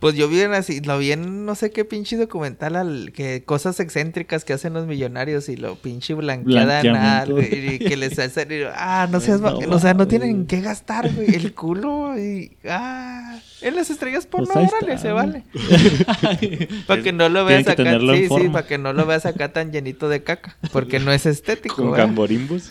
Pues 0.00 0.14
yo 0.14 0.28
vi 0.28 0.40
en 0.42 0.52
así, 0.52 0.80
lo 0.80 0.96
vi 0.96 1.10
en 1.10 1.44
no 1.44 1.56
sé 1.56 1.72
qué 1.72 1.84
pinche 1.84 2.16
documental, 2.16 2.76
al, 2.76 3.10
que 3.12 3.42
cosas 3.44 3.80
excéntricas 3.80 4.44
que 4.44 4.52
hacen 4.52 4.72
los 4.72 4.86
millonarios 4.86 5.48
y 5.48 5.56
lo 5.56 5.74
pinche 5.74 6.14
blanqueada 6.14 7.24
güey, 7.24 7.74
y 7.74 7.78
que 7.80 7.96
les 7.96 8.16
hacen, 8.20 8.52
y, 8.52 8.62
ah, 8.76 9.08
no 9.10 9.18
seas, 9.18 9.40
No, 9.40 9.58
o 9.58 9.78
sea, 9.80 9.94
no 9.94 10.06
tienen 10.06 10.46
que 10.46 10.60
gastar, 10.60 11.12
güey, 11.12 11.34
el 11.34 11.52
culo 11.52 12.16
y, 12.16 12.52
ah, 12.68 13.40
en 13.60 13.74
las 13.74 13.90
estrellas 13.90 14.26
porno, 14.26 14.46
Pues 14.52 14.72
órale, 14.72 14.94
está, 14.94 15.08
se 15.08 15.12
vale. 15.12 15.42
Para 16.86 17.02
que 17.02 17.12
no 17.12 17.28
lo 17.28 17.44
veas 17.44 17.66
acá, 17.66 17.90
en 17.90 18.00
sí, 18.00 18.28
sí, 18.28 18.48
para 18.50 18.68
que 18.68 18.78
no 18.78 18.92
lo 18.92 19.04
veas 19.04 19.26
acá 19.26 19.52
tan 19.52 19.72
llenito 19.72 20.08
de 20.08 20.22
caca, 20.22 20.56
porque 20.72 21.00
no 21.00 21.10
es 21.10 21.26
estético, 21.26 21.74
Con 21.74 21.90
¿verdad? 21.90 22.06
gamborimbos. 22.06 22.70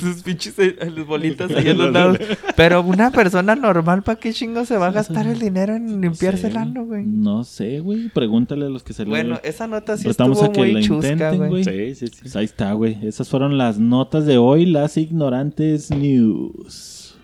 Sus 0.00 0.22
pinches 0.22 0.56
eh, 0.58 0.76
las 0.78 1.04
bolitas 1.04 1.50
ahí 1.50 1.68
a 1.68 1.74
los 1.74 1.92
lados. 1.92 2.18
Pero 2.54 2.82
una 2.82 3.10
persona 3.10 3.56
normal, 3.56 4.04
¿para 4.04 4.20
qué 4.20 4.32
chingo 4.32 4.64
se 4.64 4.76
va 4.76 4.83
a 4.88 4.92
gastar 4.92 5.26
el 5.26 5.38
dinero 5.38 5.74
en 5.74 6.00
limpiarse 6.00 6.48
el 6.48 6.56
ano, 6.56 6.84
güey? 6.84 7.04
No 7.04 7.44
sé, 7.44 7.80
güey. 7.80 8.08
Pregúntale 8.08 8.66
a 8.66 8.68
los 8.68 8.82
que 8.82 8.92
se 8.92 9.04
Bueno, 9.04 9.38
le... 9.42 9.48
esa 9.48 9.66
nota 9.66 9.96
sí 9.96 10.06
Retamos 10.08 10.38
estuvo 10.38 10.50
a 10.50 10.52
que 10.52 10.60
muy 10.60 10.72
la 10.72 10.80
chusca, 10.80 11.12
intenten, 11.12 11.36
güey. 11.38 11.64
güey. 11.64 11.64
sí, 11.64 11.94
sí, 11.94 12.06
sí. 12.14 12.20
Pues 12.22 12.36
ahí 12.36 12.44
está, 12.44 12.72
güey. 12.72 12.98
Esas 13.06 13.28
fueron 13.28 13.58
las 13.58 13.78
notas 13.78 14.26
de 14.26 14.38
hoy, 14.38 14.66
las 14.66 14.96
ignorantes 14.96 15.90
news. 15.90 17.16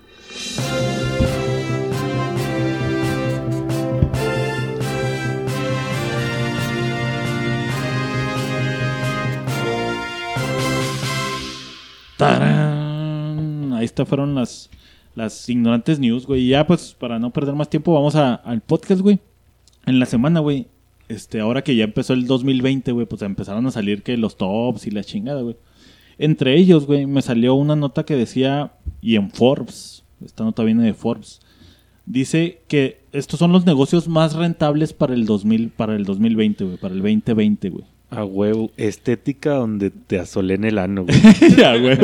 ¡Tarán! 12.16 13.72
Ahí 13.72 13.84
está, 13.84 14.04
fueron 14.04 14.34
las, 14.34 14.68
las 15.14 15.48
ignorantes 15.48 15.98
news, 15.98 16.26
güey. 16.26 16.42
Y 16.42 16.48
ya, 16.48 16.66
pues, 16.66 16.96
para 16.98 17.18
no 17.18 17.30
perder 17.30 17.54
más 17.54 17.70
tiempo, 17.70 17.92
vamos 17.92 18.14
al 18.16 18.60
podcast, 18.62 19.00
güey. 19.00 19.18
En 19.86 19.98
la 19.98 20.06
semana, 20.06 20.40
güey. 20.40 20.66
Este, 21.08 21.40
ahora 21.40 21.62
que 21.64 21.74
ya 21.74 21.84
empezó 21.84 22.12
el 22.12 22.28
2020, 22.28 22.92
güey, 22.92 23.04
pues 23.04 23.22
empezaron 23.22 23.66
a 23.66 23.72
salir 23.72 24.04
que 24.04 24.16
los 24.16 24.36
tops 24.36 24.86
y 24.86 24.92
la 24.92 25.02
chingada, 25.02 25.42
güey. 25.42 25.56
Entre 26.18 26.56
ellos, 26.56 26.86
güey, 26.86 27.06
me 27.06 27.20
salió 27.20 27.54
una 27.54 27.74
nota 27.74 28.04
que 28.04 28.14
decía, 28.14 28.74
y 29.00 29.16
en 29.16 29.30
Forbes, 29.32 30.04
esta 30.24 30.44
nota 30.44 30.62
viene 30.62 30.84
de 30.84 30.94
Forbes, 30.94 31.40
dice 32.06 32.60
que 32.68 33.00
estos 33.10 33.40
son 33.40 33.50
los 33.50 33.66
negocios 33.66 34.06
más 34.06 34.34
rentables 34.34 34.92
para 34.92 35.14
el 35.14 35.26
2000, 35.26 35.70
para 35.70 35.96
el 35.96 36.04
2020, 36.04 36.64
güey, 36.64 36.76
para 36.76 36.94
el 36.94 37.00
2020, 37.00 37.70
güey. 37.70 37.84
A 38.10 38.24
huevo. 38.24 38.70
Estética 38.76 39.52
donde 39.54 39.90
te 39.90 40.18
asolen 40.18 40.64
el 40.64 40.78
ano, 40.78 41.04
güey. 41.06 41.16
ya, 41.56 41.76
güey. 41.76 41.96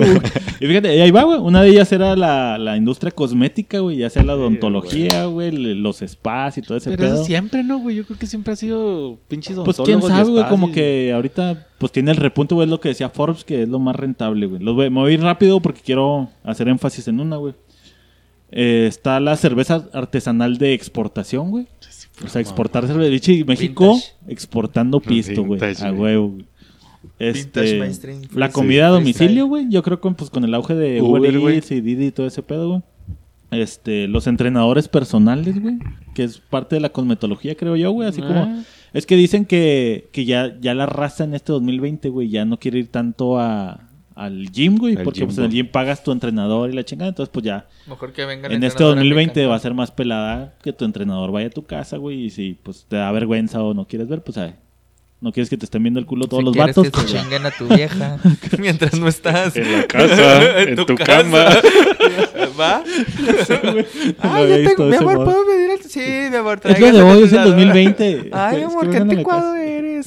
Y 0.61 0.67
fíjate, 0.67 0.97
y 0.97 1.01
ahí 1.01 1.11
va, 1.11 1.25
güey. 1.25 1.39
Una 1.41 1.63
de 1.63 1.71
ellas 1.71 1.91
era 1.93 2.15
la, 2.15 2.59
la 2.59 2.77
industria 2.77 3.11
cosmética, 3.11 3.81
güey, 3.81 3.97
ya 3.99 4.09
sea 4.11 4.23
la 4.23 4.35
odontología, 4.37 5.25
güey, 5.27 5.51
los 5.75 5.99
spas 5.99 6.59
y 6.59 6.63
todo 6.63 6.79
ese 6.79 6.91
Pero 6.91 7.03
pedo. 7.03 7.15
eso 7.17 7.25
siempre, 7.25 7.65
¿no, 7.65 7.79
güey? 7.81 7.97
Yo 7.97 8.05
creo 8.07 8.19
que 8.19 8.27
siempre 8.27 8.53
ha 8.53 8.57
sido 8.57 9.19
pinches 9.29 9.57
Pues 9.65 9.79
quién 9.85 10.01
sabe, 10.01 10.31
güey, 10.31 10.49
como 10.49 10.69
y- 10.69 10.73
que 10.73 11.13
ahorita 11.13 11.67
pues 11.79 11.91
tiene 11.93 12.13
el 12.13 12.17
repunte, 12.19 12.55
güey, 12.55 12.67
es 12.67 12.71
lo 12.71 12.81
que 12.81 12.91
decía 12.91 13.09
Forbes, 13.09 13.45
que 13.45 13.63
es 13.63 13.69
lo 13.69 13.79
más 13.81 13.97
rentable, 13.97 14.47
güey. 14.47 14.63
Los 14.63 14.75
voy- 14.77 14.89
Me 14.91 15.01
voy 15.01 15.11
a 15.11 15.15
ir 15.15 15.21
rápido 15.23 15.61
porque 15.61 15.81
quiero 15.85 16.29
hacer 16.45 16.69
énfasis 16.69 17.09
en 17.09 17.19
una, 17.21 17.37
güey. 17.37 17.55
Eh, 18.53 18.87
está 18.89 19.19
la 19.19 19.37
cerveza 19.37 19.89
artesanal 19.93 20.57
de 20.57 20.73
exportación, 20.73 21.51
güey. 21.51 21.67
O 22.25 22.29
sea, 22.29 22.41
exportar 22.41 22.87
cerveza. 22.87 23.11
Dice, 23.11 23.45
México 23.45 23.93
Vintage. 23.95 24.15
exportando 24.29 25.01
pisto, 25.01 25.45
güey. 25.45 25.61
A 25.83 25.93
huevo, 25.93 26.29
güey. 26.31 26.47
Este, 27.19 27.79
mainstream, 27.79 28.23
la 28.35 28.51
comida 28.51 28.89
a 28.89 28.91
domicilio, 28.91 29.47
güey. 29.47 29.67
Yo 29.71 29.83
creo 29.83 30.01
que 30.01 30.11
pues, 30.11 30.29
con 30.31 30.45
el 30.45 30.53
auge 30.55 30.75
de 30.75 31.01
Uber, 31.01 31.37
Uber. 31.39 31.55
Eats 31.55 31.71
y 31.71 31.81
Didi 31.81 32.07
y 32.07 32.11
todo 32.11 32.27
ese 32.27 32.43
pedo, 32.43 32.69
güey. 32.69 32.83
Este, 33.53 34.09
los 34.09 34.27
entrenadores 34.27 34.89
personales, 34.89 35.61
güey. 35.63 35.77
Que 36.15 36.25
es 36.25 36.39
parte 36.39 36.77
de 36.77 36.81
la 36.81 36.89
cosmetología, 36.91 37.55
creo 37.55 37.77
yo, 37.77 37.91
güey. 37.93 38.09
Así 38.09 38.21
Ah. 38.25 38.27
como... 38.27 38.63
Es 38.93 39.05
que 39.07 39.15
dicen 39.17 39.45
que, 39.45 40.09
que 40.13 40.25
ya, 40.25 40.59
ya 40.61 40.75
la 40.75 40.87
raza 40.87 41.25
en 41.25 41.35
este 41.35 41.53
2020, 41.53 42.09
güey, 42.09 42.29
ya 42.31 42.45
no 42.45 42.59
quiere 42.59 42.79
ir 42.79 42.89
tanto 42.89 43.39
a, 43.39 43.81
al 44.17 44.51
gym, 44.51 44.77
güey. 44.79 44.97
Porque 44.97 45.21
gym, 45.21 45.27
pues 45.29 45.39
en 45.39 45.45
el 45.45 45.51
güey. 45.51 45.63
gym 45.63 45.71
pagas 45.71 46.03
tu 46.03 46.11
entrenador 46.11 46.69
y 46.71 46.73
la 46.73 46.85
chingada. 46.85 47.11
Entonces, 47.11 47.31
pues 47.33 47.45
ya 47.45 47.67
Mejor 47.87 48.13
que 48.13 48.25
vengan 48.25 48.51
en 48.51 48.65
este 48.65 48.83
2020 48.83 49.47
va 49.47 49.55
a 49.55 49.59
ser 49.61 49.75
más 49.75 49.91
pelada 49.93 50.55
que 50.63 50.73
tu 50.73 50.85
entrenador 50.85 51.31
vaya 51.31 51.47
a 51.47 51.51
tu 51.51 51.65
casa, 51.65 51.99
güey. 51.99 52.25
Y 52.25 52.31
si 52.31 52.59
pues 52.63 52.87
te 52.89 52.97
da 52.97 53.13
vergüenza 53.13 53.63
o 53.63 53.75
no 53.75 53.87
quieres 53.87 54.09
ver, 54.09 54.23
pues 54.23 54.37
ay, 54.39 54.55
no 55.21 55.33
quieres 55.33 55.49
que 55.51 55.57
te 55.57 55.65
estén 55.65 55.83
viendo 55.83 55.99
el 56.01 56.07
culo 56.07 56.27
todos 56.27 56.41
si 56.43 56.45
los 56.47 56.55
quieres 56.55 56.77
vatos. 56.77 56.85
que 56.85 56.91
pues, 56.99 57.11
se 57.11 57.15
ya. 57.17 57.23
chinguen 57.23 57.47
a 57.47 57.51
tu 57.51 57.69
vieja 57.69 58.19
mientras 58.59 58.99
no 58.99 59.07
estás 59.09 59.57
En 59.57 59.71
la 59.73 59.87
casa, 59.87 60.61
en 60.63 60.77
tu 60.77 60.87
cama. 60.95 61.47
¿Va? 62.59 62.83
Lo 63.21 63.85
Ah, 64.21 64.41
ya 64.41 64.47
de 64.57 64.75
mi 64.79 64.97
amor, 64.97 65.15
modo. 65.17 65.25
¿puedo 65.25 65.47
pedir 65.47 65.71
el... 65.71 65.83
Sí, 65.83 66.01
mi 66.31 66.37
amor, 66.37 66.61
Es 66.65 66.81
lo 66.81 66.93
de 66.93 67.03
hoy, 67.03 67.23
es 67.25 67.33
el 67.33 67.37
la- 67.39 67.45
2020. 67.47 68.31
Ay, 68.33 68.63
amor, 68.63 68.91
qué 68.91 68.97
anticuado 68.99 69.53
casa. 69.53 69.63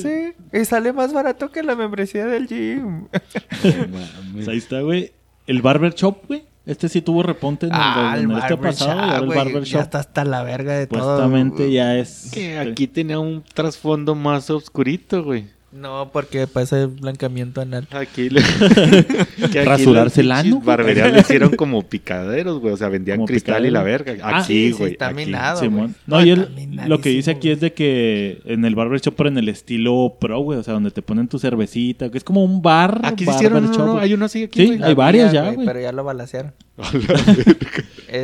Eh. 0.06 0.36
Y 0.54 0.66
sale 0.66 0.94
más 0.94 1.14
barato 1.14 1.52
que 1.52 1.64
la 1.64 1.76
membresía 1.76 2.26
del 2.26 2.48
gym. 2.48 3.08
Pues 4.34 4.48
ahí 4.48 4.58
está, 4.58 4.82
güey. 4.82 5.12
El 5.48 5.62
barber 5.62 5.94
shop, 5.94 6.28
güey. 6.28 6.44
Este 6.66 6.88
sí 6.88 7.02
tuvo 7.02 7.24
reponte 7.24 7.66
en 7.66 7.72
el, 7.74 7.78
Ah, 7.82 8.14
en 8.18 8.26
el 8.26 8.32
el 8.32 8.38
este 8.38 8.54
barber 8.54 8.60
pasado. 8.72 8.92
y 8.92 8.94
shop, 8.96 9.04
ahora 9.04 9.18
el 9.18 9.26
güey, 9.26 9.38
barber 9.38 9.64
Ya 9.64 9.80
está 9.82 10.00
hasta 10.00 10.24
la 10.26 10.44
verga 10.44 10.74
de 10.74 10.88
todo. 10.88 11.00
Supuestamente 11.00 11.72
ya 11.72 11.98
es. 11.98 12.30
Que 12.32 12.60
aquí 12.60 12.88
tenía 12.88 13.20
un 13.20 13.44
trasfondo 13.54 14.14
más 14.16 14.50
oscurito, 14.50 15.24
güey. 15.24 15.48
No, 15.72 16.10
porque 16.12 16.48
pasa 16.48 16.82
el 16.82 16.88
blancamiento 16.88 17.62
anal. 17.62 17.88
Aquí 17.92 18.30
le... 18.30 18.42
aquí 19.44 19.60
Rasurarse 19.60 20.22
el 20.22 20.32
ano. 20.32 20.62
Barberías 20.62 21.14
le 21.14 21.20
hicieron 21.20 21.52
como 21.56 21.84
picaderos, 21.90 22.60
güey. 22.60 22.74
O 22.74 22.78
sea, 22.78 22.90
vendían 22.90 23.18
Como 23.18 23.28
cristal 23.28 23.66
y 23.66 23.70
la 23.70 23.84
verga. 23.84 24.16
Ah, 24.24 24.40
Aquí, 24.40 24.72
sí, 24.72 24.72
güey. 24.72 24.92
está 24.94 25.08
aquí. 25.10 25.16
minado. 25.26 25.62
No, 26.08 26.26
y 26.26 26.32
él- 26.32 26.48
está 26.58 26.88
lo 26.88 27.00
que 27.02 27.10
dice 27.10 27.32
aquí 27.32 27.52
es 27.52 27.60
de 27.60 27.74
que 27.74 28.42
en 28.46 28.66
el 28.66 28.74
barber 28.74 29.00
shop, 29.00 29.14
pero 29.16 29.30
en 29.30 29.38
el 29.38 29.48
estilo 29.48 30.18
pro, 30.20 30.40
güey. 30.40 30.58
O 30.58 30.64
sea, 30.64 30.74
donde 30.74 30.90
te 30.92 31.02
ponen 31.04 31.28
tu 31.28 31.38
cervecita. 31.38 32.10
Que 32.10 32.18
es 32.18 32.24
como 32.24 32.44
un 32.44 32.62
bar. 32.64 33.02
Aquí 33.04 33.26
barber 33.26 33.36
hicieron 33.38 33.66
uno, 33.66 33.74
shop, 33.74 33.86
¿no? 33.86 33.98
Hay 34.00 34.14
uno 34.14 34.26
así 34.26 34.44
aquí, 34.46 34.66
Sí, 34.68 34.80
hay 34.82 34.94
varios 34.96 35.32
ya, 35.32 35.52
güey. 35.52 35.68
Pero 35.68 35.80
ya 35.82 35.92
lo 35.92 36.04
balacearon. 36.04 36.54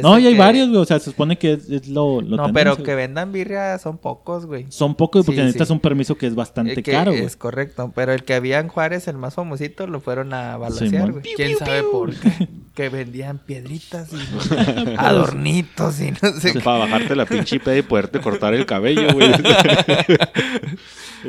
No, 0.02 0.18
y 0.20 0.28
hay 0.28 0.34
que- 0.34 0.40
varios, 0.40 0.70
güey. 0.70 0.82
O 0.82 0.86
sea, 0.86 1.00
se 1.00 1.12
supone 1.12 1.38
que 1.38 1.54
es, 1.54 1.70
es 1.70 1.88
lo, 1.88 2.22
lo 2.22 2.38
No, 2.38 2.46
tendencia, 2.46 2.54
pero 2.54 2.74
güey. 2.74 2.86
que 2.86 2.96
vendan 2.96 3.32
birria 3.32 3.78
son 3.80 3.98
pocos, 3.98 4.46
güey. 4.46 4.66
Son 4.70 4.96
pocos 4.96 5.26
porque 5.26 5.38
Sí, 5.42 5.44
necesitas 5.44 5.68
sí. 5.68 5.74
un 5.74 5.80
permiso 5.80 6.16
que 6.18 6.28
es 6.28 6.36
bastante 6.36 6.74
Eh, 6.74 6.84
que 6.84 6.92
caro, 6.92 7.12
güey. 7.12 7.24
Es 7.24 7.36
correcto, 7.36 7.92
pero 7.96 8.14
el 8.14 8.24
que 8.24 8.34
había 8.34 8.60
en 8.60 8.68
Juárez, 8.68 9.08
el 9.08 9.18
más 9.18 9.34
famosito, 9.36 9.88
lo 9.88 10.00
fueron 10.00 10.34
a 10.34 10.58
balacear, 10.58 10.90
Simón. 10.90 11.12
güey. 11.12 11.24
¿Quién 11.36 11.58
sabe 11.58 11.84
por 11.84 12.14
qué? 12.16 12.30
Que 12.76 12.90
vendían 12.90 13.38
piedritas 13.40 14.10
y 14.14 14.96
adornitos 14.98 16.00
y 16.02 16.12
no 16.12 16.32
sé 16.40 16.54
qué. 16.54 16.60
Para 16.60 16.80
bajarte 16.80 17.16
la 17.16 17.26
pinche 17.26 17.60
peda 17.60 17.78
y 17.78 17.82
poderte 17.84 18.20
cortar 18.20 18.54
el 18.54 18.66
cabello, 18.66 19.14
güey. 19.14 19.32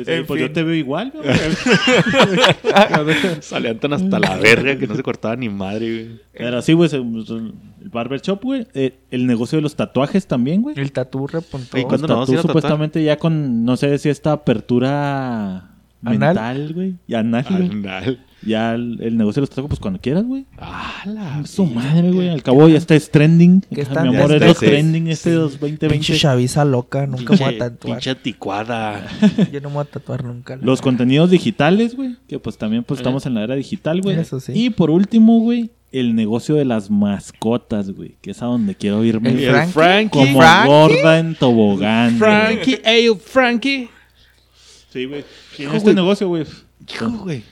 Pues 0.05 0.27
fin. 0.27 0.37
yo 0.37 0.51
te 0.51 0.61
veo 0.61 0.75
igual, 0.75 1.11
güey. 1.11 1.27
Salían 3.41 3.79
tan 3.79 3.93
hasta 3.93 4.19
la 4.19 4.37
verga 4.37 4.77
que 4.77 4.85
no 4.85 4.93
se 4.95 5.01
cortaba 5.01 5.35
ni 5.35 5.49
madre, 5.49 5.89
güey. 5.89 6.21
Pero 6.33 6.61
sí, 6.61 6.73
güey, 6.73 6.87
se- 6.87 6.97
el 6.97 7.53
barber 7.91 8.21
shop, 8.21 8.43
güey. 8.43 8.67
eh, 8.75 8.99
el 9.09 9.25
negocio 9.25 9.57
de 9.57 9.63
los 9.63 9.75
tatuajes 9.75 10.27
también, 10.27 10.61
güey. 10.61 10.77
El 10.79 10.91
tatú 10.91 11.25
repuntó. 11.25 11.77
¿Y 11.77 11.81
Los 11.81 11.89
cuándo 11.89 12.07
tatuar? 12.07 12.41
supuestamente 12.43 13.03
ya 13.03 13.17
con, 13.17 13.65
no 13.65 13.75
sé 13.75 13.97
si 13.97 14.09
esta 14.09 14.33
apertura 14.33 15.71
¿Anal? 16.03 16.19
mental, 16.19 16.73
güey. 16.75 16.95
Y 17.07 17.15
anal. 17.15 17.45
Anal. 17.49 18.23
Ya 18.47 18.73
el, 18.75 18.97
el 19.01 19.17
negocio 19.17 19.41
los 19.41 19.49
traigo 19.49 19.67
pues 19.67 19.79
cuando 19.79 19.99
quieras, 19.99 20.23
güey. 20.23 20.45
Ah, 20.57 21.01
la 21.05 21.45
Su 21.45 21.65
madre, 21.65 22.11
güey. 22.11 22.29
Al 22.29 22.41
cabo 22.43 22.67
ya 22.69 22.77
está 22.77 22.95
es 22.95 23.11
trending. 23.11 23.61
¿Qué 23.73 23.81
están 23.81 24.09
Mi 24.09 24.15
amor, 24.15 24.29
de 24.29 24.35
es 24.37 24.41
los 24.41 24.51
especies? 24.51 24.71
trending 24.71 25.07
este 25.07 25.31
2020. 25.31 25.89
Pinche 25.89 26.17
chaviza 26.17 26.63
loca, 26.65 27.05
nunca 27.05 27.33
me 27.33 27.39
voy 27.39 27.55
a 27.55 27.57
tatuar. 27.57 27.97
pinche 27.97 28.15
ticuada. 28.15 29.05
Yo 29.51 29.59
no 29.61 29.69
me 29.69 29.75
voy 29.75 29.81
a 29.83 29.85
tatuar 29.91 30.23
nunca. 30.23 30.55
la 30.55 30.61
Los 30.63 30.79
verdad. 30.79 30.83
contenidos 30.83 31.29
digitales, 31.29 31.95
güey. 31.95 32.15
Que 32.27 32.39
pues 32.39 32.57
también 32.57 32.83
pues 32.83 32.99
estamos 32.99 33.25
en 33.25 33.33
la 33.33 33.43
era 33.43 33.55
digital, 33.55 34.01
güey. 34.01 34.17
Eso 34.19 34.39
sí. 34.39 34.53
Y 34.55 34.69
por 34.69 34.89
último, 34.89 35.39
güey, 35.41 35.69
el 35.91 36.15
negocio 36.15 36.55
de 36.55 36.65
las 36.65 36.89
mascotas, 36.89 37.91
güey. 37.91 38.15
Que 38.21 38.31
es 38.31 38.41
a 38.41 38.45
donde 38.45 38.75
quiero 38.75 39.03
irme. 39.03 39.29
El 39.29 39.35
güey. 39.37 39.49
Frankie. 39.49 39.71
Frankie. 39.73 40.09
Como 40.19 40.39
Frankie. 40.39 40.67
gorda 40.69 41.19
en 41.19 41.35
tobogán. 41.35 42.17
güey. 42.17 42.31
Frankie, 42.31 42.79
ey, 42.85 43.09
Frankie. 43.19 43.89
Sí, 44.93 45.05
güey. 45.05 45.25
Y 45.59 45.63
en 45.63 45.71
este 45.75 45.93
negocio, 45.93 46.27
güey. 46.27 46.45
Hijo, 46.89 47.09
güey. 47.09 47.43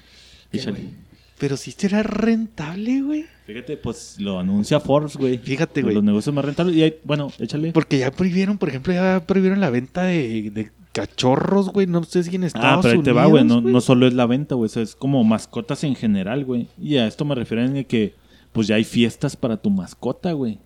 Pero 1.37 1.57
si 1.57 1.71
será 1.71 2.01
rentable, 2.03 3.01
güey. 3.01 3.25
Fíjate, 3.45 3.77
pues 3.77 4.15
lo 4.19 4.39
anuncia 4.39 4.79
Forbes, 4.79 5.17
güey. 5.17 5.37
Fíjate, 5.37 5.81
güey. 5.81 5.93
Los 5.93 6.03
negocios 6.03 6.33
más 6.33 6.45
rentables. 6.45 6.75
Y 6.75 6.83
hay, 6.83 6.95
bueno, 7.03 7.31
échale. 7.39 7.71
Porque 7.73 7.97
ya 7.99 8.11
prohibieron, 8.11 8.57
por 8.57 8.69
ejemplo, 8.69 8.93
ya 8.93 9.21
prohibieron 9.27 9.59
la 9.59 9.69
venta 9.69 10.03
de, 10.03 10.49
de 10.51 10.71
cachorros, 10.93 11.69
güey. 11.69 11.87
No 11.87 12.03
sé 12.03 12.23
si 12.23 12.35
en 12.35 12.45
Estados 12.45 12.77
Ah, 12.77 12.79
pero 12.81 12.97
ahí 12.99 13.03
te 13.03 13.11
va, 13.11 13.27
Unidos, 13.27 13.47
güey. 13.47 13.63
No, 13.63 13.69
no 13.69 13.81
solo 13.81 14.07
es 14.07 14.13
la 14.13 14.25
venta, 14.25 14.55
güey. 14.55 14.67
Eso 14.67 14.81
es 14.81 14.95
como 14.95 15.23
mascotas 15.25 15.83
en 15.83 15.95
general, 15.95 16.45
güey. 16.45 16.67
Y 16.81 16.95
a 16.97 17.05
esto 17.05 17.25
me 17.25 17.35
refiero 17.35 17.63
en 17.63 17.75
el 17.77 17.85
que, 17.85 18.15
pues 18.53 18.67
ya 18.67 18.75
hay 18.75 18.85
fiestas 18.85 19.35
para 19.35 19.57
tu 19.57 19.69
mascota, 19.69 20.31
güey. 20.31 20.57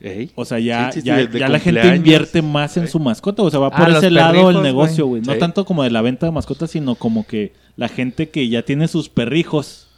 Ey. 0.00 0.30
O 0.34 0.44
sea, 0.44 0.58
ya, 0.58 0.90
Sí, 0.92 1.00
sí, 1.00 1.02
sí, 1.02 1.06
ya, 1.06 1.30
ya 1.30 1.48
la 1.48 1.58
gente 1.58 1.94
invierte 1.94 2.42
más 2.42 2.76
en 2.76 2.88
su 2.88 2.98
mascota. 2.98 3.42
O 3.42 3.50
sea, 3.50 3.60
va 3.60 3.68
Ah, 3.72 3.76
por 3.78 3.90
ese 3.90 4.10
lado 4.10 4.32
perrijos, 4.32 4.56
el 4.56 4.62
negocio, 4.62 5.06
güey. 5.06 5.22
No 5.22 5.36
tanto 5.36 5.64
como 5.64 5.82
de 5.82 5.90
la 5.90 6.02
venta 6.02 6.26
de 6.26 6.32
mascotas, 6.32 6.70
sino 6.70 6.94
como 6.96 7.26
que 7.26 7.52
la 7.76 7.88
gente 7.88 8.30
que 8.30 8.48
ya 8.48 8.62
tiene 8.62 8.88
sus 8.88 9.08
perrijos, 9.08 9.88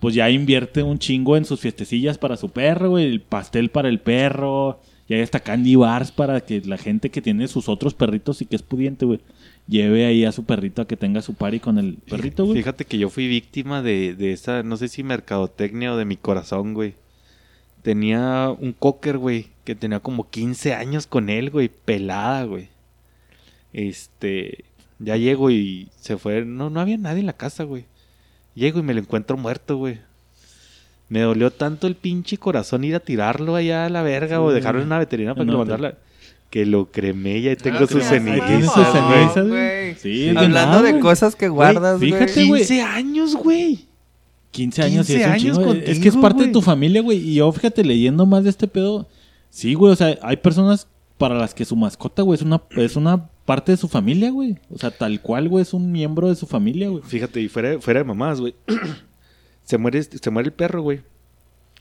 pues 0.00 0.14
ya 0.14 0.30
invierte 0.30 0.82
un 0.82 0.98
chingo 0.98 1.36
en 1.36 1.44
sus 1.44 1.60
fiestecillas 1.60 2.18
para 2.18 2.36
su 2.36 2.50
perro, 2.50 2.90
güey. 2.90 3.06
El 3.06 3.20
pastel 3.20 3.70
para 3.70 3.88
el 3.88 4.00
perro. 4.00 4.80
Y 5.08 5.14
hay 5.14 5.20
hasta 5.20 5.40
candy 5.40 5.76
bars 5.76 6.10
para 6.10 6.40
que 6.40 6.60
la 6.62 6.78
gente 6.78 7.10
que 7.10 7.22
tiene 7.22 7.46
sus 7.48 7.68
otros 7.68 7.94
perritos 7.94 8.42
y 8.42 8.46
que 8.46 8.56
es 8.56 8.62
pudiente, 8.62 9.06
güey, 9.06 9.20
lleve 9.68 10.04
ahí 10.04 10.24
a 10.24 10.32
su 10.32 10.44
perrito 10.44 10.82
a 10.82 10.88
que 10.88 10.96
tenga 10.96 11.22
su 11.22 11.34
party 11.34 11.60
con 11.60 11.78
el 11.78 11.94
perrito, 11.94 12.44
güey. 12.44 12.58
Fíjate 12.58 12.84
que 12.84 12.98
yo 12.98 13.08
fui 13.08 13.28
víctima 13.28 13.82
de, 13.82 14.16
de 14.16 14.32
esa, 14.32 14.64
no 14.64 14.76
sé 14.76 14.88
si 14.88 15.04
mercadotecnia 15.04 15.92
o 15.92 15.96
de 15.96 16.04
mi 16.04 16.16
corazón, 16.16 16.74
güey. 16.74 16.94
Tenía 17.82 18.50
un 18.50 18.72
cocker, 18.72 19.16
güey, 19.16 19.46
que 19.62 19.76
tenía 19.76 20.00
como 20.00 20.28
15 20.28 20.74
años 20.74 21.06
con 21.06 21.30
él, 21.30 21.50
güey, 21.50 21.68
pelada, 21.68 22.42
güey. 22.42 22.68
Este, 23.72 24.64
ya 24.98 25.16
llego 25.16 25.50
y 25.50 25.88
se 26.00 26.16
fue, 26.16 26.44
no, 26.44 26.70
no 26.70 26.80
había 26.80 26.96
nadie 26.96 27.20
en 27.20 27.26
la 27.26 27.32
casa, 27.34 27.64
güey. 27.64 27.84
Llego 28.54 28.78
y 28.78 28.82
me 28.82 28.94
lo 28.94 29.00
encuentro 29.00 29.36
muerto, 29.36 29.76
güey. 29.76 29.98
Me 31.08 31.20
dolió 31.20 31.50
tanto 31.52 31.86
el 31.86 31.94
pinche 31.94 32.36
corazón 32.38 32.82
ir 32.84 32.94
a 32.96 33.00
tirarlo 33.00 33.54
allá 33.54 33.86
a 33.86 33.88
la 33.90 34.02
verga 34.02 34.40
o 34.40 34.50
dejarlo 34.50 34.80
en 34.80 34.86
una 34.88 34.98
veterinaria 34.98 35.34
para 35.34 35.42
En 35.42 35.48
que 35.48 35.52
lo 35.52 35.60
una 35.62 35.70
mandara. 35.72 35.98
Que 36.50 36.64
lo 36.66 36.90
cremé 36.90 37.38
y 37.38 37.48
ahí 37.48 37.56
tengo 37.56 37.78
Ah, 37.82 37.86
sus 37.86 38.02
cenizas. 38.04 38.46
Tienes 38.46 38.66
sus 38.66 38.74
güey. 38.74 38.92
cenizas, 38.92 39.48
güey. 39.48 39.94
Sí, 39.96 40.20
de 40.26 40.30
Hablando 40.38 40.76
nada, 40.78 40.82
de 40.82 40.98
cosas 41.00 41.36
que 41.36 41.48
guardas, 41.48 41.98
güey. 41.98 42.12
fíjate, 42.12 42.44
güey. 42.46 42.60
15 42.62 42.82
años, 42.82 43.36
güey. 43.36 43.84
15 44.52 44.82
años 44.82 45.10
y 45.10 45.12
15 45.12 45.20
es 45.20 45.26
un 45.26 45.32
años 45.32 45.56
chingo, 45.58 45.72
Es 45.74 45.82
que 45.84 45.90
es 45.92 45.98
contigo, 46.14 46.20
parte 46.22 46.46
de 46.46 46.52
tu 46.52 46.62
familia, 46.62 47.02
güey. 47.02 47.18
Y 47.18 47.34
yo, 47.34 47.52
fíjate, 47.52 47.84
leyendo 47.84 48.24
más 48.26 48.42
de 48.44 48.50
este 48.50 48.66
pedo. 48.66 49.06
Sí, 49.50 49.74
güey. 49.74 49.92
O 49.92 49.96
sea, 49.96 50.16
hay 50.22 50.36
personas 50.38 50.88
para 51.18 51.34
las 51.34 51.52
que 51.54 51.64
su 51.64 51.76
mascota, 51.76 52.22
güey, 52.22 52.36
es 52.36 52.42
una, 52.42 52.62
es 52.76 52.96
una 52.96 53.28
parte 53.46 53.72
de 53.72 53.78
su 53.78 53.88
familia, 53.88 54.30
güey. 54.30 54.58
O 54.70 54.76
sea, 54.76 54.90
tal 54.90 55.22
cual, 55.22 55.48
güey, 55.48 55.62
es 55.62 55.72
un 55.72 55.90
miembro 55.90 56.28
de 56.28 56.34
su 56.34 56.46
familia, 56.46 56.90
güey. 56.90 57.02
Fíjate, 57.02 57.40
y 57.40 57.48
fuera, 57.48 57.80
fuera 57.80 58.00
de 58.00 58.04
mamás, 58.04 58.40
güey. 58.40 58.54
se, 59.64 59.78
muere, 59.78 60.02
se 60.02 60.30
muere 60.30 60.48
el 60.48 60.52
perro, 60.52 60.82
güey. 60.82 61.00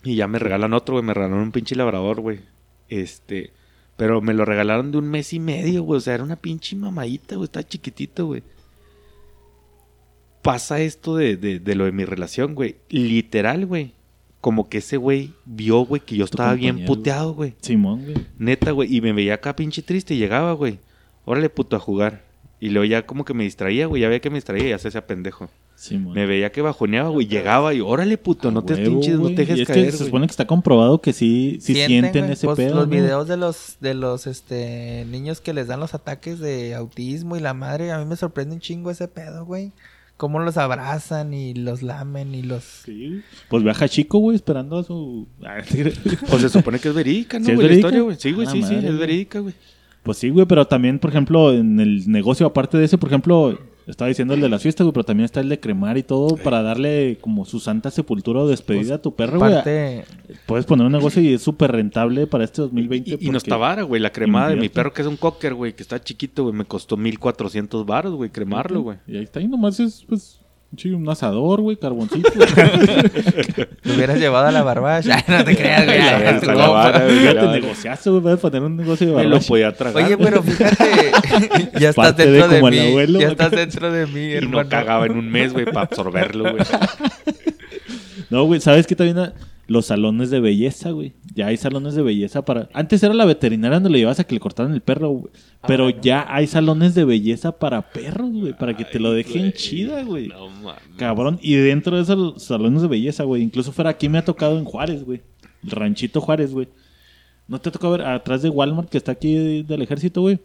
Y 0.03 0.15
ya 0.15 0.27
me 0.27 0.39
regalan 0.39 0.73
otro, 0.73 0.93
güey. 0.95 1.03
Me 1.03 1.13
regalaron 1.13 1.43
un 1.43 1.51
pinche 1.51 1.75
labrador, 1.75 2.21
güey. 2.21 2.39
Este. 2.87 3.51
Pero 3.97 4.21
me 4.21 4.33
lo 4.33 4.45
regalaron 4.45 4.91
de 4.91 4.99
un 4.99 5.09
mes 5.09 5.33
y 5.33 5.39
medio, 5.39 5.83
güey. 5.83 5.97
O 5.97 6.01
sea, 6.01 6.13
era 6.13 6.23
una 6.23 6.35
pinche 6.35 6.75
mamadita, 6.75 7.35
güey. 7.35 7.45
Estaba 7.45 7.67
chiquitito, 7.67 8.27
güey. 8.27 8.43
Pasa 10.43 10.79
esto 10.79 11.15
de, 11.17 11.35
de, 11.37 11.59
de 11.59 11.75
lo 11.75 11.85
de 11.85 11.91
mi 11.91 12.05
relación, 12.05 12.53
güey. 12.53 12.75
Literal, 12.89 13.65
güey. 13.65 13.93
Como 14.39 14.69
que 14.69 14.77
ese 14.77 14.97
güey 14.97 15.33
vio, 15.45 15.79
güey, 15.79 16.01
que 16.05 16.15
yo 16.15 16.25
estaba 16.25 16.53
bien 16.53 16.85
puteado, 16.85 17.33
güey. 17.33 17.55
Simón, 17.61 18.03
güey. 18.03 18.15
Neta, 18.37 18.69
güey. 18.69 18.95
Y 18.95 19.01
me 19.01 19.11
veía 19.11 19.33
acá 19.33 19.55
pinche 19.55 19.81
triste 19.81 20.13
y 20.13 20.19
llegaba, 20.19 20.53
güey. 20.53 20.77
Órale, 21.25 21.49
puto, 21.49 21.75
a 21.75 21.79
jugar. 21.79 22.23
Y 22.59 22.69
luego 22.69 22.85
ya 22.85 23.05
como 23.05 23.25
que 23.25 23.33
me 23.33 23.43
distraía, 23.43 23.85
güey. 23.87 24.01
Ya 24.01 24.07
veía 24.07 24.21
que 24.21 24.29
me 24.29 24.37
distraía 24.37 24.65
y 24.65 24.69
ya 24.69 24.79
se 24.79 24.87
hacía 24.87 25.05
pendejo. 25.05 25.49
Simón. 25.75 26.13
Me 26.13 26.25
veía 26.25 26.51
que 26.53 26.61
bajoneaba, 26.61 27.09
güey. 27.09 27.27
Llegaba 27.27 27.73
y 27.73 27.81
órale, 27.81 28.17
puto, 28.17 28.49
no 28.49 28.63
te 28.63 28.75
huevo, 28.75 29.01
pinches, 29.01 29.19
no 29.19 29.29
Y 29.29 29.35
dejes 29.35 29.59
es 29.59 29.67
que 29.67 29.73
caer, 29.73 29.91
se 29.91 29.97
güey. 29.97 30.07
supone 30.07 30.25
que 30.27 30.31
está 30.31 30.47
comprobado 30.47 31.01
que 31.01 31.11
sí, 31.11 31.57
sí 31.59 31.75
sienten, 31.75 32.21
güey. 32.23 32.31
ese 32.33 32.45
Pues, 32.47 32.57
pedo. 32.57 32.75
Los 32.75 32.87
¿no? 32.87 32.91
videos 32.95 33.27
de 33.27 33.35
los, 33.35 33.75
de 33.81 33.93
los 33.93 34.25
este, 34.25 35.05
niños 35.09 35.41
que 35.41 35.53
les 35.53 35.67
dan 35.67 35.81
los 35.81 35.93
ataques 35.93 36.39
de 36.39 36.75
autismo 36.75 37.35
y 37.35 37.41
la 37.41 37.53
madre, 37.53 37.91
a 37.91 37.99
mí 37.99 38.05
me 38.05 38.15
sorprende 38.15 38.55
un 38.55 38.61
chingo 38.61 38.89
ese 38.89 39.09
pedo, 39.09 39.45
güey. 39.45 39.73
Cómo 40.15 40.39
los 40.39 40.55
abrazan 40.55 41.33
y 41.33 41.53
los 41.55 41.81
lamen 41.83 42.33
y 42.33 42.41
los... 42.41 42.63
Sí. 42.85 43.21
Pues 43.49 43.63
viaja 43.63 43.89
chico, 43.89 44.19
güey, 44.19 44.37
esperando 44.37 44.77
a 44.77 44.83
su. 44.85 45.27
Pues 46.29 46.41
se 46.41 46.47
supone 46.49 46.79
que 46.79 46.87
es 46.87 46.95
verídica, 46.95 47.37
¿no, 47.37 47.45
¿Sí 47.45 47.51
es 47.51 47.55
güey? 47.57 47.67
La 47.67 47.73
historia, 47.73 48.01
güey. 48.01 48.15
Sí, 48.17 48.31
güey, 48.31 48.47
Ah, 48.47 48.51
sí, 48.51 48.63
sí, 48.63 48.75
es 48.75 48.97
verídica, 48.97 49.39
güey. 49.39 49.53
Pues 50.05 50.19
sí, 50.19 50.29
güey, 50.29 50.45
pero 50.45 50.65
también, 50.65 50.99
por 50.99 51.09
ejemplo, 51.09 51.51
en 51.51 51.79
el 51.79 52.09
negocio, 52.09 52.45
aparte 52.45 52.77
de 52.77 52.85
ese, 52.85 52.97
por 52.97 53.09
ejemplo, 53.09 53.57
estaba 53.87 54.07
diciendo 54.07 54.35
el 54.35 54.41
de 54.41 54.49
las 54.49 54.61
fiestas, 54.61 54.85
güey, 54.85 54.93
pero 54.93 55.03
también 55.03 55.25
está 55.25 55.39
el 55.41 55.49
de 55.49 55.59
cremar 55.59 55.97
y 55.97 56.03
todo 56.03 56.37
para 56.37 56.61
darle 56.61 57.17
como 57.21 57.43
su 57.43 57.59
santa 57.59 57.89
sepultura 57.91 58.41
o 58.41 58.47
despedida 58.47 58.95
a 58.95 59.01
tu 59.01 59.15
perro, 59.15 59.39
güey. 59.39 59.53
Parte... 59.53 60.05
Puedes 60.45 60.65
poner 60.65 60.85
un 60.85 60.91
negocio 60.91 61.21
y 61.23 61.33
es 61.33 61.41
súper 61.41 61.71
rentable 61.71 62.27
para 62.27 62.43
este 62.43 62.61
2020. 62.61 63.09
Y, 63.09 63.13
y 63.13 63.15
no 63.17 63.19
porque- 63.25 63.37
está 63.37 63.57
vara, 63.57 63.81
güey. 63.81 63.99
La 63.99 64.11
cremada 64.11 64.49
de 64.49 64.55
mi 64.57 64.69
perro, 64.69 64.93
que 64.93 65.01
es 65.01 65.07
un 65.07 65.17
cocker, 65.17 65.55
güey, 65.55 65.73
que 65.75 65.81
está 65.83 65.99
chiquito, 65.99 66.43
güey, 66.43 66.55
me 66.55 66.65
costó 66.65 66.97
1400 66.97 67.85
baros, 67.85 68.13
güey, 68.13 68.29
cremarlo, 68.29 68.81
güey. 68.81 68.97
Y 69.07 69.17
ahí 69.17 69.23
está, 69.23 69.41
y 69.41 69.47
nomás 69.47 69.79
es, 69.79 70.05
pues, 70.07 70.39
sí, 70.77 70.89
un 70.91 71.07
asador, 71.09 71.61
güey, 71.61 71.77
carboncito. 71.77 72.29
Lo 73.83 73.93
hubieras 73.93 74.19
llevado 74.19 74.47
a 74.47 74.51
la 74.51 74.63
barbacha. 74.63 75.23
no 75.27 75.43
te 75.45 75.55
creas, 75.55 75.85
güey. 75.85 76.01
Fíjate, 76.01 76.47
vara. 76.53 77.51
negociazo, 77.53 78.11
güey, 78.11 78.23
puedes 78.23 78.39
poner 78.39 78.61
un 78.61 78.75
negocio 78.77 79.07
de 79.07 79.13
Me 79.13 79.23
lo 79.23 79.29
barbacha. 79.29 79.47
podía 79.47 79.71
tragar. 79.73 80.03
Oye, 80.03 80.17
pero 80.17 80.43
fíjate, 80.43 81.11
ya 81.79 81.89
estás 81.89 82.17
dentro 82.17 82.47
de, 82.47 82.61
mí. 82.71 82.79
abuelo, 82.79 83.19
ya 83.19 83.27
estás 83.29 83.51
dentro 83.51 83.91
de 83.91 84.05
mí, 84.07 84.19
Y 84.19 84.33
hermano. 84.33 84.63
no 84.63 84.69
cagaba 84.69 85.05
en 85.05 85.17
un 85.17 85.31
mes, 85.31 85.53
güey, 85.53 85.65
para 85.65 85.81
absorberlo, 85.81 86.51
güey. 86.51 86.63
No, 88.29 88.43
güey, 88.45 88.59
¿sabes 88.61 88.87
qué 88.87 88.95
también? 88.95 89.33
Los 89.67 89.87
salones 89.87 90.29
de 90.29 90.39
belleza, 90.39 90.91
güey. 90.91 91.13
Ya 91.33 91.47
hay 91.47 91.57
salones 91.57 91.95
de 91.95 92.03
belleza 92.03 92.45
para... 92.45 92.69
Antes 92.73 93.01
era 93.01 93.15
la 93.15 93.25
veterinaria 93.25 93.77
donde 93.77 93.89
le 93.89 93.97
llevabas 93.97 94.19
a 94.19 94.23
que 94.23 94.35
le 94.35 94.39
cortaran 94.39 94.73
el 94.73 94.81
perro, 94.81 95.09
güey. 95.09 95.33
Pero 95.67 95.89
ya 95.89 96.25
hay 96.29 96.45
salones 96.45 96.93
de 96.93 97.03
belleza 97.03 97.51
para 97.51 97.81
perros, 97.81 98.31
güey. 98.31 98.53
Para 98.53 98.77
que 98.77 98.85
te 98.85 98.99
lo 98.99 99.11
dejen 99.11 99.53
chida, 99.53 100.03
güey. 100.03 100.27
No, 100.27 100.49
mames. 100.49 100.81
Cabrón. 100.97 101.39
Y 101.41 101.55
dentro 101.55 101.95
de 101.95 102.03
esos 102.03 102.43
salones 102.43 102.83
de 102.83 102.87
belleza, 102.87 103.23
güey. 103.23 103.41
Incluso 103.41 103.71
fuera 103.71 103.89
aquí 103.89 104.07
me 104.07 104.19
ha 104.19 104.25
tocado 104.25 104.59
en 104.59 104.65
Juárez, 104.65 105.03
güey. 105.03 105.21
El 105.63 105.71
ranchito 105.71 106.21
Juárez, 106.21 106.51
güey. 106.51 106.67
¿No 107.47 107.59
te 107.59 107.69
ha 107.69 107.71
tocado 107.71 107.93
ver 107.93 108.01
atrás 108.03 108.43
de 108.43 108.49
Walmart 108.49 108.89
que 108.89 108.97
está 108.99 109.13
aquí 109.13 109.63
del 109.63 109.81
ejército, 109.81 110.21
güey? 110.21 110.39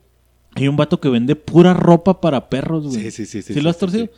Hay 0.55 0.67
un 0.67 0.77
vato 0.77 0.99
que 0.99 1.09
vende 1.09 1.37
pura 1.37 1.75
ropa 1.75 2.21
para 2.21 2.49
perros, 2.49 2.85
güey. 2.87 3.03
Sí, 3.03 3.11
sí, 3.11 3.27
sí, 3.27 3.43
sí, 3.43 3.55
¿Sí 3.55 3.61
lo 3.61 3.69
has 3.71 3.77
sí, 3.77 3.81
torcido? 3.81 4.07
sí. 4.07 4.13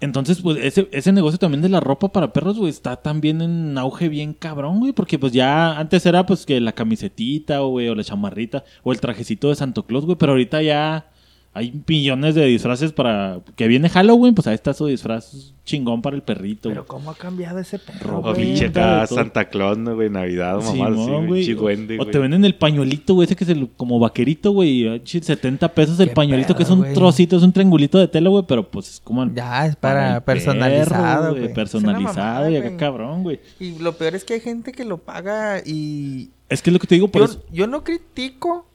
Entonces, 0.00 0.42
pues, 0.42 0.58
ese, 0.62 0.88
ese 0.92 1.12
negocio 1.12 1.38
también 1.38 1.62
de 1.62 1.68
la 1.68 1.80
ropa 1.80 2.12
para 2.12 2.32
perros, 2.32 2.58
güey, 2.58 2.70
está 2.70 2.96
también 2.96 3.40
en 3.40 3.78
auge 3.78 4.08
bien 4.08 4.34
cabrón, 4.34 4.80
güey. 4.80 4.92
Porque, 4.92 5.18
pues, 5.18 5.32
ya 5.32 5.78
antes 5.78 6.04
era, 6.06 6.26
pues, 6.26 6.44
que 6.46 6.60
la 6.60 6.72
camisetita, 6.72 7.60
güey, 7.60 7.88
o 7.88 7.94
la 7.94 8.04
chamarrita, 8.04 8.64
o 8.82 8.92
el 8.92 9.00
trajecito 9.00 9.48
de 9.48 9.54
Santo 9.56 9.84
Claus, 9.86 10.04
güey. 10.04 10.18
Pero 10.18 10.32
ahorita 10.32 10.62
ya 10.62 11.10
hay 11.54 11.72
millones 11.86 12.34
de 12.34 12.44
disfraces 12.46 12.92
para... 12.92 13.38
Que 13.54 13.68
viene 13.68 13.88
Halloween, 13.88 14.34
pues, 14.34 14.48
ahí 14.48 14.54
está 14.56 14.74
su 14.74 14.86
disfraz 14.86 15.52
chingón 15.64 16.02
para 16.02 16.16
el 16.16 16.22
perrito, 16.22 16.68
güey. 16.68 16.74
Pero 16.74 16.86
cómo 16.86 17.12
ha 17.12 17.14
cambiado 17.14 17.60
ese 17.60 17.78
perro, 17.78 18.18
O 18.18 18.34
pinche 18.34 18.66
acá. 18.66 19.06
Santa 19.06 19.48
Claus, 19.48 19.78
¿no, 19.78 19.94
güey? 19.94 20.10
Navidad, 20.10 20.56
mamá, 20.56 20.88
Simón, 20.90 21.22
sí, 21.22 21.26
güey. 21.28 21.44
Chigüende, 21.44 21.94
O 21.94 21.98
güey. 21.98 22.10
te 22.10 22.18
venden 22.18 22.44
el 22.44 22.56
pañuelito, 22.56 23.14
güey, 23.14 23.26
ese 23.26 23.36
que 23.36 23.44
es 23.44 23.50
el, 23.50 23.70
como 23.76 24.00
vaquerito, 24.00 24.50
güey. 24.50 24.84
y, 24.84 25.00
ch, 25.00 25.22
70 25.22 25.68
pesos 25.72 26.00
el 26.00 26.10
pañuelito, 26.10 26.56
que 26.56 26.64
es 26.64 26.70
un 26.70 26.80
güey. 26.80 26.92
trocito, 26.92 27.36
es 27.36 27.42
un 27.44 27.52
triangulito 27.52 27.98
de 27.98 28.08
tela, 28.08 28.30
güey, 28.30 28.44
pero 28.48 28.68
pues 28.68 28.90
es 28.90 29.00
como... 29.00 29.32
Ya, 29.32 29.66
es 29.66 29.76
para 29.76 30.24
personalizado, 30.24 31.34
perro, 31.34 31.40
güey. 31.40 31.54
Personalizado 31.54 32.50
y 32.50 32.56
acá 32.56 32.76
cabrón, 32.76 33.22
güey. 33.22 33.38
Y 33.60 33.78
lo 33.78 33.92
peor 33.96 34.16
es 34.16 34.24
que 34.24 34.34
hay 34.34 34.40
gente 34.40 34.72
que 34.72 34.84
lo 34.84 34.98
paga 34.98 35.60
y... 35.64 36.30
Es 36.48 36.62
que 36.62 36.70
es 36.70 36.74
lo 36.74 36.80
que 36.80 36.88
te 36.88 36.96
digo 36.96 37.08
por 37.08 37.20
Yo, 37.20 37.24
eso. 37.26 37.44
yo 37.52 37.66
no 37.68 37.84
critico, 37.84 38.66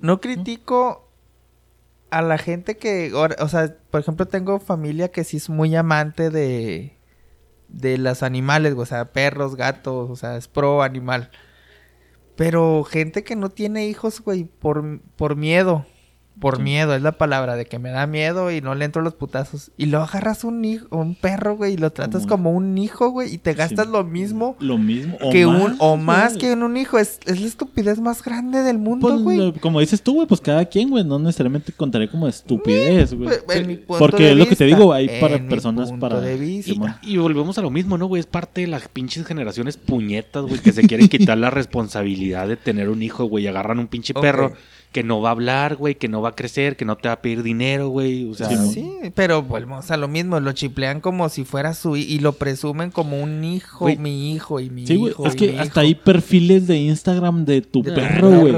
no 0.00 0.20
critico 0.20 1.07
a 2.10 2.22
la 2.22 2.38
gente 2.38 2.76
que... 2.76 3.12
O 3.14 3.48
sea, 3.48 3.76
por 3.90 4.00
ejemplo, 4.00 4.26
tengo 4.26 4.60
familia 4.60 5.10
que 5.10 5.24
sí 5.24 5.36
es 5.36 5.48
muy 5.48 5.74
amante 5.76 6.30
de... 6.30 6.94
De 7.68 7.98
los 7.98 8.22
animales, 8.22 8.74
o 8.78 8.86
sea, 8.86 9.12
perros, 9.12 9.54
gatos, 9.54 10.08
o 10.10 10.16
sea, 10.16 10.38
es 10.38 10.48
pro 10.48 10.82
animal. 10.82 11.30
Pero 12.34 12.82
gente 12.84 13.24
que 13.24 13.36
no 13.36 13.50
tiene 13.50 13.86
hijos, 13.88 14.22
güey, 14.22 14.44
por, 14.44 15.00
por 15.16 15.36
miedo. 15.36 15.84
Por 16.40 16.60
miedo, 16.60 16.94
es 16.94 17.02
la 17.02 17.12
palabra 17.18 17.56
de 17.56 17.66
que 17.66 17.78
me 17.78 17.90
da 17.90 18.06
miedo 18.06 18.50
y 18.52 18.60
no 18.60 18.74
le 18.74 18.84
entro 18.84 19.02
los 19.02 19.14
putazos. 19.14 19.72
Y 19.76 19.86
lo 19.86 20.00
agarras 20.02 20.44
un 20.44 20.64
hijo, 20.64 20.86
un 20.96 21.14
perro, 21.14 21.56
güey, 21.56 21.74
y 21.74 21.76
lo 21.76 21.90
tratas 21.90 22.22
Como- 22.22 22.28
como 22.50 22.50
un 22.52 22.78
hijo, 22.78 23.08
güey, 23.10 23.34
y 23.34 23.38
te 23.38 23.54
gastas 23.54 23.86
Sí. 23.86 23.92
lo 23.92 24.04
mismo 24.04 24.56
Lo 24.60 24.78
mismo. 24.78 25.16
O 25.20 25.30
que 25.30 25.44
más, 25.46 25.62
un, 25.62 25.76
o 25.80 25.96
más 25.96 26.28
güey. 26.34 26.38
que 26.40 26.52
en 26.52 26.62
un 26.62 26.76
hijo. 26.76 26.98
Es, 26.98 27.18
es 27.26 27.40
la 27.40 27.46
estupidez 27.48 28.00
más 28.00 28.22
grande 28.22 28.62
del 28.62 28.78
mundo, 28.78 29.08
Pues, 29.08 29.20
güey. 29.22 29.36
lo- 29.38 29.54
como 29.54 29.80
dices 29.80 30.00
tú, 30.02 30.14
güey, 30.14 30.26
pues 30.28 30.40
cada 30.40 30.64
quien, 30.66 30.90
güey, 30.90 31.04
no 31.04 31.18
necesariamente 31.18 31.72
contaré 31.72 32.08
como 32.08 32.28
estupidez, 32.28 33.14
güey. 33.14 33.30
Pues, 33.44 33.58
en 33.58 33.66
mi 33.66 33.76
punto 33.76 33.98
Porque 33.98 34.22
de 34.24 34.30
es 34.32 34.36
lo 34.36 34.46
que 34.48 34.56
te 34.56 34.64
digo, 34.64 34.92
hay 34.92 35.08
para 35.20 35.36
en 35.36 35.44
mi 35.44 35.48
personas 35.50 35.90
punto 35.90 36.08
para... 36.08 36.20
de 36.20 36.36
vista. 36.36 36.72
Simón. 36.72 36.94
Y 37.02 37.16
volvemos 37.16 37.58
a 37.58 37.62
lo 37.62 37.70
mismo, 37.70 37.98
¿no, 37.98 38.06
güey? 38.06 38.20
Es 38.20 38.26
parte 38.26 38.60
de 38.60 38.66
las 38.68 38.86
pinches 38.88 39.26
generaciones 39.26 39.76
puñetas, 39.76 40.44
güey, 40.44 40.60
que 40.60 40.72
se 40.72 40.82
quieren 40.86 41.08
quitar 41.08 41.36
la 41.38 41.50
responsabilidad 41.50 42.46
de 42.46 42.56
tener 42.56 42.88
un 42.88 43.02
hijo, 43.02 43.24
güey. 43.24 43.44
y 43.44 43.46
Agarran 43.48 43.78
un 43.78 43.88
pinche 43.88 44.14
perro 44.14 44.52
que 44.92 45.02
no 45.04 45.20
va 45.20 45.28
a 45.28 45.32
hablar, 45.32 45.76
güey, 45.76 45.96
que 45.96 46.08
no 46.08 46.22
va 46.22 46.30
a 46.30 46.34
crecer, 46.34 46.76
que 46.76 46.84
no 46.86 46.96
te 46.96 47.08
va 47.08 47.14
a 47.14 47.20
pedir 47.22 47.42
dinero, 47.42 47.88
güey. 47.88 48.28
O 48.30 48.34
sea. 48.34 48.48
Sí, 48.48 48.90
pero 49.14 49.42
volvemos 49.42 49.90
a 49.90 49.96
lo 49.98 50.08
mismo, 50.08 50.40
lo 50.40 50.52
chiplean 50.52 51.00
como 51.00 51.28
si 51.28 51.44
fuera 51.44 51.74
su 51.74 51.96
y 51.96 52.18
lo 52.20 52.32
presumen 52.32 52.90
como 52.90 53.20
un 53.22 53.44
hijo, 53.44 53.86
mi 53.98 54.32
hijo 54.32 54.60
y 54.60 54.70
mi 54.70 54.86
Sí, 54.86 54.96
güey, 54.96 55.12
hijo. 55.12 55.26
es 55.26 55.34
y 55.34 55.36
que 55.36 55.50
hasta 55.58 55.64
hijo. 55.64 55.80
hay 55.80 55.94
perfiles 55.94 56.66
de 56.66 56.76
Instagram 56.78 57.44
de 57.44 57.60
tu 57.62 57.82
De 57.82 57.92
perro, 57.92 58.30
güey. 58.40 58.54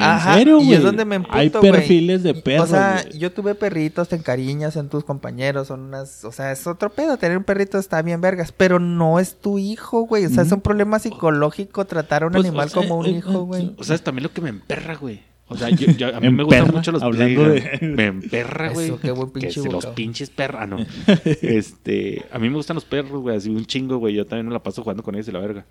Ajá, 0.00 0.34
en 0.34 0.38
serio, 0.38 0.60
y 0.60 0.74
es 0.74 0.82
donde 0.82 1.04
me 1.04 1.16
emputo, 1.16 1.36
Hay 1.36 1.50
perfiles 1.50 2.22
de 2.22 2.34
perros, 2.34 2.68
O 2.68 2.72
sea, 2.72 3.08
yo 3.10 3.32
tuve 3.32 3.54
perritos, 3.54 4.08
te 4.08 4.16
encariñas 4.16 4.76
en 4.76 4.88
tus 4.88 5.04
compañeros, 5.04 5.68
son 5.68 5.80
unas, 5.80 6.24
o 6.24 6.32
sea, 6.32 6.52
es 6.52 6.66
otro 6.66 6.90
pedo, 6.90 7.16
tener 7.16 7.36
un 7.36 7.44
perrito 7.44 7.78
está 7.78 8.00
bien 8.02 8.20
vergas, 8.20 8.52
pero 8.52 8.78
no 8.78 9.18
es 9.18 9.34
tu 9.40 9.58
hijo, 9.58 10.02
güey, 10.02 10.24
o 10.26 10.30
sea, 10.30 10.44
es 10.44 10.52
un 10.52 10.60
problema 10.60 10.98
psicológico 10.98 11.84
tratar 11.84 12.22
a 12.22 12.26
un 12.26 12.32
Pues, 12.32 12.46
animal 12.46 12.66
o 12.66 12.70
sea, 12.70 12.82
como 12.82 12.96
un 12.98 13.06
eh, 13.06 13.10
hijo, 13.10 13.32
eh, 13.32 13.36
güey. 13.38 13.74
O 13.78 13.84
sea, 13.84 13.96
es 13.96 14.02
también 14.02 14.22
lo 14.22 14.32
que 14.32 14.40
me 14.40 14.50
emperra, 14.50 14.94
güey. 14.94 15.20
O 15.48 15.56
sea, 15.56 15.70
yo, 15.70 15.86
yo- 15.92 16.14
a 16.16 16.20
mí 16.20 16.28
me 16.30 16.42
gustan 16.42 16.70
mucho 16.72 16.90
los 16.92 17.02
hablando 17.02 17.48
de- 17.48 17.78
Me 17.82 18.06
emperra, 18.06 18.70
güey. 18.70 18.86
Eso, 18.86 19.00
qué 19.00 19.10
buen 19.12 19.30
pinche 19.30 19.62
los 19.70 19.86
pinches 19.86 20.30
perros. 20.30 20.60
Ah, 20.62 20.66
no. 20.66 20.78
este, 21.42 22.24
a 22.32 22.38
mí 22.38 22.48
me 22.48 22.56
gustan 22.56 22.74
los 22.74 22.84
perros, 22.84 23.20
güey, 23.22 23.36
así 23.36 23.48
un 23.50 23.64
chingo, 23.64 23.98
güey. 23.98 24.14
Yo 24.14 24.26
también 24.26 24.46
me 24.48 24.52
la 24.52 24.62
paso 24.62 24.82
jugando 24.82 25.02
con 25.02 25.14
ellos 25.14 25.28
y 25.28 25.32
la 25.32 25.38
verga. 25.38 25.64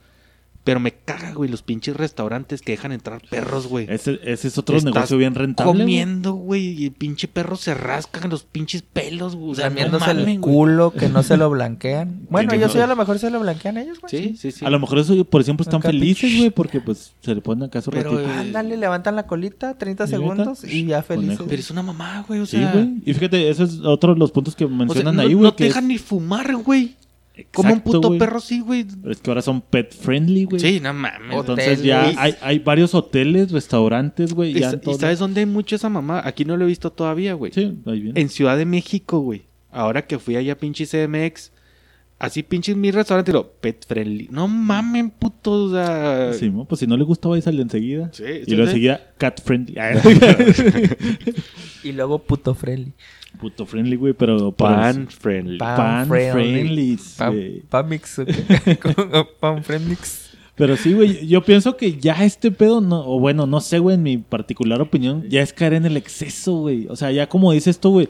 Pero 0.65 0.79
me 0.81 0.91
caga, 0.91 1.31
güey, 1.33 1.49
los 1.49 1.61
pinches 1.61 1.95
restaurantes 1.95 2.61
que 2.61 2.71
dejan 2.73 2.91
entrar 2.91 3.21
perros, 3.29 3.67
güey. 3.67 3.85
Ese, 3.89 4.19
ese 4.23 4.47
es 4.47 4.57
otro 4.57 4.75
Estás 4.75 4.93
negocio 4.93 5.15
bien 5.17 5.33
rentable. 5.35 5.83
Comiendo, 5.83 6.33
güey, 6.33 6.69
y 6.81 6.85
el 6.85 6.91
pinche 6.91 7.27
perro 7.27 7.55
se 7.55 7.75
rasca 7.75 8.19
en 8.23 8.31
los 8.31 8.43
pinches 8.43 8.81
pelos, 8.81 9.35
güey. 9.35 9.51
O 9.51 9.55
sea, 9.55 9.69
no 9.69 9.75
Lamiéndose 9.75 10.07
mamen, 10.07 10.27
el 10.27 10.39
güey. 10.39 10.53
culo 10.55 10.91
que 10.91 11.07
no 11.07 11.21
se 11.23 11.37
lo 11.37 11.49
blanquean. 11.51 12.21
Bueno, 12.31 12.53
yo 12.55 12.65
no- 12.65 12.73
sí 12.73 12.79
a 12.79 12.87
lo 12.87 12.95
mejor 12.95 13.19
se 13.19 13.29
lo 13.29 13.39
blanquean 13.39 13.77
ellos, 13.77 13.99
güey. 14.01 14.09
Sí, 14.09 14.35
sí, 14.37 14.51
sí. 14.51 14.65
A 14.65 14.69
lo 14.71 14.79
mejor 14.79 14.97
eso 14.99 15.23
por 15.25 15.43
siempre 15.43 15.61
están 15.61 15.79
Acá, 15.81 15.89
felices, 15.89 16.35
güey, 16.35 16.49
porque 16.49 16.81
pues 16.81 17.13
se 17.21 17.35
le 17.35 17.41
ponen 17.41 17.65
acá 17.65 17.81
su 17.83 17.91
Pero, 17.91 18.13
ratito. 18.17 18.31
Ándale, 18.33 18.75
levantan 18.75 19.15
la 19.15 19.27
colita, 19.27 19.77
30 19.77 20.03
¿Y 20.03 20.07
neta? 20.07 20.17
segundos 20.17 20.63
y 20.63 20.85
ya 20.87 21.03
felices. 21.03 21.37
Conejo. 21.37 21.45
Pero 21.47 21.59
es 21.59 21.69
una 21.69 21.83
mamá, 21.83 22.25
güey, 22.27 22.39
o 22.39 22.45
Sí, 22.47 22.57
sea... 22.57 22.71
güey. 22.73 23.03
Y 23.05 23.13
fíjate, 23.13 23.49
ese 23.51 23.63
es 23.65 23.79
otro 23.81 24.13
de 24.13 24.19
los 24.19 24.31
puntos 24.31 24.55
que 24.55 24.65
o 24.65 24.67
sea, 24.67 24.77
mencionan 24.77 25.15
no, 25.15 25.21
ahí, 25.21 25.33
no 25.33 25.37
güey. 25.37 25.51
te 25.51 25.57
que 25.57 25.63
es- 25.67 25.69
dejan 25.75 25.87
ni 25.87 25.99
fumar, 25.99 26.55
güey. 26.55 26.95
Como 27.53 27.73
un 27.73 27.81
puto 27.81 28.17
perro 28.17 28.39
sí, 28.39 28.61
güey. 28.61 28.85
Es 29.09 29.19
que 29.19 29.29
ahora 29.29 29.41
son 29.41 29.61
pet 29.61 29.93
friendly, 29.93 30.45
güey. 30.45 30.59
Sí, 30.59 30.79
no 30.79 30.93
mames. 30.93 31.37
Entonces 31.37 31.79
Hoteles. 31.79 31.83
ya 31.83 32.13
hay, 32.17 32.35
hay 32.41 32.59
varios 32.59 32.95
hoteles, 32.95 33.51
restaurantes, 33.51 34.33
güey. 34.33 34.57
¿Y, 34.57 34.61
sabes 34.61 35.19
dónde 35.19 35.41
hay 35.41 35.45
mucho 35.45 35.75
esa 35.75 35.89
mamá? 35.89 36.21
Aquí 36.23 36.45
no 36.45 36.57
lo 36.57 36.65
he 36.65 36.67
visto 36.67 36.91
todavía, 36.91 37.33
güey. 37.33 37.51
Sí, 37.51 37.77
ahí 37.85 38.01
viene. 38.01 38.19
En 38.19 38.29
Ciudad 38.29 38.57
de 38.57 38.65
México, 38.65 39.19
güey. 39.19 39.43
Ahora 39.71 40.05
que 40.05 40.19
fui 40.19 40.35
allá 40.35 40.53
a 40.53 40.57
pinche 40.57 40.85
CMX. 40.85 41.51
Así 42.17 42.43
pinches 42.43 42.77
mi 42.77 42.91
restaurante, 42.91 43.33
lo 43.33 43.51
pet 43.51 43.85
friendly. 43.85 44.29
No 44.31 44.47
mamen, 44.47 45.09
puto. 45.09 45.65
O 45.65 45.71
sea... 45.71 46.31
Sí, 46.33 46.49
¿no? 46.49 46.63
pues 46.63 46.79
si 46.79 46.87
no 46.87 46.95
le 46.95 47.03
gusta, 47.03 47.27
va 47.27 47.37
a 47.37 47.41
salir 47.41 47.59
enseguida. 47.59 48.09
Sí, 48.13 48.23
y 48.23 48.51
luego 48.51 48.71
sí. 48.71 48.77
enseguida, 48.77 49.13
cat 49.17 49.41
friendly. 49.41 49.75
Y 51.83 51.91
luego 51.91 52.19
puto 52.19 52.55
friendly. 52.55 52.93
Puto 53.39 53.65
friendly, 53.65 53.95
güey, 53.95 54.13
pero... 54.13 54.51
pero 54.51 54.51
Pan 54.51 55.07
friendly. 55.07 55.57
Pa- 55.57 55.75
Pan 55.75 56.07
friendly. 56.07 56.97
friendly. 56.97 56.97
Pan, 57.17 57.35
pan 57.69 57.89
mix. 57.89 58.19
¿ok? 58.19 58.29
Como 58.95 59.25
pan 59.39 59.63
friendmix. 59.63 60.21
Pero 60.55 60.77
sí, 60.77 60.93
güey, 60.93 61.27
yo 61.27 61.43
pienso 61.43 61.75
que 61.75 61.97
ya 61.99 62.23
este 62.23 62.49
pedo, 62.49 62.79
no, 62.79 63.01
o 63.05 63.19
bueno, 63.19 63.45
no 63.45 63.59
sé, 63.59 63.79
güey, 63.79 63.95
en 63.95 64.03
mi 64.03 64.17
particular 64.17 64.81
opinión, 64.81 65.25
ya 65.29 65.41
es 65.41 65.51
caer 65.51 65.73
en 65.73 65.85
el 65.85 65.97
exceso, 65.97 66.59
güey. 66.59 66.87
O 66.89 66.95
sea, 66.95 67.11
ya 67.11 67.27
como 67.27 67.51
dices 67.51 67.77
tú, 67.79 67.91
güey, 67.91 68.09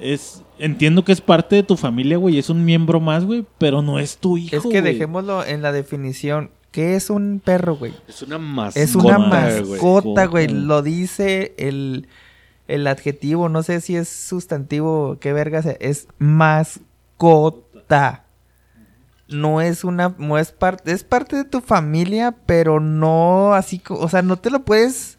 es, 0.00 0.42
entiendo 0.58 1.04
que 1.04 1.12
es 1.12 1.20
parte 1.20 1.54
de 1.56 1.62
tu 1.62 1.76
familia, 1.76 2.16
güey, 2.16 2.38
es 2.38 2.50
un 2.50 2.64
miembro 2.64 2.98
más, 2.98 3.24
güey, 3.24 3.46
pero 3.58 3.82
no 3.82 4.00
es 4.00 4.18
tu 4.18 4.36
hijo, 4.36 4.56
Es 4.56 4.62
que 4.64 4.80
güey. 4.80 4.82
dejémoslo 4.82 5.44
en 5.44 5.62
la 5.62 5.70
definición. 5.70 6.50
¿Qué 6.72 6.96
es 6.96 7.08
un 7.08 7.40
perro, 7.42 7.76
güey? 7.76 7.92
Es 8.08 8.20
una 8.20 8.36
mascota, 8.36 8.84
Es 8.84 8.94
una 8.96 9.18
Mascota, 9.18 10.26
güey. 10.26 10.48
Lo 10.48 10.82
dice 10.82 11.54
el, 11.56 12.06
el 12.68 12.86
adjetivo. 12.86 13.48
No 13.48 13.62
sé 13.62 13.80
si 13.80 13.96
es 13.96 14.08
sustantivo. 14.08 15.18
¿Qué 15.20 15.32
verga 15.32 15.62
sea. 15.62 15.76
Es 15.80 16.08
mascota. 16.18 18.24
No 19.28 19.60
es 19.60 19.84
una. 19.84 20.14
No 20.18 20.38
es 20.38 20.52
parte. 20.52 20.92
Es 20.92 21.04
parte 21.04 21.36
de 21.36 21.44
tu 21.44 21.60
familia, 21.60 22.34
pero 22.46 22.80
no 22.80 23.54
así. 23.54 23.80
O 23.88 24.08
sea, 24.08 24.22
no 24.22 24.36
te 24.36 24.50
lo 24.50 24.64
puedes 24.64 25.18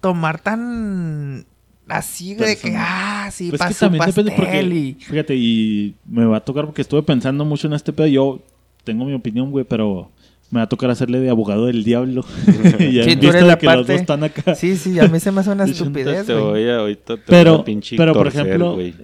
tomar 0.00 0.40
tan. 0.40 1.46
Así 1.88 2.34
de 2.34 2.56
que. 2.56 2.74
Ah, 2.76 3.30
sí, 3.32 3.48
Pues 3.50 3.60
pa' 3.60 3.68
que 3.68 3.74
también 3.74 4.04
depende 4.06 4.32
porque, 4.32 4.62
y- 4.62 4.94
fíjate, 4.94 5.34
y 5.36 5.94
me 6.04 6.24
va 6.26 6.38
a 6.38 6.44
tocar 6.44 6.64
porque 6.66 6.82
estuve 6.82 7.02
pensando 7.02 7.44
mucho 7.44 7.66
en 7.68 7.74
este 7.74 7.92
pedo. 7.92 8.08
Yo 8.08 8.42
tengo 8.84 9.04
mi 9.04 9.14
opinión, 9.14 9.50
güey, 9.50 9.64
pero 9.64 10.10
me 10.50 10.60
va 10.60 10.64
a 10.64 10.68
tocar 10.68 10.90
hacerle 10.90 11.18
de 11.20 11.28
abogado 11.28 11.66
del 11.66 11.82
diablo. 11.82 12.24
ya 12.92 13.02
Sí, 13.04 13.16
tú 13.16 13.28
eres 13.28 13.42
la 13.44 13.58
que 13.58 13.66
los 13.66 13.74
parte- 13.76 13.92
dos 13.92 14.00
están 14.00 14.22
acá. 14.24 14.54
Sí, 14.54 14.76
sí, 14.76 14.98
a 15.00 15.08
mí 15.08 15.18
se 15.18 15.32
me 15.32 15.40
hace 15.40 15.50
una 15.50 15.64
estupidez, 15.66 16.26
Te 16.26 16.34
güey. 16.34 16.44
voy 16.44 16.68
a, 16.68 16.76
ahorita 16.78 17.16
te 17.16 17.22
Pero- 17.26 17.52
voy 17.54 17.60
a 17.60 17.64
pinche 17.64 17.96
pero, 17.96 18.12
por 18.12 18.24
torcer, 18.24 18.46
ejemplo- 18.46 18.74
güey. 18.74 18.94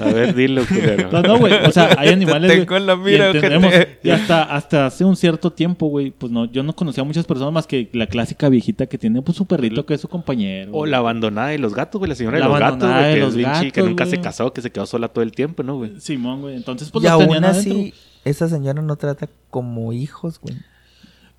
A 0.00 0.04
ver, 0.12 0.34
dilo, 0.34 0.64
culero. 0.66 1.08
No, 1.12 1.22
no, 1.22 1.38
güey. 1.38 1.52
O 1.66 1.70
sea, 1.70 1.94
hay 1.98 2.08
animales. 2.08 2.50
tengo 2.50 2.66
güey, 2.66 2.80
en 2.80 2.86
la 2.86 2.92
y 2.94 2.96
mira, 2.96 3.30
entendemos- 3.30 3.68
ojete. 3.72 3.98
Y 4.02 4.10
hasta, 4.10 4.42
hasta 4.42 4.86
hace 4.86 5.04
un 5.04 5.14
cierto 5.16 5.52
tiempo, 5.52 5.86
güey, 5.86 6.10
pues 6.10 6.32
no, 6.32 6.46
yo 6.50 6.62
no 6.64 6.74
conocía 6.74 7.02
a 7.02 7.06
muchas 7.06 7.26
personas 7.26 7.52
más 7.52 7.66
que 7.66 7.88
la 7.92 8.06
clásica 8.08 8.48
viejita 8.48 8.86
que 8.86 8.98
tiene 8.98 9.22
pues 9.22 9.36
su 9.36 9.46
perrito 9.46 9.86
que 9.86 9.94
es 9.94 10.00
su 10.00 10.08
compañero. 10.08 10.72
O 10.72 10.86
la 10.86 10.98
abandonada 10.98 11.48
de 11.48 11.58
los 11.58 11.74
gatos, 11.74 11.98
güey. 12.00 12.08
La 12.08 12.14
señora 12.16 12.38
La 12.40 12.46
de 12.46 12.50
los 12.50 12.60
gatos, 12.60 12.88
güey. 12.90 13.14
Que, 13.14 13.20
los 13.20 13.28
es 13.30 13.36
bien 13.36 13.50
chi- 13.52 13.70
que 13.70 13.80
gatos, 13.80 13.88
nunca 13.88 14.06
se 14.06 14.20
casó, 14.20 14.52
que 14.52 14.60
se 14.62 14.70
quedó 14.70 14.86
sola 14.86 15.08
todo 15.08 15.22
el 15.22 15.30
tiempo, 15.32 15.62
¿no, 15.62 15.76
güey? 15.76 15.92
Simón, 16.00 16.40
güey. 16.40 16.56
Entonces, 16.56 16.90
pues 16.90 17.04
y 17.04 17.06
los 17.06 17.12
aún 17.12 17.24
tenían 17.26 17.44
así, 17.44 17.70
adentro. 17.70 17.98
esa 18.24 18.48
señora 18.48 18.82
no 18.82 18.96
trata 18.96 19.28
como 19.50 19.92
hijos, 19.92 20.40
güey. 20.40 20.56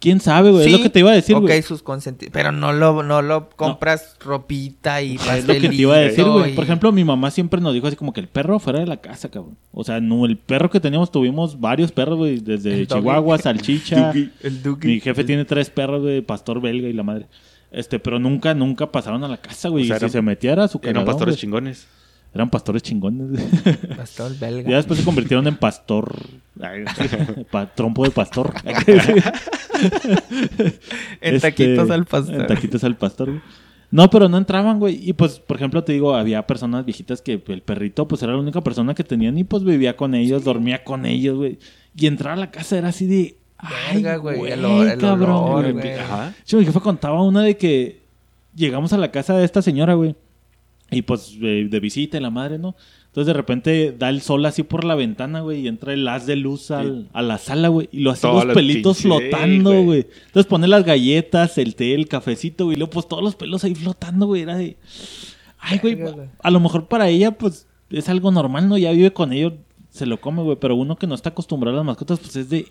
¿Quién 0.03 0.19
sabe, 0.19 0.51
güey? 0.51 0.65
es 0.65 0.71
lo 0.73 0.81
que 0.83 0.89
te 0.89 0.99
iba 0.99 1.11
a 1.11 1.15
decir, 1.15 1.33
ok, 1.35 1.43
güey. 1.43 1.61
sus 1.61 1.81
consentidos. 1.81 2.33
Pero 2.33 2.51
no 2.51 2.73
lo, 2.73 3.01
no 3.03 3.21
lo 3.21 3.49
compras 3.51 4.17
ropita 4.19 5.01
y 5.01 5.15
Es 5.15 5.47
lo 5.47 5.53
que 5.53 5.69
te 5.69 5.75
iba 5.75 5.95
a 5.95 5.99
decir, 5.99 6.25
güey. 6.25 6.51
y- 6.51 6.55
Por 6.55 6.65
ejemplo, 6.65 6.91
mi 6.91 7.05
mamá 7.05 7.31
siempre 7.31 7.61
nos 7.61 7.73
dijo 7.73 7.87
así 7.87 7.95
como 7.95 8.11
que 8.11 8.19
el 8.19 8.27
perro 8.27 8.59
fuera 8.59 8.79
de 8.79 8.85
la 8.87 8.97
casa, 8.97 9.29
cabrón. 9.29 9.57
O 9.71 9.83
sea, 9.85 10.01
no, 10.01 10.25
el 10.25 10.37
perro 10.37 10.69
que 10.69 10.81
teníamos, 10.81 11.09
tuvimos 11.09 11.59
varios 11.59 11.93
perros, 11.93 12.17
güey. 12.17 12.39
Desde 12.39 12.81
El. 12.81 12.87
Chihuahua, 12.87 13.37
Salchicha. 13.37 14.11
El 14.43 14.61
Duki. 14.61 14.87
Mi 14.87 14.99
jefe 14.99 15.23
tiene 15.23 15.45
tres 15.45 15.69
perros, 15.69 16.01
güey, 16.01 16.21
pastor 16.21 16.59
belga 16.59 16.89
y 16.89 16.93
la 16.93 17.03
madre. 17.03 17.27
Este, 17.71 17.97
pero 17.97 18.19
nunca, 18.19 18.53
nunca 18.53 18.91
pasaron 18.91 19.23
a 19.23 19.27
la 19.29 19.37
casa, 19.37 19.69
güey. 19.69 19.85
O 19.85 19.87
sea, 19.87 19.95
y 19.95 19.99
si 19.99 20.03
eran- 20.05 20.11
se 20.11 20.21
metiera 20.21 20.63
a 20.65 20.67
su 20.67 20.79
Eran 20.83 21.05
pastores 21.05 21.37
chingones. 21.37 21.87
Eran 22.33 22.49
pastores 22.49 22.81
chingones. 22.81 23.39
Pastor 23.97 24.37
belga. 24.39 24.69
ya 24.69 24.77
después 24.77 24.99
se 24.99 25.05
convirtieron 25.05 25.45
en 25.47 25.55
pastor. 25.55 26.15
pa- 27.51 27.67
trompo 27.73 28.03
de 28.03 28.11
pastor. 28.11 28.53
En 31.21 31.35
Este, 31.35 31.39
taquitos 31.51 31.89
al 31.91 32.05
pastor. 32.05 32.35
En 32.35 32.47
taquitos 32.47 32.83
al 32.83 32.95
pastor, 32.97 33.29
güey. 33.29 33.41
No, 33.91 34.09
pero 34.09 34.27
no 34.27 34.37
entraban, 34.37 34.79
güey. 34.79 34.97
Y 35.07 35.13
pues, 35.13 35.39
por 35.39 35.57
ejemplo, 35.57 35.83
te 35.83 35.93
digo, 35.93 36.15
había 36.15 36.47
personas 36.47 36.83
viejitas 36.85 37.21
que 37.21 37.41
el 37.45 37.61
perrito, 37.61 38.07
pues 38.07 38.23
era 38.23 38.33
la 38.33 38.39
única 38.39 38.61
persona 38.61 38.95
que 38.95 39.03
tenían 39.03 39.37
y 39.37 39.43
pues 39.43 39.63
vivía 39.63 39.95
con 39.95 40.15
ellos, 40.15 40.43
dormía 40.43 40.83
con 40.83 41.05
ellos, 41.05 41.37
güey. 41.37 41.59
Y 41.95 42.07
entrar 42.07 42.33
a 42.33 42.37
la 42.37 42.49
casa 42.49 42.77
era 42.77 42.87
así 42.89 43.05
de. 43.05 43.37
Ay, 43.57 44.01
güey, 44.17 44.51
el 44.51 44.97
cabrón. 44.97 45.29
olor, 45.31 45.73
güey. 45.73 45.93
Ajá. 45.93 46.33
Sí, 46.43 46.55
mi 46.55 46.65
jefe 46.65 46.79
contaba 46.79 47.21
una 47.21 47.43
de 47.43 47.55
que 47.55 48.01
llegamos 48.55 48.93
a 48.93 48.97
la 48.97 49.11
casa 49.11 49.37
de 49.37 49.45
esta 49.45 49.61
señora, 49.61 49.93
güey. 49.93 50.15
Y 50.95 51.01
pues 51.01 51.37
eh, 51.41 51.67
de 51.69 51.79
visita 51.79 52.17
y 52.17 52.21
la 52.21 52.29
madre, 52.29 52.57
¿no? 52.59 52.75
Entonces 53.07 53.27
de 53.27 53.33
repente 53.33 53.95
da 53.97 54.09
el 54.09 54.21
sol 54.21 54.43
así 54.45 54.63
por 54.63 54.83
la 54.83 54.95
ventana, 54.95 55.41
güey, 55.41 55.61
y 55.61 55.67
entra 55.67 55.93
el 55.93 56.07
haz 56.07 56.25
de 56.25 56.35
luz 56.35 56.71
al- 56.71 57.09
a 57.13 57.21
la 57.21 57.37
sala, 57.37 57.67
güey. 57.67 57.87
Y 57.91 57.99
lo 57.99 58.09
hace 58.11 58.23
Todos 58.23 58.43
los 58.45 58.55
pelitos 58.55 58.97
flotando, 58.99 59.83
güey. 59.83 60.07
Entonces 60.25 60.47
pone 60.47 60.67
las 60.67 60.83
galletas, 60.83 61.57
el 61.59 61.75
té, 61.75 61.93
el 61.93 62.07
cafecito, 62.07 62.65
güey. 62.65 62.75
Y 62.75 62.79
luego 62.79 62.89
pues 62.91 63.07
todos 63.07 63.21
los 63.23 63.35
pelos 63.35 63.63
ahí 63.63 63.75
flotando, 63.75 64.25
güey. 64.25 64.41
Era 64.41 64.57
de... 64.57 64.77
Ay, 65.59 65.77
güey. 65.77 65.97
a 66.41 66.51
lo 66.51 66.59
mejor 66.59 66.87
para 66.87 67.07
ella, 67.07 67.31
pues, 67.37 67.67
es 67.91 68.09
algo 68.09 68.31
normal, 68.31 68.67
¿no? 68.67 68.77
Ya 68.79 68.91
vive 68.91 69.13
con 69.13 69.31
ellos, 69.31 69.53
se 69.91 70.05
lo 70.07 70.19
come, 70.19 70.41
güey. 70.41 70.57
Pero 70.59 70.75
uno 70.75 70.95
que 70.95 71.05
no 71.07 71.13
está 71.15 71.29
acostumbrado 71.29 71.77
a 71.77 71.79
las 71.81 71.85
mascotas, 71.85 72.19
pues 72.19 72.35
es 72.35 72.49
de... 72.49 72.67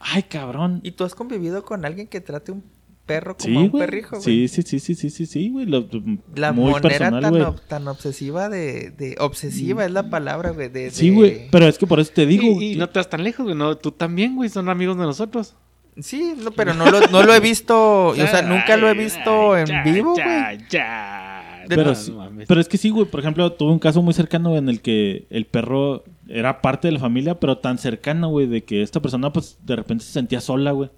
Ay, 0.00 0.22
cabrón. 0.24 0.80
¿Y 0.82 0.92
tú 0.92 1.04
has 1.04 1.14
convivido 1.14 1.62
con 1.64 1.84
alguien 1.84 2.06
que 2.06 2.20
trate 2.20 2.50
un 2.52 2.64
perro 3.06 3.36
como 3.36 3.48
Sí, 3.50 3.56
a 3.56 3.58
un 3.60 3.68
güey. 3.70 3.84
perrijo, 3.86 4.10
güey? 4.16 4.22
Sí, 4.22 4.48
sí, 4.48 4.62
sí, 4.62 4.78
sí, 4.80 4.94
sí, 4.94 5.10
sí, 5.10 5.26
sí, 5.26 5.50
güey. 5.50 5.66
Lo- 5.66 5.86
La 6.34 6.52
muy 6.52 6.80
personal, 6.80 7.20
tan, 7.22 7.34
ob- 7.34 7.60
tan 7.68 7.86
obsesiva 7.88 8.48
de, 8.48 8.90
de... 8.90 9.16
Obsesiva 9.20 9.84
es 9.84 9.90
la 9.90 10.08
palabra, 10.10 10.50
güey. 10.50 10.68
De, 10.68 10.90
Sí, 10.90 11.10
de- 11.10 11.14
güey. 11.16 11.50
Pero 11.50 11.66
es 11.66 11.78
que 11.78 11.86
por 11.86 12.00
eso 12.00 12.12
te 12.14 12.26
digo. 12.26 12.44
Y, 12.60 12.72
y 12.72 12.76
no 12.76 12.88
te 12.88 12.98
vas 12.98 13.08
tan 13.10 13.22
lejos, 13.24 13.44
güey. 13.44 13.56
No, 13.56 13.76
tú 13.76 13.92
también, 13.92 14.36
güey. 14.36 14.48
Son 14.48 14.68
amigos 14.68 14.96
de 14.96 15.04
nosotros. 15.04 15.54
Sí, 15.98 16.34
no, 16.36 16.50
pero 16.50 16.74
no 16.74 16.90
lo, 16.90 17.00
no 17.08 17.22
lo 17.22 17.34
he 17.34 17.40
visto... 17.40 18.06
o 18.08 18.14
sea, 18.16 18.42
nunca 18.48 18.76
lo 18.76 18.88
he 18.88 18.94
visto 18.94 19.56
en 19.56 19.66
Ya, 19.66 19.82
vivo, 19.84 20.16
ya, 20.16 20.24
güey. 20.54 20.58
Ya, 20.68 21.64
Pero, 21.68 21.84
no 21.84 21.94
sí- 21.94 22.10
mames. 22.10 22.48
pero 22.48 22.60
es 22.60 22.66
que 22.68 22.78
sí, 22.78 22.90
güey. 22.90 23.06
Por 23.06 23.20
ejemplo, 23.20 23.52
tuve 23.52 23.70
un 23.72 23.78
caso 23.78 24.02
muy 24.02 24.12
cercano 24.12 24.56
en 24.56 24.68
el 24.68 24.80
que 24.80 25.26
el 25.30 25.46
perro 25.46 26.02
era 26.28 26.60
parte 26.62 26.88
de 26.88 26.92
la 26.92 26.98
familia, 27.00 27.38
pero 27.38 27.58
tan 27.58 27.78
cercano, 27.78 28.28
güey, 28.28 28.46
de 28.48 28.64
que 28.64 28.82
esta 28.82 29.00
persona, 29.00 29.32
pues, 29.32 29.58
de 29.62 29.76
repente 29.76 30.04
se 30.04 30.12
sentía 30.12 30.40
sola, 30.40 30.72
güey. 30.72 30.90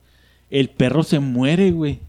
El 0.50 0.70
perro 0.70 1.02
se 1.02 1.18
muere, 1.18 1.70
güey. 1.70 2.00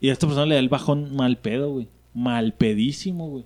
Y 0.00 0.10
a 0.10 0.12
esta 0.12 0.26
persona 0.26 0.46
le 0.46 0.54
da 0.54 0.60
el 0.60 0.68
bajón 0.68 1.14
mal 1.14 1.38
pedo, 1.38 1.70
güey. 1.70 1.88
Mal 2.14 2.52
pedísimo, 2.52 3.28
güey. 3.28 3.44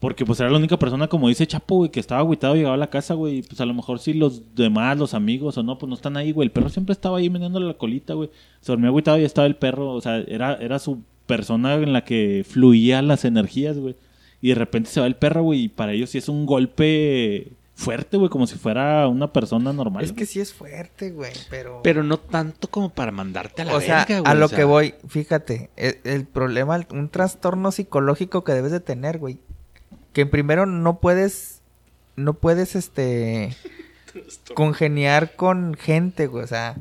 Porque, 0.00 0.24
pues, 0.24 0.38
era 0.38 0.50
la 0.50 0.58
única 0.58 0.78
persona, 0.78 1.08
como 1.08 1.28
dice 1.28 1.46
Chapo, 1.46 1.76
güey, 1.76 1.90
que 1.90 1.98
estaba 1.98 2.20
agüitado, 2.20 2.54
llegaba 2.54 2.74
a 2.74 2.78
la 2.78 2.90
casa, 2.90 3.14
güey. 3.14 3.38
Y, 3.38 3.42
pues, 3.42 3.60
a 3.60 3.66
lo 3.66 3.74
mejor 3.74 3.98
sí 3.98 4.14
los 4.14 4.54
demás, 4.54 4.96
los 4.96 5.12
amigos 5.12 5.58
o 5.58 5.62
no, 5.64 5.76
pues, 5.76 5.88
no 5.88 5.96
están 5.96 6.16
ahí, 6.16 6.30
güey. 6.30 6.46
El 6.46 6.52
perro 6.52 6.68
siempre 6.68 6.92
estaba 6.92 7.18
ahí 7.18 7.28
meneándole 7.28 7.66
la 7.66 7.74
colita, 7.74 8.14
güey. 8.14 8.30
Se 8.60 8.70
dormía 8.70 8.88
agüitado 8.88 9.18
y 9.18 9.24
estaba 9.24 9.46
el 9.46 9.56
perro. 9.56 9.92
O 9.92 10.00
sea, 10.00 10.18
era, 10.18 10.54
era 10.54 10.78
su 10.78 11.02
persona 11.26 11.74
en 11.74 11.92
la 11.92 12.04
que 12.04 12.44
fluían 12.48 13.08
las 13.08 13.24
energías, 13.24 13.76
güey. 13.78 13.96
Y 14.40 14.50
de 14.50 14.54
repente 14.54 14.88
se 14.88 15.00
va 15.00 15.06
el 15.06 15.16
perro, 15.16 15.42
güey. 15.42 15.64
Y 15.64 15.68
para 15.68 15.92
ellos 15.92 16.10
sí 16.10 16.18
es 16.18 16.28
un 16.28 16.46
golpe 16.46 17.52
fuerte, 17.78 18.16
güey. 18.16 18.28
Como 18.28 18.46
si 18.46 18.58
fuera 18.58 19.06
una 19.08 19.32
persona 19.32 19.72
normal. 19.72 20.04
Es 20.04 20.12
que 20.12 20.26
sí 20.26 20.40
es 20.40 20.52
fuerte, 20.52 21.10
güey, 21.10 21.32
pero... 21.48 21.80
Pero 21.82 22.02
no 22.02 22.18
tanto 22.18 22.68
como 22.68 22.90
para 22.90 23.12
mandarte 23.12 23.62
a 23.62 23.64
la 23.66 23.76
o 23.76 23.80
sea, 23.80 23.98
verga, 23.98 24.20
güey. 24.20 24.32
a 24.32 24.34
lo 24.34 24.46
o 24.46 24.48
sea, 24.48 24.58
que 24.58 24.64
voy, 24.64 24.94
fíjate, 25.06 25.70
el, 25.76 25.98
el 26.04 26.26
problema, 26.26 26.78
un 26.90 27.08
trastorno 27.08 27.70
psicológico 27.70 28.44
que 28.44 28.52
debes 28.52 28.72
de 28.72 28.80
tener, 28.80 29.18
güey. 29.18 29.38
Que 30.12 30.26
primero 30.26 30.66
no 30.66 30.98
puedes, 30.98 31.62
no 32.16 32.34
puedes, 32.34 32.74
este, 32.74 33.56
congeniar 34.54 35.36
con 35.36 35.74
gente, 35.74 36.26
güey. 36.26 36.44
O 36.44 36.48
sea, 36.48 36.76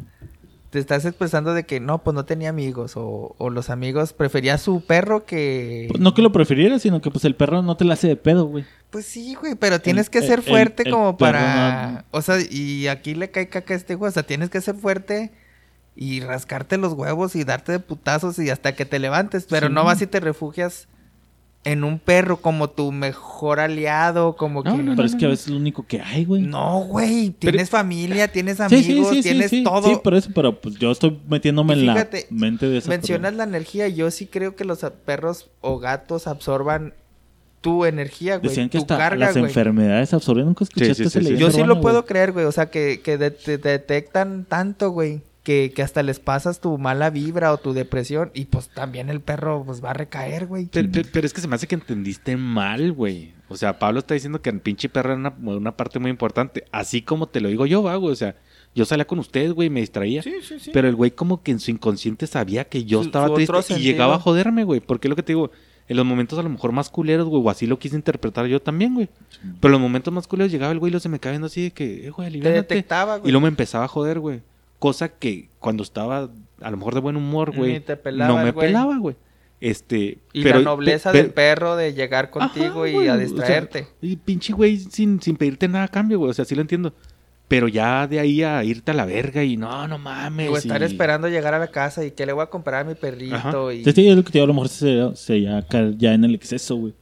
te 0.78 0.82
estás 0.82 1.06
expresando 1.06 1.54
de 1.56 1.66
que 1.66 1.80
no, 1.80 2.04
pues 2.04 2.14
no 2.14 2.24
tenía 2.26 2.50
amigos. 2.50 2.94
O, 2.96 3.34
o 3.40 3.50
los 3.50 3.70
amigos 3.72 4.14
prefería 4.14 4.54
a 4.54 4.58
su 4.60 4.82
perro 4.82 5.26
que... 5.26 5.88
Pues, 5.90 6.00
No 6.00 6.14
que 6.14 6.22
lo 6.22 6.32
prefiriera, 6.32 6.78
sino 6.78 7.02
que 7.02 7.10
pues 7.10 7.26
el 7.26 7.36
perro 7.36 7.64
no 7.64 7.76
te 7.78 7.84
la 7.86 7.96
hace 7.96 8.08
de 8.08 8.16
pedo, 8.16 8.46
güey. 8.46 8.64
Pues 8.92 9.06
sí, 9.06 9.34
güey, 9.36 9.56
pero 9.56 9.82
tienes 9.82 10.06
El- 10.08 10.12
que 10.12 10.22
ser 10.22 10.40
el- 10.40 10.46
fuerte 10.46 10.84
el 10.86 10.92
como 10.92 11.18
para... 11.18 12.06
O 12.12 12.22
sea, 12.22 12.38
y 12.50 12.88
aquí 12.88 13.16
le 13.16 13.32
cae 13.32 13.50
caca 13.50 13.74
a 13.74 13.78
este 13.78 13.96
güey. 13.96 14.10
O 14.10 14.12
sea, 14.12 14.24
tienes 14.24 14.50
que 14.52 14.62
ser 14.62 14.76
fuerte 14.76 15.32
y 15.96 16.20
rascarte 16.22 16.78
los 16.78 16.94
huevos 16.94 17.36
y 17.36 17.44
darte 17.44 17.72
de 17.72 17.80
putazos 17.80 18.38
y 18.38 18.50
hasta 18.52 18.76
que 18.76 18.86
te 18.86 19.00
levantes. 19.00 19.48
Pero 19.50 19.68
Sí. 19.68 19.74
no 19.74 19.84
vas 19.84 20.02
y 20.02 20.08
te 20.08 20.20
refugias 20.20 20.88
en 21.72 21.84
un 21.84 22.00
perro 22.00 22.38
como 22.38 22.70
tu 22.70 22.92
mejor 22.94 23.60
aliado, 23.60 24.36
como 24.38 24.64
No, 24.64 24.78
que... 24.78 24.84
no, 24.84 24.96
Pero 24.96 25.06
es 25.06 25.16
que 25.16 25.26
a 25.26 25.30
veces 25.30 25.48
es 25.48 25.52
lo 25.52 25.58
único 25.58 25.86
que 25.86 26.02
hay, 26.02 26.24
güey. 26.24 26.42
No, 26.44 26.80
güey, 26.80 27.32
tienes 27.32 27.70
familia, 27.70 28.28
tienes 28.30 28.60
amigos, 28.62 28.86
sí, 28.86 28.94
sí, 29.04 29.16
sí, 29.16 29.22
tienes 29.24 29.50
sí, 29.50 29.64
todo. 29.64 29.90
Sí, 29.90 29.98
por 30.04 30.14
eso, 30.16 30.30
pero 30.34 30.60
pues 30.62 30.76
yo 30.76 30.92
estoy 30.92 31.20
metiéndome 31.28 31.76
Y 31.76 31.80
en 31.82 31.86
la 31.88 31.94
fíjate, 31.94 32.28
mente 32.30 32.68
de 32.70 32.78
esa 32.78 32.90
Mencionas 32.90 33.34
la 33.34 33.44
energía, 33.44 33.88
yo 33.90 34.10
sí 34.12 34.28
creo 34.28 34.56
que 34.56 34.64
los 34.64 34.80
perros 35.06 35.50
o 35.62 35.78
gatos 35.80 36.28
absorban 36.28 36.94
tu 37.60 37.86
energía, 37.86 38.38
güey, 38.38 38.50
Decían 38.50 38.70
que 38.70 38.78
tu 38.78 38.84
hasta 38.84 38.98
carga, 38.98 39.26
las 39.26 39.34
güey. 39.34 39.46
enfermedades 39.46 40.14
absorben. 40.14 40.46
Nunca 40.46 40.64
escuchaste 40.64 40.94
Sí, 40.94 41.04
sí, 41.04 41.08
esa 41.08 41.10
sí, 41.12 41.18
sí. 41.20 41.24
leyenda 41.24 41.42
Yo 41.42 41.52
sí 41.52 41.58
urbana, 41.58 41.74
lo 41.74 41.82
puedo 41.82 41.96
güey? 42.02 42.08
creer, 42.08 42.32
güey. 42.32 42.46
O 42.46 42.52
sea, 42.52 42.68
que, 42.70 43.02
que 43.04 43.18
de- 43.18 43.32
te 43.32 43.58
detectan 43.58 44.46
tanto, 44.46 44.92
güey. 44.92 45.22
Que, 45.48 45.72
que 45.74 45.82
hasta 45.82 46.04
les 46.04 46.20
pasas 46.20 46.60
tu 46.60 46.78
mala 46.78 47.10
vibra 47.10 47.54
o 47.54 47.58
tu 47.58 47.72
depresión. 47.72 48.32
Y 48.34 48.46
pues 48.46 48.68
también 48.68 49.10
el 49.10 49.22
perro 49.22 49.64
pues 49.66 49.82
va 49.82 49.92
a 49.92 49.94
recaer, 49.94 50.46
güey. 50.46 50.66
Pero, 50.70 50.90
pero- 50.92 51.08
pero 51.14 51.26
es 51.26 51.32
que 51.34 51.40
se 51.40 51.48
me 51.48 51.56
hace 51.56 51.68
que 51.68 51.76
entendiste 51.76 52.36
mal, 52.36 52.92
güey. 52.92 53.32
O 53.48 53.56
sea, 53.56 53.80
Pablo 53.80 54.00
está 54.00 54.14
diciendo 54.14 54.42
que 54.42 54.50
el 54.50 54.60
pinche 54.60 54.90
perro 54.90 55.14
era 55.14 55.18
una, 55.20 55.34
una 55.56 55.78
parte 55.78 56.00
muy 56.00 56.12
importante. 56.12 56.66
Así 56.74 57.02
como 57.02 57.28
te 57.28 57.40
lo 57.40 57.48
digo 57.48 57.66
yo, 57.66 57.82
va, 57.82 57.96
güey. 57.96 58.12
O 58.12 58.16
sea, 58.18 58.36
yo 58.76 58.84
salía 58.84 59.08
con 59.08 59.20
ustedes, 59.20 59.54
güey, 59.54 59.68
y 59.68 59.70
me 59.70 59.80
distraía. 59.80 60.22
Sí, 60.22 60.34
sí, 60.42 60.60
sí. 60.60 60.72
Pero 60.74 60.90
el 60.90 60.96
güey 60.96 61.12
como 61.12 61.42
que 61.42 61.52
en 61.52 61.62
su 61.62 61.72
inconsciente 61.72 62.28
sabía 62.28 62.66
que 62.66 62.84
yo 62.84 63.00
Su- 63.00 63.06
estaba 63.08 63.28
su 63.30 63.36
triste 63.36 63.76
y 63.76 63.84
llegaba 63.84 64.16
a 64.16 64.20
joderme, 64.20 64.66
güey. 64.66 64.82
Porque 64.82 65.08
es 65.08 65.10
lo 65.10 65.16
que 65.16 65.24
te 65.24 65.32
digo, 65.32 65.50
en 65.88 65.96
los 65.96 66.06
momentos 66.06 66.38
a 66.38 66.44
lo 66.44 66.50
mejor 66.50 66.74
más 66.74 66.90
culeros, 66.90 67.26
güey, 67.30 67.42
o 67.42 67.50
así 67.50 67.68
lo 67.68 67.80
quise 67.80 67.96
interpretar 67.96 68.48
yo 68.48 68.62
también, 68.62 68.96
güey. 68.96 69.08
Pero 69.62 69.68
en 69.70 69.72
los 69.72 69.82
momentos 69.82 70.14
más 70.14 70.28
culeros 70.28 70.52
llegaba 70.52 70.74
el 70.74 70.80
güey 70.80 70.90
y 70.90 70.94
lo 70.94 71.00
se 71.00 71.08
me 71.08 71.22
cae 71.22 71.32
viendo 71.32 71.48
así 71.48 71.62
de 71.64 71.72
que, 71.72 72.06
eh, 72.06 72.10
güey, 72.10 72.38
Te 72.42 72.52
detectaba, 72.52 73.16
güey. 73.20 73.30
Y 73.30 73.32
luego 73.32 73.44
me 73.44 73.48
empezaba 73.48 73.86
a 73.86 73.88
joder, 73.88 74.20
güey. 74.20 74.42
Cosa 74.80 75.10
que 75.10 75.50
cuando 75.60 75.84
estaba 75.84 76.30
a 76.62 76.72
lo 76.72 76.78
mejor 76.78 76.94
de 76.94 77.00
buen 77.02 77.16
humor, 77.16 77.56
güey, 77.56 77.80
te 77.80 77.96
pelaba 77.98 78.38
no 78.40 78.44
me 78.46 78.52
güey. 78.52 78.68
pelaba, 78.68 78.98
güey. 78.98 79.16
Este, 79.60 80.20
Y 80.34 80.44
pero- 80.44 80.60
la 80.60 80.66
nobleza 80.66 81.12
pe- 81.12 81.18
del 81.24 81.32
perro 81.32 81.76
de 81.76 81.94
llegar 81.94 82.30
contigo 82.30 82.82
Ajá, 82.84 82.90
y 82.90 82.94
güey, 82.94 83.08
a 83.08 83.14
o 83.14 83.16
sea, 83.16 83.24
distraerte. 83.26 83.88
y 84.02 84.16
pinche 84.18 84.54
güey 84.54 84.78
sin, 84.78 85.20
sin 85.22 85.36
pedirte 85.36 85.68
nada 85.68 85.86
a 85.86 85.88
cambio, 85.88 86.20
güey. 86.20 86.30
O 86.30 86.34
sea, 86.34 86.46
sí 86.46 86.54
lo 86.54 86.62
entiendo. 86.62 86.94
Pero 87.48 87.68
ya 87.70 88.06
de 88.08 88.20
ahí 88.20 88.44
a 88.44 88.64
irte 88.64 88.92
a 88.92 88.94
la 88.94 89.06
verga 89.06 89.44
y 89.44 89.56
no, 89.58 89.88
no 89.88 89.98
mames. 89.98 90.50
o 90.50 90.58
estar 90.58 90.82
y- 90.82 90.86
esperando 90.86 91.28
llegar 91.30 91.54
a 91.56 91.60
la 91.60 91.68
casa 91.70 92.06
y 92.06 92.12
que 92.12 92.26
le 92.28 92.34
voy 92.34 92.44
a 92.44 92.48
comprar 92.48 92.82
a 92.86 92.90
mi 92.90 92.94
perrito. 92.94 93.36
Ajá. 93.36 93.74
Y... 93.74 93.84
Sí, 93.84 93.92
sí, 93.94 94.08
es 94.08 94.16
lo 94.16 94.24
que 94.24 94.32
te 94.32 94.38
digo, 94.38 94.44
a 94.44 94.48
lo 94.48 94.54
mejor 94.54 94.70
se, 94.70 95.16
se 95.16 95.42
ya 95.42 95.62
cae 95.64 95.96
ya 95.98 96.14
en 96.14 96.24
el 96.26 96.36
exceso, 96.36 96.76
güey. 96.76 96.94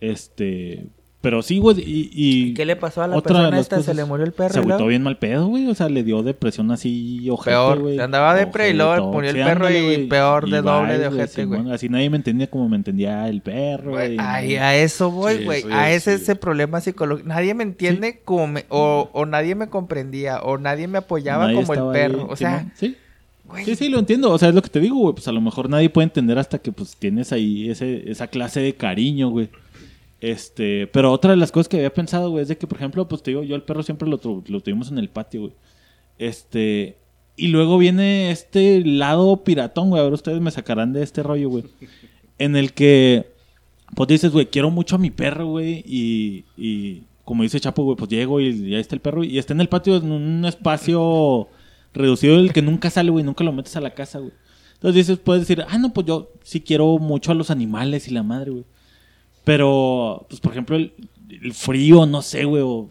Este, 0.00 0.86
pero 1.22 1.40
sí, 1.40 1.58
güey, 1.58 1.78
y, 1.80 2.10
y 2.12 2.42
¿Y 2.48 2.54
qué 2.54 2.66
le 2.66 2.76
pasó 2.76 3.00
a 3.02 3.06
la 3.06 3.16
otra 3.16 3.34
persona 3.36 3.58
esta? 3.58 3.82
¿Se 3.82 3.94
le 3.94 4.04
murió 4.04 4.26
el 4.26 4.32
perro? 4.32 4.52
Se 4.52 4.58
agüitó 4.58 4.86
bien 4.88 5.02
mal 5.02 5.16
pedo, 5.16 5.46
güey, 5.46 5.66
o 5.68 5.74
sea, 5.74 5.88
le 5.88 6.02
dio 6.02 6.22
depresión 6.22 6.70
así 6.72 7.30
ojete, 7.30 7.52
Peor, 7.52 7.78
güey. 7.80 7.98
andaba 8.00 8.34
depre 8.34 8.68
y 8.68 8.72
luego 8.74 9.10
murió 9.12 9.30
el 9.30 9.36
sí, 9.36 9.42
perro 9.42 9.70
y 9.70 9.82
güey. 9.82 10.08
peor 10.08 10.50
de 10.50 10.60
doble 10.62 10.98
de 10.98 11.06
ojete, 11.06 11.44
güey. 11.46 11.70
Así 11.72 11.88
nadie 11.88 12.10
me 12.10 12.16
entendía 12.18 12.48
como 12.50 12.68
me 12.68 12.76
entendía 12.76 13.26
el 13.28 13.40
perro, 13.40 13.92
Güey, 13.92 14.16
güey. 14.16 14.26
ay, 14.28 14.56
a 14.56 14.76
eso 14.76 15.10
voy, 15.10 15.38
Sí, 15.38 15.44
güey. 15.44 15.62
a 15.70 15.92
ese 15.92 16.16
sí. 16.18 16.22
ese 16.24 16.36
problema 16.36 16.80
psicológico. 16.80 17.28
Nadie 17.28 17.54
me 17.54 17.62
entiende 17.62 18.20
como 18.24 18.48
me- 18.48 18.66
o, 18.68 19.08
o 19.12 19.24
nadie 19.24 19.54
me 19.54 19.68
comprendía 19.68 20.40
o 20.42 20.58
nadie 20.58 20.88
me 20.88 20.98
apoyaba 20.98 21.46
Nadie 21.46 21.56
como 21.62 21.72
el 21.74 21.80
ahí, 21.80 21.86
perro. 21.92 22.26
O 22.28 22.36
sea, 22.36 22.70
sí. 22.74 22.96
güey. 23.44 23.64
Sí, 23.64 23.76
sí, 23.76 23.88
lo 23.88 23.98
entiendo. 24.00 24.30
O 24.30 24.38
sea, 24.38 24.48
es 24.48 24.54
lo 24.56 24.62
que 24.62 24.70
te 24.70 24.80
digo, 24.80 24.96
güey. 24.96 25.14
Pues 25.14 25.28
a 25.28 25.32
lo 25.32 25.40
mejor 25.40 25.68
nadie 25.70 25.88
puede 25.88 26.06
entender 26.06 26.36
hasta 26.38 26.58
que 26.58 26.72
pues 26.72 26.96
tienes 26.96 27.32
ahí 27.32 27.70
ese, 27.70 28.10
esa 28.10 28.26
clase 28.26 28.58
de 28.60 28.74
cariño, 28.74 29.28
güey. 29.30 29.48
Este, 30.22 30.86
pero 30.86 31.10
otra 31.12 31.32
de 31.32 31.36
las 31.36 31.50
cosas 31.50 31.68
que 31.68 31.76
había 31.78 31.92
pensado, 31.92 32.30
güey, 32.30 32.42
es 32.42 32.48
de 32.48 32.56
que, 32.56 32.68
por 32.68 32.78
ejemplo, 32.78 33.06
pues 33.08 33.22
te 33.24 33.32
digo, 33.32 33.42
yo 33.42 33.56
el 33.56 33.62
perro 33.64 33.82
siempre 33.82 34.08
lo, 34.08 34.18
tu- 34.18 34.44
lo 34.46 34.60
tuvimos 34.60 34.90
en 34.90 34.98
el 34.98 35.08
patio, 35.08 35.40
güey. 35.42 35.52
Este, 36.18 36.96
y 37.36 37.48
luego 37.48 37.76
viene 37.76 38.30
este 38.30 38.84
lado 38.84 39.42
piratón, 39.42 39.90
güey. 39.90 40.00
Ahora 40.00 40.14
ustedes 40.14 40.40
me 40.40 40.52
sacarán 40.52 40.92
de 40.92 41.02
este 41.02 41.22
rollo, 41.24 41.48
güey. 41.48 41.64
En 42.38 42.54
el 42.54 42.72
que, 42.72 43.32
pues 43.96 44.08
dices, 44.08 44.30
güey, 44.32 44.46
quiero 44.46 44.70
mucho 44.70 44.94
a 44.94 44.98
mi 44.98 45.10
perro, 45.10 45.46
güey. 45.48 45.82
Y, 45.86 46.44
y 46.56 47.02
como 47.24 47.42
dice 47.42 47.58
Chapo, 47.58 47.82
güey, 47.82 47.96
pues 47.96 48.08
llego 48.10 48.40
y 48.40 48.70
ya 48.70 48.78
está 48.78 48.94
el 48.94 49.00
perro. 49.00 49.24
Y 49.24 49.38
está 49.38 49.54
en 49.54 49.60
el 49.60 49.68
patio 49.68 49.96
en 49.96 50.12
un 50.12 50.44
espacio 50.44 51.48
reducido 51.94 52.36
del 52.36 52.52
que 52.52 52.62
nunca 52.62 52.90
sale, 52.90 53.10
güey. 53.10 53.24
Nunca 53.24 53.42
lo 53.42 53.52
metes 53.52 53.74
a 53.76 53.80
la 53.80 53.90
casa, 53.94 54.20
güey. 54.20 54.32
Entonces 54.74 55.06
dices, 55.06 55.18
puedes 55.18 55.42
decir, 55.46 55.64
ah, 55.68 55.78
no, 55.78 55.92
pues 55.92 56.06
yo 56.06 56.30
sí 56.44 56.60
quiero 56.60 56.98
mucho 56.98 57.32
a 57.32 57.34
los 57.34 57.50
animales 57.50 58.06
y 58.06 58.12
la 58.12 58.22
madre, 58.22 58.50
güey. 58.52 58.64
Pero, 59.44 60.26
pues, 60.28 60.40
por 60.40 60.52
ejemplo, 60.52 60.76
el, 60.76 61.54
frío, 61.54 62.06
no 62.06 62.22
sé, 62.22 62.44
güey, 62.44 62.62
o 62.64 62.88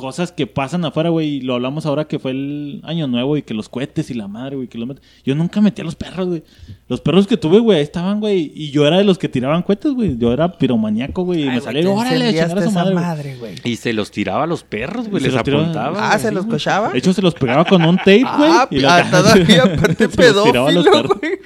cosas 0.00 0.32
que 0.32 0.46
pasan 0.46 0.82
afuera, 0.86 1.10
güey, 1.10 1.28
y 1.36 1.40
lo 1.42 1.54
hablamos 1.54 1.84
ahora 1.84 2.06
que 2.06 2.18
fue 2.18 2.30
el 2.30 2.80
año 2.84 3.06
nuevo 3.06 3.36
y 3.36 3.42
que 3.42 3.52
los 3.52 3.68
cohetes 3.68 4.10
y 4.10 4.14
la 4.14 4.28
madre, 4.28 4.56
güey, 4.56 4.66
que 4.66 4.78
los 4.78 4.88
met- 4.88 5.00
Yo 5.24 5.34
nunca 5.34 5.60
metí 5.60 5.82
a 5.82 5.84
los 5.84 5.94
perros, 5.94 6.26
güey. 6.28 6.42
Los 6.88 7.02
perros 7.02 7.26
que 7.26 7.36
tuve, 7.36 7.58
güey, 7.58 7.76
ahí 7.78 7.84
estaban, 7.84 8.18
güey, 8.18 8.50
y 8.54 8.70
yo 8.70 8.86
era 8.86 8.96
de 8.96 9.04
los 9.04 9.18
que 9.18 9.28
tiraban 9.28 9.62
cohetes, 9.62 9.92
güey. 9.92 10.16
Yo 10.16 10.32
era 10.32 10.56
piromaníaco, 10.56 11.22
güey, 11.24 11.42
y 11.42 11.46
me 11.50 11.60
salía, 11.60 11.88
órale, 11.90 12.28
a 12.28 12.30
chingar 12.30 12.58
a 12.58 12.62
su 12.62 12.70
madre, 12.70 12.92
güey. 12.94 13.04
madre, 13.04 13.36
güey. 13.36 13.54
Y 13.64 13.76
se 13.76 13.92
los 13.92 14.10
tiraba 14.10 14.44
a 14.44 14.46
los 14.46 14.64
perros, 14.64 15.08
güey. 15.08 15.22
Se 15.22 15.28
Les 15.30 15.36
apuntaba. 15.38 16.12
Ah. 16.12 16.18
¿se 16.18 16.32
los 16.32 16.46
cochaba? 16.46 16.88
De 16.90 16.98
hecho, 16.98 17.12
se 17.12 17.20
los 17.20 17.34
pegaba 17.34 17.64
con 17.66 17.82
un 17.84 17.96
tape, 17.98 18.22
güey. 18.22 18.50
Ah, 18.52 18.66
y 18.70 18.80
lo- 18.80 18.88
ah, 18.90 19.04
todavía 19.10 19.64
aparte 19.64 20.08
pedófilo, 20.08 20.64
güey. 20.64 21.38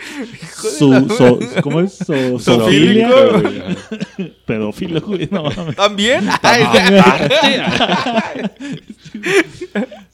Su, 0.79 0.93
la- 0.93 1.09
so- 1.09 1.39
¿Cómo 1.63 1.81
es? 1.81 1.95
So- 1.95 2.39
güey. 2.63 3.05
Pedófilo, 4.47 5.01
güey, 5.01 5.29
no. 5.31 5.45
¿También? 5.77 6.29
Ay, 6.43 6.65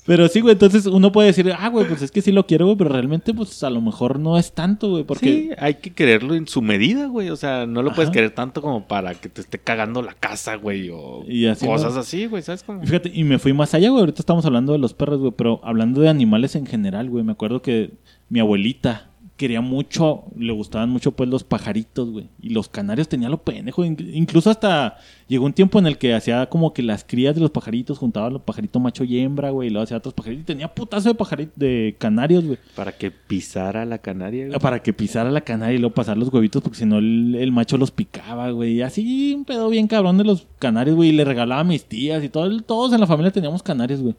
Pero 0.06 0.28
sí, 0.28 0.40
güey, 0.40 0.54
entonces 0.54 0.86
uno 0.86 1.12
puede 1.12 1.28
decir, 1.28 1.52
ah, 1.56 1.68
güey, 1.68 1.86
pues 1.86 2.02
es 2.02 2.10
que 2.10 2.22
sí 2.22 2.32
lo 2.32 2.46
quiero, 2.46 2.66
güey, 2.66 2.76
pero 2.76 2.90
realmente, 2.90 3.32
pues 3.32 3.62
a 3.62 3.70
lo 3.70 3.80
mejor 3.80 4.18
no 4.18 4.38
es 4.38 4.52
tanto, 4.52 4.90
güey, 4.90 5.04
porque... 5.04 5.26
Sí, 5.26 5.50
hay 5.58 5.74
que 5.74 5.90
quererlo 5.90 6.34
en 6.34 6.48
su 6.48 6.62
medida, 6.62 7.06
güey. 7.06 7.30
O 7.30 7.36
sea, 7.36 7.66
no 7.66 7.82
lo 7.82 7.94
puedes 7.94 8.10
querer 8.10 8.30
tanto 8.30 8.62
como 8.62 8.88
para 8.88 9.14
que 9.14 9.28
te 9.28 9.40
esté 9.40 9.58
cagando 9.58 10.02
la 10.02 10.14
casa, 10.14 10.56
güey. 10.56 10.90
O 10.90 11.24
Y 11.28 11.46
así 11.46 11.66
cosas 11.66 11.96
así, 11.96 12.26
güey. 12.26 12.42
¿Sabes 12.42 12.62
cómo? 12.62 12.82
Fíjate, 12.82 13.10
y 13.14 13.24
me 13.24 13.38
fui 13.38 13.52
más 13.52 13.74
allá, 13.74 13.90
güey. 13.90 14.00
Ahorita 14.00 14.20
estamos 14.20 14.44
hablando 14.46 14.72
de 14.72 14.78
los 14.78 14.94
perros, 14.94 15.20
güey, 15.20 15.32
pero 15.36 15.60
hablando 15.62 16.00
de 16.00 16.08
animales 16.08 16.56
en 16.56 16.66
general, 16.66 17.08
güey. 17.08 17.22
Me 17.22 17.32
acuerdo 17.32 17.62
que 17.62 17.92
mi 18.28 18.40
abuelita 18.40 19.09
quería 19.40 19.62
mucho, 19.62 20.24
le 20.36 20.52
gustaban 20.52 20.90
mucho, 20.90 21.12
pues, 21.12 21.28
los 21.30 21.44
pajaritos, 21.44 22.10
güey. 22.10 22.28
Y 22.42 22.50
los 22.50 22.68
canarios 22.68 23.08
tenía 23.08 23.30
lo 23.30 23.38
pendejo. 23.42 23.84
In- 23.84 23.96
Incluso 24.12 24.50
hasta 24.50 24.98
llegó 25.28 25.46
un 25.46 25.54
tiempo 25.54 25.78
en 25.78 25.86
el 25.86 25.96
que 25.96 26.12
hacía 26.14 26.46
como 26.50 26.74
que 26.74 26.82
las 26.82 27.04
crías 27.04 27.34
de 27.34 27.40
los 27.40 27.50
pajaritos 27.50 27.96
juntaban 27.98 28.34
los 28.34 28.42
pajaritos 28.42 28.80
macho 28.82 29.02
y 29.04 29.18
hembra, 29.18 29.48
güey. 29.50 29.68
Y 29.68 29.70
luego 29.70 29.84
hacía 29.84 29.96
otros 29.96 30.12
pajaritos. 30.12 30.42
Y 30.42 30.46
tenía 30.46 30.68
putazo 30.74 31.08
de 31.08 31.14
pajaritos, 31.14 31.54
de 31.56 31.96
canarios, 31.98 32.44
güey. 32.44 32.58
Para 32.76 32.92
que 32.92 33.10
pisara 33.10 33.84
la 33.86 33.98
canaria, 33.98 34.46
güey. 34.48 34.58
Para 34.60 34.82
que 34.82 34.92
pisara 34.92 35.30
la 35.30 35.40
canaria 35.40 35.76
y 35.76 35.78
luego 35.78 35.94
pasar 35.94 36.18
los 36.18 36.32
huevitos, 36.32 36.62
porque 36.62 36.78
si 36.78 36.84
no 36.84 36.98
el, 36.98 37.34
el 37.34 37.50
macho 37.50 37.78
los 37.78 37.90
picaba, 37.90 38.50
güey. 38.50 38.74
Y 38.74 38.82
así 38.82 39.32
un 39.34 39.46
pedo 39.46 39.70
bien 39.70 39.86
cabrón 39.88 40.18
de 40.18 40.24
los 40.24 40.46
canarios, 40.58 40.96
güey. 40.96 41.08
Y 41.08 41.12
le 41.12 41.24
regalaba 41.24 41.62
a 41.62 41.64
mis 41.64 41.84
tías 41.86 42.22
y 42.22 42.28
todo, 42.28 42.60
todos 42.62 42.92
en 42.92 43.00
la 43.00 43.06
familia 43.06 43.32
teníamos 43.32 43.62
canarios, 43.62 44.00
güey. 44.02 44.14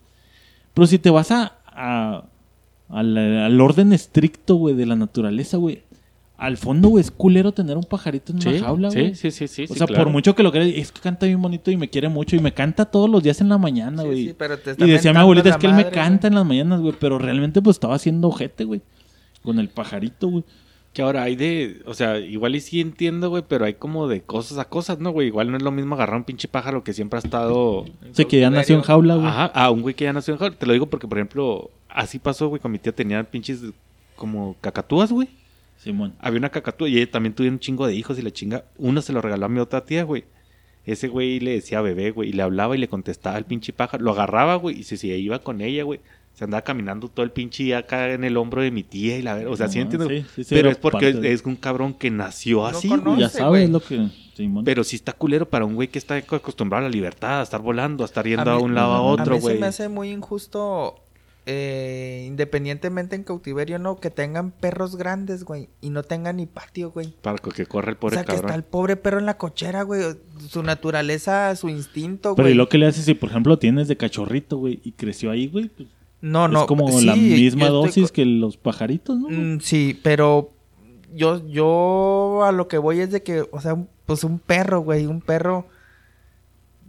Pero 0.74 0.88
si 0.88 0.98
te 0.98 1.10
vas 1.10 1.30
a, 1.32 1.54
a- 1.68 2.24
al, 2.92 3.18
al 3.18 3.62
orden 3.62 3.94
estricto, 3.94 4.56
güey, 4.56 4.76
de 4.76 4.86
la 4.86 4.96
naturaleza, 4.96 5.58
güey. 5.58 5.82
al 6.38 6.58
fondo, 6.58 6.90
güey, 6.90 7.02
es 7.02 7.12
culero 7.12 7.52
tener 7.52 7.78
un 7.78 7.84
pajarito 7.84 8.34
en 8.34 8.42
Sí, 8.42 8.50
una 8.50 8.60
jaula, 8.60 8.90
güey. 8.90 9.14
sí, 9.16 9.32
sí, 9.32 9.48
sí, 9.48 9.48
sí, 9.48 9.64
O 9.70 9.74
sí, 9.74 9.76
sea, 9.78 9.88
claro. 9.88 10.04
por 10.06 10.12
mucho 10.12 10.34
que 10.36 10.42
lo 10.44 10.52
creas, 10.52 10.68
es 10.76 10.92
que 10.92 11.00
canta 11.00 11.26
bien 11.28 11.42
bonito 11.42 11.70
y 11.72 11.78
me 11.78 11.90
quiere 11.90 12.10
mucho 12.10 12.36
y 12.36 12.40
me 12.40 12.52
canta 12.54 12.86
todos 12.86 13.10
los 13.10 13.22
días 13.22 13.42
en 13.42 13.50
la 13.50 13.58
mañana, 13.60 14.02
güey. 14.04 14.28
sí, 14.28 14.36
pero 14.38 14.58
te 14.58 14.72
está 14.72 14.86
y 14.86 14.90
decía 14.90 15.14
mi 15.14 15.20
abuelita, 15.20 15.50
es 15.50 15.58
que 15.58 15.68
él 15.68 15.74
me 15.74 15.90
canta 15.90 16.28
en 16.28 16.36
las 16.36 16.46
mañanas, 16.46 16.82
güey, 16.82 16.96
pero 17.00 17.20
realmente 17.20 17.62
pues 17.62 17.76
estaba 17.76 17.96
haciendo 17.96 18.28
ojete, 18.30 18.64
güey. 18.66 18.82
Con 19.44 19.60
el 19.60 19.70
pajarito, 19.70 20.28
güey. 20.30 20.44
Que 20.94 21.02
ahora 21.04 21.24
hay 21.24 21.36
de, 21.38 21.82
o 21.86 21.94
sea, 21.94 22.20
igual 22.20 22.54
y 22.56 22.60
sí 22.60 22.82
entiendo, 22.82 23.30
güey, 23.30 23.44
pero 23.48 23.64
hay 23.66 23.76
como 23.76 24.08
de 24.10 24.22
cosas 24.24 24.58
a 24.58 24.66
cosas, 24.66 25.00
¿no, 25.00 25.12
güey? 25.12 25.28
Igual 25.28 25.50
no 25.50 25.56
es 25.58 25.64
lo 25.64 25.72
mismo 25.72 25.96
agarrar 25.96 26.18
un 26.18 26.26
pinche 26.26 26.50
pájaro 26.50 26.84
que 26.84 26.92
siempre 26.92 27.16
ha 27.18 27.22
estado... 27.22 27.58
O 27.78 27.86
sea, 28.12 28.26
que 28.26 28.40
ya 28.42 28.50
nació 28.50 28.76
en 28.76 28.82
jaula, 28.82 29.16
güey. 29.16 29.28
Ajá, 29.28 29.46
a 29.46 29.72
un 29.72 29.82
güey 29.84 29.96
que 29.96 30.04
ya 30.04 30.12
nació 30.12 30.34
en 30.34 30.40
jaula. 30.40 30.56
Te 30.56 30.66
lo 30.66 30.74
digo 30.74 30.88
porque, 30.88 31.08
por 31.08 31.18
ejemplo, 31.18 31.72
así 31.94 32.20
pasó, 32.20 32.48
güey, 32.48 32.62
con 32.62 32.72
mi 32.72 32.80
tía 32.80 32.92
tenía 32.94 33.24
pinches 33.24 33.62
como 34.16 34.56
cacatúas, 34.62 35.12
güey. 35.12 35.28
Simón. 35.78 36.14
Había 36.20 36.38
una 36.40 36.50
cacatúa 36.50 36.88
y 36.90 36.98
ella 36.98 37.10
también 37.10 37.34
tuvo 37.34 37.48
un 37.48 37.60
chingo 37.60 37.88
de 37.88 37.96
hijos 37.96 38.20
y 38.20 38.22
la 38.22 38.32
chinga. 38.32 38.66
Uno 38.78 39.02
se 39.02 39.14
lo 39.14 39.22
regaló 39.22 39.46
a 39.48 39.50
mi 39.50 39.60
otra 39.60 39.84
tía, 39.84 40.04
güey. 40.04 40.26
Ese 40.86 41.08
güey 41.08 41.40
le 41.40 41.52
decía 41.52 41.82
bebé, 41.82 42.12
güey, 42.12 42.30
y 42.30 42.34
le 42.34 42.44
hablaba 42.44 42.76
y 42.76 42.80
le 42.80 42.88
contestaba 42.88 43.36
al 43.38 43.46
pinche 43.46 43.74
pájaro. 43.74 44.04
Lo 44.04 44.12
agarraba, 44.12 44.56
güey, 44.56 44.80
y 44.80 44.84
se, 44.84 44.98
se 44.98 45.08
iba 45.08 45.40
con 45.40 45.62
ella, 45.62 45.84
güey. 45.84 46.00
Se 46.34 46.44
andaba 46.46 46.62
caminando 46.64 47.08
todo 47.08 47.24
el 47.24 47.32
pinche 47.32 47.64
día 47.64 47.80
acá 47.80 48.12
en 48.14 48.24
el 48.24 48.38
hombro 48.38 48.62
de 48.62 48.72
mi 48.72 48.84
tía 48.84 49.18
y 49.18 49.22
la 49.22 49.36
O 49.50 49.58
sea, 49.58 49.68
sí 49.68 49.80
Ah, 49.80 49.82
entiendo. 49.82 50.08
sí, 50.08 50.26
sí, 50.36 50.44
sí, 50.46 50.56
pero 50.56 50.70
es 50.70 50.78
porque 50.78 51.10
es, 51.10 51.22
de- 51.22 51.34
es 51.34 51.44
un 51.46 51.56
cabrón 51.56 51.94
que 51.94 52.10
nació 52.10 52.58
No 52.62 52.68
así, 52.68 52.88
conoce. 52.88 53.06
güey. 53.10 53.20
ya 53.20 53.30
sabes 53.30 53.50
güey. 53.50 53.68
lo 53.68 53.80
que... 53.82 54.08
Simón. 54.36 54.64
Pero 54.64 54.84
sí 54.86 54.96
está 54.96 55.12
culero 55.14 55.48
para 55.50 55.66
un 55.66 55.76
güey 55.76 55.90
que 55.90 56.00
está 56.00 56.16
acostumbrado 56.16 56.86
a 56.86 56.90
la 56.90 56.92
libertad, 56.94 57.42
a 57.42 57.44
estar 57.44 57.62
volando, 57.62 58.04
a 58.04 58.06
estar 58.06 58.26
yendo 58.26 58.50
a, 58.50 58.56
mí- 58.58 58.64
un 58.64 58.74
lado 58.76 58.94
a 58.94 59.02
otro, 59.02 59.34
a 59.34 59.36
mí 59.36 59.42
güey. 59.42 59.56
se 59.56 59.62
me 59.62 59.68
hace 59.68 59.90
muy 59.90 60.10
injusto, 60.10 60.96
eh, 61.48 62.24
independientemente 62.28 63.16
en 63.16 63.24
cautiverio 63.24 63.80
no, 63.80 64.00
que 64.00 64.12
tengan 64.12 64.52
perros 64.52 64.96
grandes, 64.96 65.44
güey, 65.44 65.70
y 65.82 65.90
no 65.90 66.04
tengan 66.04 66.38
ni 66.38 66.46
patio, 66.46 66.92
güey. 66.92 67.16
Para 67.22 67.38
que 67.38 67.66
corre 67.66 67.90
el 67.92 67.98
O 67.98 68.00
pobre 68.00 68.16
sea, 68.18 68.24
que 68.26 68.36
está 68.36 68.54
el 68.54 68.64
pobre 68.64 68.96
perro 68.96 69.18
en 69.20 69.26
la 69.26 69.38
cochera, 69.38 69.82
güey. 69.84 70.02
Su 70.48 70.62
naturaleza, 70.62 71.56
su 71.56 71.70
instinto, 71.70 72.36
Pero 72.36 72.46
güey. 72.46 72.54
¿y 72.54 72.58
lo 72.58 72.70
que 72.70 72.78
le 72.78 72.88
haces 72.88 73.06
si, 73.06 73.16
por 73.16 73.30
ejemplo, 73.30 73.58
tienes 73.58 73.88
de 73.88 73.98
cachorrito, 73.98 74.58
güey, 74.58 74.80
y 74.84 74.92
creció 74.92 75.32
ahí, 75.32 75.48
güey? 75.48 75.70
Pues, 75.70 75.90
No, 76.22 76.48
no. 76.48 76.62
es 76.62 76.68
como 76.68 76.88
sí, 76.92 77.06
la 77.06 77.16
misma 77.16 77.66
estoy 77.66 77.82
dosis 77.82 78.12
que 78.12 78.26
los 78.26 78.58
pajaritos, 78.58 79.18
¿no? 79.20 79.28
Mm, 79.30 79.60
sí, 79.62 80.00
pero 80.04 80.52
yo, 81.14 81.46
yo 81.48 82.44
a 82.46 82.52
lo 82.52 82.68
que 82.68 82.78
voy 82.78 83.00
es 83.00 83.12
de 83.12 83.24
que, 83.24 83.46
o 83.52 83.60
sea, 83.62 83.76
pues 84.06 84.24
un 84.24 84.38
perro, 84.38 84.82
güey, 84.82 85.08
un 85.08 85.22
perro 85.22 85.66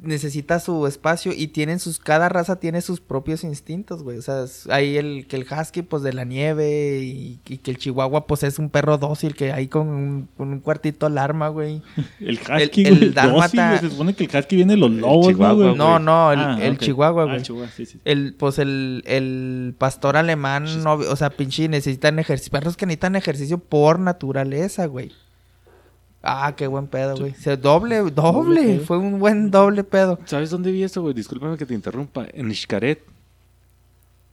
necesita 0.03 0.59
su 0.61 0.87
espacio 0.87 1.33
y 1.35 1.49
tienen 1.49 1.79
sus, 1.79 1.99
cada 1.99 2.29
raza 2.29 2.57
tiene 2.61 2.81
sus 2.83 3.01
propios 3.01 3.45
instintos, 3.45 4.03
güey. 4.03 4.19
O 4.19 4.23
sea, 4.23 4.43
es- 4.45 4.69
hay 4.69 4.97
el 4.97 5.27
que 5.29 5.37
el 5.37 5.47
husky, 5.51 5.83
pues 5.83 6.03
de 6.03 6.13
la 6.13 6.25
nieve 6.25 6.99
y, 7.03 7.41
y 7.49 7.59
que 7.59 7.71
el 7.71 7.79
chihuahua, 7.79 8.27
pues 8.27 8.43
es 8.43 8.59
un 8.59 8.69
perro 8.71 8.99
dócil 8.99 9.35
que 9.35 9.53
ahí 9.53 9.69
con 9.69 9.89
un, 9.89 10.29
con 10.37 10.49
un 10.53 10.61
cuartito 10.61 11.07
alarma, 11.07 11.49
güey. 11.49 11.83
El 12.21 12.39
husky, 12.39 12.83
el- 12.83 12.87
el 12.87 12.99
güey, 12.99 13.11
dálmata- 13.13 13.43
dócil, 13.43 13.61
güey, 13.69 13.79
Se 13.81 13.91
supone 13.91 14.15
que 14.15 14.25
el 14.25 14.37
husky 14.37 14.57
viene 14.57 14.73
de 14.75 14.79
los 14.81 14.91
lobos, 14.91 15.27
¿no, 15.27 15.33
chihuahua, 15.33 15.65
güey? 15.65 15.75
No, 15.77 15.99
no, 15.99 16.33
el, 16.33 16.39
Ah, 16.41 16.59
el 16.61 16.79
chihuahua, 16.79 17.23
Ah, 17.23 17.25
güey. 17.27 17.37
el 17.37 17.43
chihuahua, 17.43 17.69
sí, 17.75 17.87
sí. 17.87 17.99
El, 18.05 18.35
pues 18.35 18.59
el, 18.59 19.03
el 19.07 19.75
pastor 19.79 20.17
alemán, 20.17 20.67
no, 20.83 20.95
o 20.95 21.17
sea, 21.17 21.31
pinche, 21.31 21.69
necesitan 21.69 22.19
ejercicio. 22.19 22.51
Perros 22.53 22.77
que 22.77 22.87
necesitan 22.87 23.17
ejercicio 23.17 23.59
por 23.59 23.99
naturaleza, 23.99 24.87
güey. 24.87 25.13
Ah, 26.23 26.55
qué 26.57 26.67
buen 26.69 26.87
pedo, 26.87 27.17
güey. 27.17 27.35
Se 27.35 27.57
doble, 27.57 27.99
doble. 28.11 28.63
pedo. 28.63 28.85
Fue 28.87 28.99
un 28.99 29.19
buen 29.19 29.51
doble 29.51 29.83
pedo. 29.85 30.19
¿Sabes 30.25 30.51
dónde 30.51 30.71
vi 30.71 30.83
eso, 30.85 31.03
güey? 31.03 31.15
Discúlpame 31.15 31.57
que 31.57 31.67
te 31.67 31.75
interrumpa. 31.75 32.27
En 32.33 32.55
Xcaret. 32.55 33.03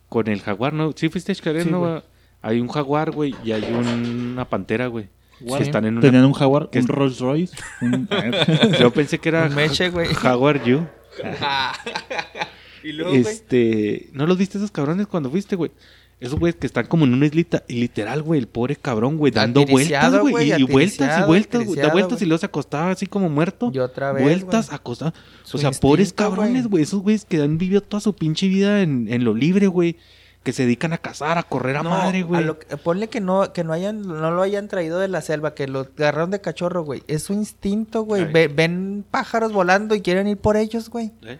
Con 0.07 0.27
el 0.27 0.41
jaguar, 0.41 0.73
¿no? 0.73 0.91
Sí 0.95 1.09
fuiste 1.09 1.31
a 1.31 1.35
Xcaret, 1.35 1.63
Sí, 1.63 1.69
¿no? 1.71 1.79
güey. 1.79 2.01
Hay 2.41 2.59
un 2.61 2.67
jaguar, 2.67 3.11
güey, 3.11 3.35
y 3.43 3.51
hay 3.51 3.63
una 3.73 4.45
pantera, 4.45 4.87
güey. 4.87 5.07
Que 5.39 5.49
Sí. 5.57 5.63
están 5.63 5.85
en 5.85 5.93
una... 5.93 6.01
Tenían 6.01 6.25
un 6.25 6.33
jaguar, 6.33 6.69
un 6.73 6.87
Rolls 6.87 7.19
Royce. 7.19 7.55
un- 7.81 8.07
Yo 8.79 8.91
pensé 8.91 9.17
que 9.19 9.29
era 9.29 9.45
Un 9.47 9.55
meche, 9.55 9.89
güey. 9.89 10.07
Jaguar 10.07 10.63
You. 10.63 10.85
y 12.83 12.91
luego, 12.93 13.11
güey. 13.11 13.21
Este, 13.21 14.09
¿no 14.13 14.25
los 14.25 14.37
viste 14.37 14.57
esos 14.57 14.71
cabrones 14.71 15.07
cuando 15.07 15.29
fuiste, 15.29 15.55
güey? 15.55 15.71
Esos 16.19 16.37
güeyes 16.37 16.57
que 16.57 16.67
están 16.67 16.85
como 16.87 17.05
en 17.05 17.13
una 17.13 17.25
islita 17.27 17.63
y 17.69 17.75
literal, 17.75 18.21
güey, 18.21 18.41
el 18.41 18.47
pobre 18.47 18.75
cabrón, 18.75 19.15
güey, 19.17 19.31
dando 19.31 19.65
vueltas, 19.65 20.19
güey, 20.19 20.51
y, 20.51 20.63
vueltas 20.63 21.21
y 21.21 21.25
vueltas, 21.25 21.65
güey, 21.65 21.79
da 21.79 21.91
vueltas 21.93 22.21
y 22.21 22.25
luego 22.25 22.39
se 22.39 22.45
acostaba 22.45 22.91
así 22.91 23.05
como 23.07 23.29
muerto. 23.29 23.71
Y 23.73 23.79
otra 23.79 24.11
vez, 24.11 24.23
Vueltas, 24.23 24.73
acostaba. 24.73 25.13
O 25.53 25.57
sea, 25.57 25.71
pobres 25.71 26.11
cabrones, 26.11 26.67
güey. 26.67 26.83
esos 26.83 27.01
güeyes 27.01 27.23
que 27.23 27.41
han 27.41 27.57
vivido 27.57 27.79
toda 27.81 28.01
su 28.01 28.13
pinche 28.15 28.47
vida 28.49 28.81
en, 28.81 29.07
en 29.11 29.23
lo 29.23 29.33
libre, 29.33 29.67
güey, 29.67 29.95
que 30.43 30.51
se 30.51 30.63
dedican 30.63 30.91
a 30.91 30.97
cazar, 30.97 31.37
a 31.37 31.43
correr 31.43 31.77
a 31.77 31.83
No, 31.83 31.89
madre, 31.91 32.23
güey. 32.23 32.45
ponle 32.83 33.07
que 33.07 33.21
no, 33.21 33.53
que 33.53 33.63
no 33.63 33.71
hayan, 33.71 34.01
no 34.01 34.31
lo 34.31 34.41
hayan 34.41 34.67
traído 34.67 34.99
de 34.99 35.07
la 35.07 35.21
selva, 35.21 35.53
que 35.55 35.67
lo 35.69 35.87
agarraron 35.97 36.31
de 36.31 36.41
cachorro, 36.41 36.83
güey. 36.83 37.01
Es 37.07 37.23
su 37.23 37.33
instinto, 37.33 38.03
güey. 38.03 38.25
Ve- 38.25 38.49
ven 38.49 39.05
pájaros 39.09 39.53
volando 39.53 39.95
y 39.95 40.01
quieren 40.01 40.27
ir 40.27 40.37
por 40.37 40.57
ellos, 40.57 40.89
güey. 40.89 41.11
¿Eh? 41.23 41.39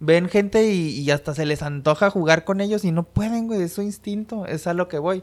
Ven 0.00 0.28
gente 0.28 0.72
y, 0.72 0.88
y 1.00 1.10
hasta 1.10 1.34
se 1.34 1.44
les 1.46 1.62
antoja 1.62 2.10
jugar 2.10 2.44
con 2.44 2.60
ellos 2.60 2.84
y 2.84 2.90
no 2.92 3.04
pueden, 3.04 3.46
güey. 3.46 3.62
Es 3.62 3.74
su 3.74 3.82
instinto. 3.82 4.46
Es 4.46 4.66
a 4.66 4.74
lo 4.74 4.88
que 4.88 4.98
voy. 4.98 5.22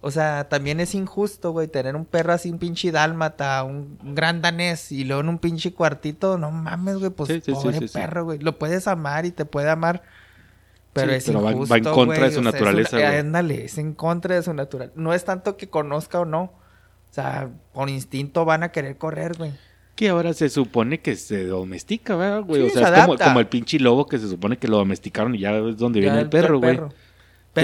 O 0.00 0.10
sea, 0.10 0.48
también 0.50 0.80
es 0.80 0.94
injusto, 0.94 1.52
güey, 1.52 1.66
tener 1.68 1.96
un 1.96 2.04
perro 2.04 2.34
así, 2.34 2.50
un 2.50 2.58
pinche 2.58 2.90
dálmata, 2.92 3.62
un, 3.64 3.98
un 4.02 4.14
gran 4.14 4.42
danés 4.42 4.92
y 4.92 5.04
luego 5.04 5.22
en 5.22 5.28
un 5.30 5.38
pinche 5.38 5.72
cuartito. 5.72 6.36
No 6.38 6.50
mames, 6.50 6.98
güey, 6.98 7.10
pues 7.10 7.28
Sí, 7.28 7.34
sí, 7.36 7.42
sí, 7.46 7.52
pobre 7.52 7.78
sí, 7.78 7.88
perro, 7.88 8.24
güey. 8.24 8.38
Lo 8.38 8.58
puedes 8.58 8.86
amar 8.88 9.24
y 9.26 9.30
te 9.30 9.44
puede 9.44 9.70
amar. 9.70 10.02
Pero 10.92 11.12
es 11.12 11.24
pero 11.24 11.38
va- 11.40 11.44
va 11.46 11.50
en 11.52 11.56
injusto, 11.62 11.92
contra 11.92 12.14
de 12.14 12.20
güey, 12.20 12.32
su 12.34 12.40
o 12.40 12.42
sea, 12.42 12.50
es 12.50 12.54
naturaleza, 12.54 12.96
una- 12.96 13.06
güey. 13.08 13.18
Ándale, 13.18 13.64
es 13.64 13.78
en 13.78 13.94
contra 13.94 14.34
de 14.36 14.42
su 14.42 14.54
naturaleza. 14.54 14.94
No 14.96 15.12
es 15.14 15.24
tanto 15.24 15.56
que 15.56 15.68
conozca 15.68 16.20
o 16.20 16.24
no. 16.24 16.42
O 16.42 17.14
sea, 17.14 17.48
por 17.72 17.88
instinto 17.90 18.44
van 18.44 18.62
a 18.62 18.72
querer 18.72 18.96
correr, 18.98 19.36
güey. 19.38 19.52
Que 19.94 20.08
ahora 20.08 20.32
se 20.32 20.48
supone 20.48 21.00
que 21.00 21.14
se 21.14 21.46
domestica, 21.46 22.16
¿verdad, 22.16 22.42
güey? 22.42 22.62
Sí, 22.62 22.66
o 22.68 22.70
sea, 22.80 23.06
se 23.06 23.12
es 23.12 23.20
como, 23.20 23.40
el 23.40 23.46
pinche 23.46 23.78
lobo 23.78 24.06
que 24.06 24.18
se 24.18 24.28
supone 24.28 24.56
que 24.56 24.66
lo 24.66 24.78
domesticaron 24.78 25.34
y 25.34 25.38
ya 25.38 25.56
es 25.56 25.76
donde 25.76 26.00
Ya 26.00 26.06
viene 26.06 26.20
el 26.22 26.28
perro, 26.28 26.58
güey. 26.58 26.76
Pero, 26.76 26.92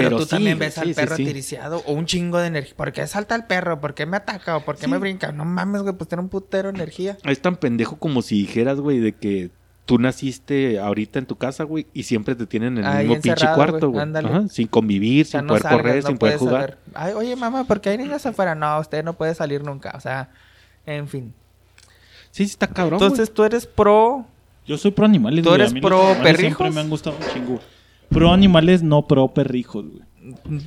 Pero 0.07 0.17
tú 0.19 0.23
sí, 0.23 0.29
también 0.29 0.57
ves 0.57 0.75
sí, 0.75 0.79
al 0.79 0.93
perro 0.93 1.17
sí. 1.17 1.23
atiriciado 1.23 1.83
o 1.85 1.91
un 1.91 2.05
chingo 2.05 2.39
de 2.39 2.47
energía. 2.47 2.73
¿Por 2.77 2.93
qué 2.93 3.05
salta 3.07 3.35
el 3.35 3.43
perro? 3.43 3.81
¿Por 3.81 3.93
qué 3.93 4.05
me 4.05 4.15
ataca? 4.15 4.55
¿O 4.55 4.63
por 4.63 4.77
qué 4.77 4.87
me 4.87 4.97
brinca? 4.97 5.33
No 5.33 5.43
mames, 5.43 5.81
güey, 5.81 5.93
pues 5.93 6.07
tiene 6.07 6.21
un 6.21 6.29
putero 6.29 6.71
de 6.71 6.75
energía. 6.75 7.17
Es 7.25 7.41
tan 7.41 7.57
pendejo 7.57 7.97
como 7.97 8.21
si 8.21 8.35
dijeras, 8.35 8.79
güey, 8.79 8.99
de 8.99 9.11
que 9.11 9.51
tú 9.85 9.99
naciste 9.99 10.79
ahorita 10.79 11.19
en 11.19 11.25
tu 11.25 11.35
casa, 11.35 11.65
güey, 11.65 11.87
y 11.93 12.03
siempre 12.03 12.35
te 12.35 12.45
tienen 12.45 12.77
en 12.77 12.85
el 12.85 12.89
Ahí 12.89 13.07
mismo 13.09 13.21
pinche 13.21 13.45
cuarto, 13.53 13.89
güey. 13.89 14.09
Ajá, 14.15 14.47
Sin 14.47 14.67
convivir, 14.67 15.25
O 15.25 15.29
sea, 15.29 15.41
sin 15.41 15.47
no 15.47 15.51
poder 15.51 15.63
salgas, 15.63 15.81
correr, 15.81 16.03
no 16.03 16.07
sin 16.07 16.17
poder 16.17 16.37
jugar. 16.37 16.77
Ay, 16.93 17.11
oye, 17.11 17.35
mamá, 17.35 17.65
¿por 17.65 17.81
qué 17.81 17.89
hay 17.89 17.97
niños 17.97 18.25
afuera? 18.25 18.55
No, 18.55 18.79
usted 18.79 19.03
no 19.03 19.17
puede 19.17 19.35
salir 19.35 19.65
nunca. 19.65 19.91
O 19.95 19.99
sea, 19.99 20.29
en 20.85 21.09
fin. 21.09 21.33
Sí, 22.31 22.45
sí 22.45 22.51
está 22.51 22.67
cabrón. 22.67 23.01
Entonces 23.01 23.33
tú 23.33 23.43
eres 23.43 23.65
pro. 23.65 24.25
Yo 24.65 24.77
soy 24.77 24.91
pro 24.91 25.05
animales, 25.05 25.43
¿Tú 25.43 25.53
eres 25.53 25.73
los 25.73 25.81
pro 25.81 26.15
perrijos? 26.21 26.57
Siempre 26.57 26.71
me 26.71 26.81
han 26.81 26.89
gustado 26.89 27.15
un 27.17 27.33
chingo. 27.33 27.59
Pro 28.09 28.31
animales, 28.31 28.83
no 28.83 29.07
pro 29.07 29.27
perrijos, 29.29 29.85
güey. 29.85 30.03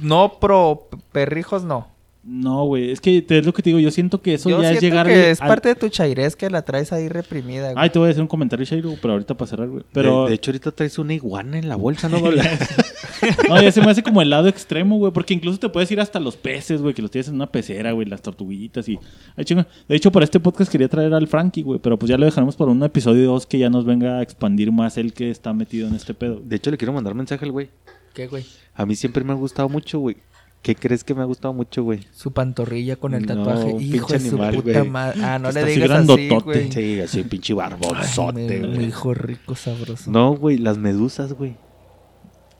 No 0.00 0.38
pro 0.40 0.88
perrijos, 1.12 1.62
no. 1.62 1.93
No, 2.26 2.64
güey. 2.64 2.90
Es 2.90 3.00
que 3.00 3.20
te 3.20 3.38
es 3.38 3.46
lo 3.46 3.52
que 3.52 3.62
te 3.62 3.70
digo. 3.70 3.78
Yo 3.78 3.90
siento 3.90 4.22
que 4.22 4.34
eso 4.34 4.48
Yo 4.48 4.62
ya 4.62 4.72
es 4.72 4.78
siento 4.78 4.96
llegar 4.96 5.06
que 5.06 5.30
es 5.30 5.38
parte 5.38 5.68
de 5.68 5.74
tu 5.74 5.88
chairez 5.88 6.36
que 6.36 6.48
la 6.48 6.62
traes 6.62 6.92
ahí 6.92 7.08
reprimida, 7.08 7.72
güey. 7.72 7.84
Ay, 7.84 7.90
te 7.90 7.98
voy 7.98 8.08
a 8.08 8.10
hacer 8.12 8.22
un 8.22 8.28
comentario, 8.28 8.64
Shairo, 8.64 8.94
pero 9.00 9.12
ahorita 9.12 9.36
para 9.36 9.50
cerrar, 9.50 9.68
güey. 9.68 9.84
Pero... 9.92 10.24
de, 10.24 10.30
de 10.30 10.34
hecho, 10.36 10.50
ahorita 10.50 10.72
traes 10.72 10.98
una 10.98 11.12
iguana 11.12 11.58
en 11.58 11.68
la 11.68 11.76
bolsa, 11.76 12.08
¿no? 12.08 12.18
No, 13.48 13.60
ya 13.60 13.72
se 13.72 13.80
me 13.80 13.90
hace 13.90 14.02
como 14.02 14.20
el 14.20 14.30
lado 14.30 14.48
extremo, 14.48 14.98
güey. 14.98 15.12
Porque 15.12 15.34
incluso 15.34 15.58
te 15.58 15.68
puedes 15.68 15.90
ir 15.90 16.00
hasta 16.00 16.20
los 16.20 16.36
peces, 16.36 16.82
güey. 16.82 16.94
Que 16.94 17.02
los 17.02 17.10
tienes 17.10 17.28
en 17.28 17.34
una 17.34 17.46
pecera, 17.46 17.92
güey. 17.92 18.06
Las 18.06 18.22
tortuguitas 18.22 18.88
y... 18.88 18.98
Ay. 19.36 19.44
De 19.88 19.96
hecho, 19.96 20.10
para 20.10 20.24
este 20.24 20.40
podcast 20.40 20.70
quería 20.70 20.88
traer 20.88 21.12
al 21.14 21.26
Frankie, 21.26 21.62
güey. 21.62 21.78
Pero 21.78 21.98
pues 21.98 22.10
ya 22.10 22.18
lo 22.18 22.24
dejaremos 22.24 22.56
para 22.56 22.70
un 22.70 22.82
episodio 22.82 23.26
2 23.26 23.46
que 23.46 23.58
ya 23.58 23.70
nos 23.70 23.84
venga 23.84 24.18
a 24.18 24.22
expandir 24.22 24.72
más 24.72 24.98
el 24.98 25.12
que 25.12 25.30
está 25.30 25.52
metido 25.52 25.88
en 25.88 25.94
este 25.94 26.14
pedo. 26.14 26.40
de 26.42 26.56
hecho, 26.56 26.70
le 26.70 26.76
quiero 26.76 26.92
mandar 26.92 27.14
mensaje 27.14 27.44
al 27.44 27.52
güey. 27.52 27.70
¿Qué, 28.14 28.26
güey? 28.28 28.44
A 28.74 28.86
mí 28.86 28.94
siempre 28.94 29.24
me 29.24 29.32
ha 29.32 29.36
gustado 29.36 29.68
mucho, 29.68 29.98
güey. 29.98 30.16
¿Qué 30.64 30.74
crees 30.74 31.04
que 31.04 31.14
me 31.14 31.20
ha 31.20 31.26
gustado 31.26 31.52
mucho, 31.52 31.82
güey? 31.82 32.00
Su 32.10 32.32
pantorrilla 32.32 32.96
con 32.96 33.12
el 33.12 33.26
No, 33.26 33.34
tatuaje. 33.44 33.64
un 33.74 33.82
Hijo 33.82 34.06
pinche 34.08 34.14
de 34.24 34.30
su 34.30 34.36
animal, 34.42 34.54
puta 34.62 34.84
madre. 34.84 35.20
Ah, 35.22 35.38
no 35.38 35.52
le 35.52 35.60
digas 35.66 35.76
así, 35.76 35.80
grandotote. 35.80 36.38
güey. 36.44 36.72
Sí, 36.72 37.00
así 37.00 37.22
pinche 37.24 37.52
barbonzote, 37.52 38.60
güey. 38.60 38.86
hijo 38.86 39.12
rico, 39.12 39.54
sabroso. 39.54 40.10
No, 40.10 40.34
güey, 40.34 40.56
las 40.56 40.78
medusas, 40.78 41.34
güey. 41.34 41.56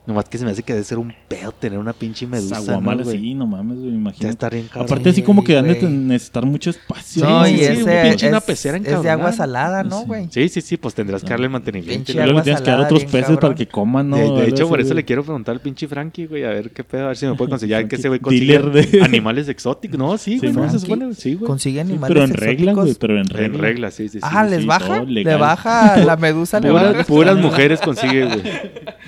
Nomás 0.07 0.27
que 0.29 0.37
se 0.37 0.45
me 0.45 0.51
hace 0.51 0.63
que 0.63 0.75
debe 0.75 0.85
ser 0.85 0.99
un 0.99 1.15
pedo 1.29 1.51
tener 1.53 1.79
una 1.79 1.95
pinche 1.95 2.27
medusa, 2.27 2.61
¿no, 2.79 2.81
güey? 2.83 3.01
así, 3.01 3.35
no 3.35 3.47
mames, 3.47 3.79
güey. 3.79 3.89
Imagínate. 3.95 4.29
está 4.29 4.51
bien 4.51 4.67
cabrón. 4.67 4.85
Aparte, 4.85 5.09
así 5.09 5.23
como 5.23 5.43
que 5.43 5.57
han 5.57 5.65
de 5.67 5.81
necesitar 5.81 6.45
mucho 6.45 6.69
espacio. 6.69 7.25
No, 7.25 7.45
Sí, 7.47 7.55
y 7.55 7.57
sí, 7.57 7.65
ese 7.65 7.73
un 7.85 8.03
pinche 8.11 8.27
es, 8.27 8.31
una 8.33 8.41
pecera 8.43 8.77
es 8.77 9.03
de 9.03 9.09
agua 9.11 9.33
salada, 9.33 9.83
¿no, 9.83 10.01
Sí. 10.01 10.07
güey? 10.07 10.29
Sí, 10.31 10.49
sí, 10.51 10.61
sí, 10.61 10.77
pues 10.77 10.95
tendrás 10.95 11.23
que 11.23 11.31
darle 11.31 11.49
mantenimiento. 11.49 12.05
Pinche 12.05 12.13
Y 12.13 12.23
luego 12.25 12.43
tienes 12.43 12.61
que 12.61 12.71
dar 12.71 12.81
otros 12.81 13.05
peces 13.05 13.21
cabrón. 13.23 13.39
para 13.41 13.55
que 13.55 13.67
coman, 13.67 14.11
¿no? 14.11 14.17
de, 14.37 14.49
hecho, 14.49 14.69
por 14.69 14.79
eso 14.79 14.89
güey. 14.89 14.97
le 14.97 15.05
quiero 15.07 15.23
preguntar 15.25 15.55
al 15.55 15.61
pinche 15.63 15.89
Frankie, 15.89 16.27
güey, 16.27 16.45
a 16.45 16.49
ver 16.51 16.71
qué 16.71 16.85
pedo, 16.85 17.05
a 17.05 17.09
ver 17.09 17.17
si 17.17 17.25
me 17.27 17.35
puede 17.35 17.49
conseguir. 17.51 17.89
Que 17.89 17.97
ese 17.97 18.09
güey 18.09 18.21
consigue 18.21 18.59
de- 18.59 19.01
animales 19.03 19.49
exóticos. 19.49 19.99
No, 19.99 20.19
sí, 20.19 20.37
güey, 20.39 20.53
Sí, 20.53 20.57
no, 20.59 20.71
se 20.71 20.79
supone, 20.81 21.15
sí, 21.15 21.35
güey. 21.35 21.47
Consigue 21.49 21.77
Sí, 21.83 21.91
animales 21.91 22.09
pero 22.15 22.25
en 22.25 22.35
regla, 22.35 22.73
exóticos. 22.73 22.85
güey. 22.85 22.97
Pero 23.01 23.19
en 23.21 23.25
regla. 23.29 23.47
En 23.57 23.63
regla, 23.63 23.91
sí, 23.91 24.09
sí, 24.11 24.19
sí. 24.19 24.21
Ah, 24.23 24.45
sí, 24.45 24.51
¿les 24.51 24.61
sí. 24.61 24.67
baja? 24.67 25.03
Le 25.03 25.37
baja 25.37 25.97
la 25.97 26.17
medusa, 26.19 26.61
le 26.61 26.71
baja. 26.71 27.05
puras 27.05 27.37
mujeres 27.39 27.81
consigue, 27.81 28.27
güey. 28.27 28.43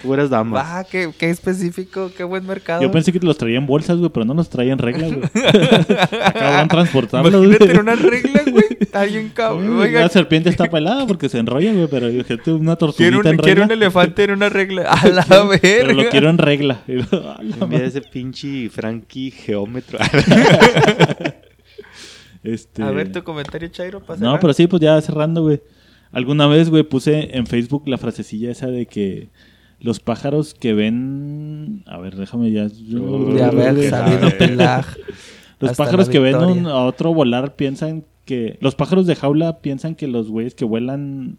puras 0.02 0.30
damas. 0.30 0.85
Qué, 0.90 1.10
qué 1.18 1.30
específico, 1.30 2.10
qué 2.16 2.24
buen 2.24 2.46
mercado. 2.46 2.82
Yo 2.82 2.90
pensé 2.90 3.12
que 3.12 3.18
los 3.20 3.36
traía 3.38 3.58
en 3.58 3.66
bolsas, 3.66 3.98
güey, 3.98 4.10
pero 4.10 4.24
no 4.24 4.34
los 4.34 4.48
traía 4.48 4.72
en 4.72 4.78
regla, 4.78 5.08
güey. 5.08 5.20
Acaban 6.24 6.68
transportarlos, 6.68 7.32
Imagínate 7.34 7.64
güey. 7.64 7.70
en 7.76 7.80
una 7.80 7.94
regla, 7.96 8.42
güey. 8.50 8.64
Está 8.80 9.04
bien 9.04 9.28
cabrón. 9.34 9.78
Oiga, 9.80 10.00
La 10.00 10.08
serpiente 10.08 10.48
está 10.50 10.66
pelada 10.66 11.06
porque 11.06 11.28
se 11.28 11.38
enrolla, 11.38 11.72
güey, 11.72 11.86
pero 11.88 12.08
yo 12.10 12.24
gente 12.24 12.52
una 12.52 12.76
tortuguita 12.76 13.10
quiero 13.10 13.20
un, 13.20 13.26
en 13.26 13.36
quiero 13.38 13.60
regla. 13.62 13.64
un 13.66 13.72
elefante 13.72 14.24
en 14.24 14.30
una 14.30 14.48
regla. 14.48 14.82
A 14.92 15.06
la 15.08 15.24
verga. 15.24 15.58
pero 15.60 15.92
lo 15.92 16.08
quiero 16.08 16.30
en 16.30 16.38
regla. 16.38 16.82
Y 16.88 16.96
yo, 16.96 17.02
"A 17.12 17.42
la 17.42 17.54
Envía 17.56 17.66
madre". 17.66 17.86
ese 17.86 18.00
pinche 18.02 18.68
Frankie 18.70 19.30
geómetro. 19.30 19.98
Este... 22.42 22.82
A 22.82 22.90
ver 22.90 23.10
tu 23.10 23.22
comentario, 23.24 23.68
Chairo, 23.68 24.00
para 24.00 24.20
No, 24.20 24.38
pero 24.38 24.52
sí, 24.52 24.66
pues 24.66 24.80
ya 24.80 25.00
cerrando, 25.00 25.42
güey. 25.42 25.60
Alguna 26.12 26.46
vez, 26.46 26.70
güey, 26.70 26.84
puse 26.84 27.36
en 27.36 27.46
Facebook 27.46 27.82
la 27.88 27.98
frasecilla 27.98 28.50
esa 28.52 28.68
de 28.68 28.86
que 28.86 29.28
los 29.80 30.00
pájaros 30.00 30.54
que 30.54 30.72
ven... 30.74 31.82
A 31.86 31.98
ver, 31.98 32.16
déjame 32.16 32.50
ya... 32.50 32.68
De 32.68 33.42
haber 33.44 33.90
sabido 33.90 34.30
pelar. 34.38 34.84
Los 35.60 35.76
pájaros 35.76 36.08
que 36.08 36.18
ven 36.18 36.36
un- 36.36 36.66
a 36.66 36.84
otro 36.84 37.12
volar 37.14 37.56
piensan 37.56 38.04
que... 38.24 38.58
Los 38.60 38.74
pájaros 38.74 39.06
de 39.06 39.14
jaula 39.16 39.58
piensan 39.60 39.94
que 39.94 40.06
los 40.06 40.28
güeyes 40.30 40.54
que 40.54 40.64
vuelan... 40.64 41.38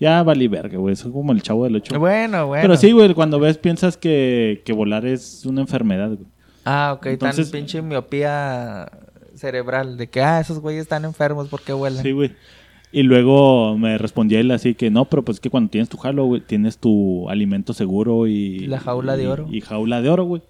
Ya 0.00 0.22
vale 0.24 0.48
verga, 0.48 0.76
güey. 0.78 0.96
Son 0.96 1.12
como 1.12 1.32
el 1.32 1.40
chavo 1.42 1.64
del 1.64 1.76
ocho. 1.76 1.98
Bueno, 2.00 2.48
bueno. 2.48 2.62
Pero 2.62 2.76
sí, 2.76 2.90
güey, 2.90 3.14
cuando 3.14 3.38
ves 3.38 3.58
piensas 3.58 3.96
que, 3.96 4.60
que 4.64 4.72
volar 4.72 5.06
es 5.06 5.46
una 5.46 5.60
enfermedad, 5.60 6.08
güey. 6.08 6.26
Ah, 6.64 6.94
ok. 6.96 7.06
Entonces- 7.06 7.50
tan 7.50 7.60
pinche 7.60 7.80
miopía 7.80 8.90
cerebral. 9.34 9.96
De 9.96 10.08
que, 10.08 10.20
ah, 10.20 10.40
esos 10.40 10.58
güeyes 10.58 10.82
están 10.82 11.04
enfermos 11.04 11.48
porque 11.48 11.72
vuelan. 11.72 12.02
Sí, 12.02 12.10
güey. 12.12 12.32
Y 12.94 13.02
luego 13.02 13.76
me 13.76 13.98
respondía 13.98 14.38
él 14.38 14.52
así 14.52 14.76
que 14.76 14.88
no, 14.88 15.06
pero 15.06 15.24
pues 15.24 15.38
es 15.38 15.40
que 15.40 15.50
cuando 15.50 15.68
tienes 15.68 15.88
tu 15.88 15.96
jalo, 15.96 16.26
güey, 16.26 16.42
tienes 16.42 16.78
tu 16.78 17.28
alimento 17.28 17.72
seguro 17.72 18.28
y... 18.28 18.68
La 18.68 18.78
jaula 18.78 19.16
de 19.16 19.26
oro. 19.26 19.48
Y, 19.50 19.62
jaula 19.62 20.00
de 20.00 20.10
oro, 20.10 20.22
güey. 20.22 20.42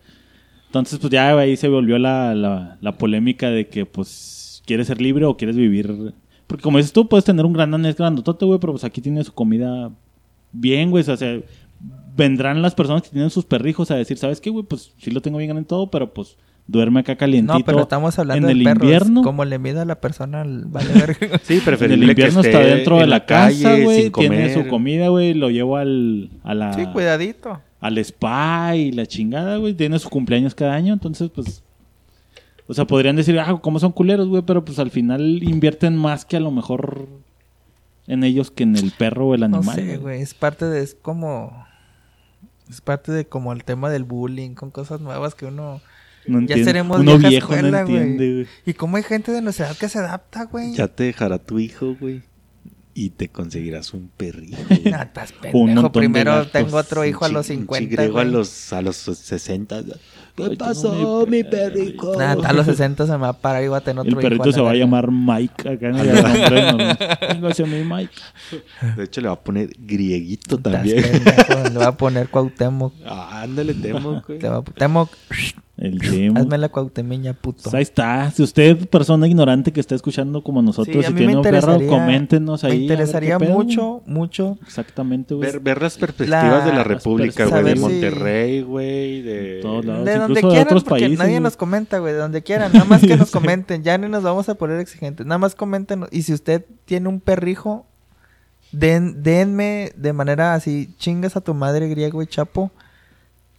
Entonces, 0.66 0.99
pues 0.99 1.11
ya 1.11 1.38
ahí 1.38 1.57
se 1.57 1.68
volvió 1.68 1.99
la, 1.99 2.34
la, 2.34 2.76
la 2.82 2.99
polémica 2.99 3.49
de 3.49 3.68
que, 3.68 3.86
pues, 3.86 4.62
¿quieres 4.66 4.88
ser 4.88 5.01
libre 5.01 5.24
o 5.24 5.38
quieres 5.38 5.57
vivir...? 5.57 6.12
Porque 6.47 6.62
como 6.62 6.76
dices 6.76 6.92
tú, 6.92 7.09
puedes 7.09 7.24
tener 7.24 7.47
un 7.47 7.55
gran 7.55 7.70
danés 7.70 7.97
grandotote, 7.97 8.45
güey, 8.45 8.61
pero 8.61 8.74
pues 8.74 8.84
aquí 8.84 9.01
tienes 9.01 9.28
su 9.28 9.32
comida 9.32 9.90
bien, 10.53 10.90
güey. 10.90 11.03
O 11.09 11.16
sea, 11.16 11.40
vendrán 12.14 12.61
las 12.61 12.74
personas 12.74 13.05
que 13.05 13.09
tienen 13.09 13.30
sus 13.30 13.47
perrijos 13.47 13.90
a 13.90 13.97
decir, 13.97 14.18
¿sabes 14.18 14.42
qué, 14.42 14.51
güey? 14.51 14.66
Pues 14.66 14.92
sí 14.99 15.11
lo 15.11 15.22
tengo 15.22 15.38
bien 15.38 15.57
en 15.57 15.64
todo, 15.64 15.90
pero 15.90 16.12
pues 16.12 16.36
duerme 16.67 17.01
acá 17.01 17.17
calientito. 17.17 17.59
No, 17.59 17.65
pero 17.65 17.81
estamos 17.83 18.19
hablando 18.19 18.49
en 18.49 18.55
de 18.55 18.59
el 18.61 18.65
perros. 18.65 18.83
invierno. 18.85 19.23
Como 19.23 19.45
le 19.45 19.59
mida 19.59 19.83
a 19.83 19.85
la 19.85 20.01
persona, 20.01 20.41
al- 20.43 20.65
vale 20.67 20.93
verga. 20.95 21.39
Sí, 21.43 21.55
En 21.55 21.61
preferible 21.65 22.05
el 22.05 22.11
invierno 22.11 22.41
que 22.43 22.49
está 22.49 22.61
dentro 22.61 22.97
de 22.97 23.05
en 23.05 23.11
la, 23.11 23.27
calle, 23.27 23.62
casa, 23.62 23.81
güey. 23.83 24.03
sin 24.05 24.12
Tiene 24.12 24.37
comer. 24.37 24.55
su 24.55 24.69
comida, 24.69 25.09
güey. 25.09 25.35
Lo 25.35 25.51
llevo 25.51 25.77
al, 25.77 26.31
a 26.43 26.55
la, 26.55 26.73
sí, 26.73 26.87
cuidadito. 26.93 27.61
al 27.81 27.99
spa 27.99 28.77
y 28.77 28.93
la 28.93 29.07
chingada, 29.07 29.57
güey. 29.59 29.75
Tiene 29.75 29.99
su 29.99 30.09
cumpleaños 30.09 30.55
cada 30.55 30.75
año. 30.75 30.93
Entonces, 30.95 31.31
pues... 31.35 31.62
O 32.67 32.73
sea, 32.73 32.87
podrían 32.87 33.17
decir, 33.17 33.39
ah, 33.39 33.59
¿cómo 33.61 33.79
son 33.79 33.93
culeros, 33.93 34.27
güey? 34.29 34.43
Pero 34.43 34.65
pues 34.65 34.79
al 34.79 34.91
final 34.91 35.43
invierten 35.43 35.97
más 35.97 36.25
que 36.25 36.39
a 36.39 36.41
lo 36.41 36.51
mejor 36.51 37.09
en 38.07 38.25
ellos 38.25 38.51
que 38.51 38.62
en 38.62 38.75
el 38.77 38.91
perro 38.93 39.29
o 39.29 39.35
el 39.35 39.41
No 39.43 39.59
animal. 39.59 39.77
sé, 39.77 39.99
güey. 39.99 40.23
Es 40.23 40.33
parte 40.33 40.65
de... 40.65 40.83
Es 40.83 40.95
como... 40.95 41.67
Es 42.71 42.81
parte 42.81 43.12
de 43.12 43.27
como 43.27 43.53
el 43.53 43.65
tema 43.65 43.91
del 43.91 44.05
bullying. 44.05 44.55
Con 44.55 44.71
cosas 44.71 45.03
nuevas 45.03 45.35
que 45.35 45.45
uno... 45.45 45.83
No 46.27 46.41
ya 46.43 46.57
seremos 46.62 47.01
Uno 47.01 47.18
viejo 47.18 47.53
escuela, 47.55 47.81
no 47.83 47.87
güey. 47.87 47.97
entiende, 47.99 48.33
güey. 48.33 48.47
Y 48.66 48.75
cómo 48.75 48.97
hay 48.97 49.03
gente 49.03 49.33
de 49.33 49.43
nuestra 49.43 49.66
edad 49.66 49.77
que 49.77 49.89
se 49.89 49.99
adapta, 49.99 50.45
güey. 50.45 50.75
Ya 50.75 50.89
te 50.89 51.05
dejará 51.05 51.39
tu 51.39 51.59
hijo, 51.59 51.97
güey. 52.01 52.22
Y 52.97 53.11
te 53.11 53.29
conseguirás 53.29 53.93
un 53.93 54.09
perrito. 54.16 54.57
No, 54.85 55.03
estás 55.03 55.33
Un 55.33 55.41
pendejo. 55.41 55.59
montón 55.66 55.83
de 55.85 55.91
Primero 55.91 56.47
tengo 56.47 56.77
otro 56.77 57.05
hijo 57.05 57.25
a 57.25 57.29
los 57.29 57.51
Un 57.51 57.57
50, 57.57 57.91
griego 57.97 58.18
a 58.20 58.25
los, 58.25 58.72
a 58.72 58.83
los 58.83 58.97
60. 58.97 59.77
Ay, 59.79 59.85
¿Qué 60.37 60.57
pasó, 60.57 61.25
mi 61.27 61.39
mi 61.39 61.45
perrico? 61.45 62.14
Nada, 62.16 62.33
hasta 62.33 62.53
los 62.53 62.66
60 62.66 63.07
se 63.07 63.12
me 63.12 63.18
va 63.18 63.29
a 63.31 63.33
parar 63.33 63.62
y 63.64 63.68
voy 63.68 63.77
a 63.79 63.81
tener 63.81 64.01
otro 64.01 64.11
El 64.11 64.12
hijo 64.12 64.22
perrito 64.22 64.53
se 64.53 64.59
la 64.59 64.64
va 64.64 64.70
a 64.72 64.75
llamar 64.75 65.11
Mike 65.11 65.68
acá 65.68 65.89
en 65.89 65.97
el 65.97 66.07
nombre. 67.37 67.66
mi 67.66 67.85
Mike. 67.85 68.12
De 68.97 69.05
hecho, 69.05 69.20
le 69.20 69.27
va 69.29 69.35
a 69.35 69.41
poner 69.41 69.70
grieguito 69.79 70.59
también. 70.59 71.03
pendejo, 71.03 71.68
Le 71.72 71.79
va 71.79 71.87
a 71.89 71.97
poner 71.97 72.29
Cuauhtémoc. 72.29 72.95
Ah, 73.07 73.43
ándale, 73.43 73.75
temo, 73.75 74.22
güey. 74.27 74.39
Le 74.41 74.49
va 74.49 74.57
a... 74.59 74.62
Cuauhtémoc, 74.62 75.11
El 75.77 75.99
Temo. 76.01 76.39
hazme 76.39 76.57
la 76.57 76.68
cuauhtemiña, 76.68 77.33
puto. 77.33 77.64
Pues 77.64 77.75
ahí 77.75 77.83
está. 77.83 78.31
Si 78.31 78.45
usted, 78.45 78.89
persona 78.89 79.27
ignorante 79.27 79.72
que 79.72 79.81
está 79.81 79.97
escuchando 79.97 80.43
como 80.43 80.62
nosotros, 80.62 81.05
Sí, 81.05 81.11
si 81.11 81.16
tiene 81.16 81.37
un 81.37 81.43
perro, 81.43 81.79
coméntenos 81.89 82.62
ahí. 82.62 82.79
Me 82.79 82.83
interesaría 82.83 83.41
mucho, 83.41 84.03
mucho. 84.07 84.57
Exactamente, 84.62 85.35
güey. 85.35 85.51
Ver, 85.51 85.61
ver 85.61 85.83
las 85.83 85.99
perspectivas 85.99 86.64
de 86.64 86.72
la 86.72 86.85
República, 86.85 87.47
güey. 87.47 87.64
De 87.64 87.75
Monterrey, 87.75 88.62
güey. 88.62 89.22
De... 89.22 89.59
Todos 89.62 89.85
lados. 89.85 90.05
De 90.05 90.12
incluso 90.12 90.29
donde 90.29 90.41
de 90.41 90.49
quieran, 90.49 90.66
otros 90.66 90.85
porque 90.85 91.01
países, 91.01 91.18
nadie 91.18 91.41
nos 91.41 91.57
comenta, 91.57 91.99
güey. 91.99 92.12
De 92.12 92.18
donde 92.20 92.43
quieran. 92.43 92.72
Nada 92.72 92.85
más 92.85 93.01
que 93.01 93.16
nos 93.16 93.31
comenten. 93.33 93.83
Ya 93.83 93.99
ni 93.99 94.09
nos 94.09 94.22
vamos 94.22 94.49
a 94.49 94.55
poner 94.55 94.79
exigentes. 94.79 95.27
Nada 95.27 95.39
más 95.39 95.57
comenten. 95.57 96.07
Y 96.12 96.22
si 96.22 96.33
usted 96.35 96.64
tiene 96.85 97.09
un 97.09 97.18
perrijo, 97.18 97.85
den, 98.70 99.25
denme 99.25 99.91
de 99.97 100.12
manera 100.12 100.55
así, 100.55 100.95
chingas 100.99 101.37
a 101.37 101.41
tu 101.41 101.53
madre 101.53 101.89
griego 101.89 102.22
y 102.22 102.29
chapo. 102.29 102.70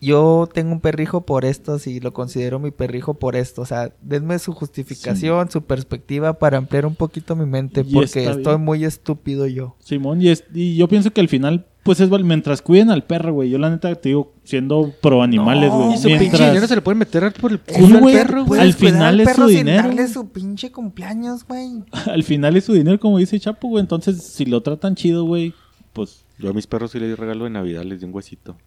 Yo 0.02 0.48
tengo 0.54 0.72
un 0.74 0.82
perrijo 0.82 1.22
por 1.26 1.46
esto, 1.46 1.80
si 1.80 2.00
lo 2.00 2.14
considero 2.14 2.60
mi 2.60 2.72
perrijo 2.72 3.14
por 3.16 3.36
esto. 3.36 3.62
O 3.62 3.66
sea, 3.66 3.94
denme 4.02 4.38
su 4.40 4.52
justificación, 4.54 5.50
su 5.50 5.64
perspectiva 5.64 6.34
para 6.34 6.58
ampliar 6.58 6.86
un 6.86 6.96
poquito 6.96 7.36
mi 7.36 7.46
mente. 7.46 7.84
Y 7.88 7.94
Porque 7.94 8.26
estoy 8.30 8.58
muy 8.58 8.84
estúpido 8.86 9.48
yo. 9.48 9.76
Simón, 9.80 10.22
y, 10.22 10.30
es- 10.30 10.44
y 10.54 10.76
yo 10.76 10.88
pienso 10.88 11.12
que 11.12 11.22
al 11.22 11.30
final, 11.30 11.66
pues 11.84 12.00
es 12.02 12.10
mientras 12.10 12.62
cuiden 12.62 12.90
al 12.92 13.04
perro, 13.06 13.34
güey. 13.34 13.50
Yo 13.50 13.58
la 13.58 13.70
neta 13.70 13.94
te 13.96 14.10
digo, 14.10 14.34
siendo 14.44 14.92
pro 15.02 15.24
animales, 15.24 15.70
No, 15.72 15.78
güey. 15.86 15.94
y 15.94 15.98
su 15.98 16.08
pinche 16.10 16.46
dinero 16.48 16.68
se 16.68 16.76
le 16.76 16.82
puede 16.82 16.98
meter 16.98 17.32
por 17.40 17.52
el 17.52 17.60
culo 17.62 17.96
al 17.96 18.02
güey, 18.02 18.16
perro, 18.16 18.44
güey. 18.46 18.62
al 18.62 18.74
final 18.74 19.16
al 19.16 19.20
es 19.22 19.36
su 19.36 19.48
dinero. 19.48 19.84
darle 19.84 20.08
su 20.08 20.30
pinche 20.30 20.72
cumpleaños, 20.72 21.46
güey. 21.48 21.84
al 22.12 22.24
final 22.24 22.58
es 22.58 22.66
su 22.66 22.74
dinero, 22.74 23.00
como 23.00 23.18
dice 23.18 23.40
Chapo, 23.40 23.70
güey. 23.70 23.82
Entonces, 23.82 24.22
si 24.24 24.46
lo 24.46 24.62
tratan 24.62 24.96
chido, 24.96 25.24
güey, 25.24 25.54
pues 25.94 26.26
Yo 26.38 26.50
a 26.50 26.54
mis 26.54 26.68
perros 26.68 26.92
sí 26.92 27.00
les 27.00 27.10
di 27.10 27.16
regalo 27.16 27.46
de 27.46 27.50
Navidad, 27.52 27.84
les 27.84 28.02
di 28.02 28.06
un 28.06 28.14
huesito. 28.14 28.58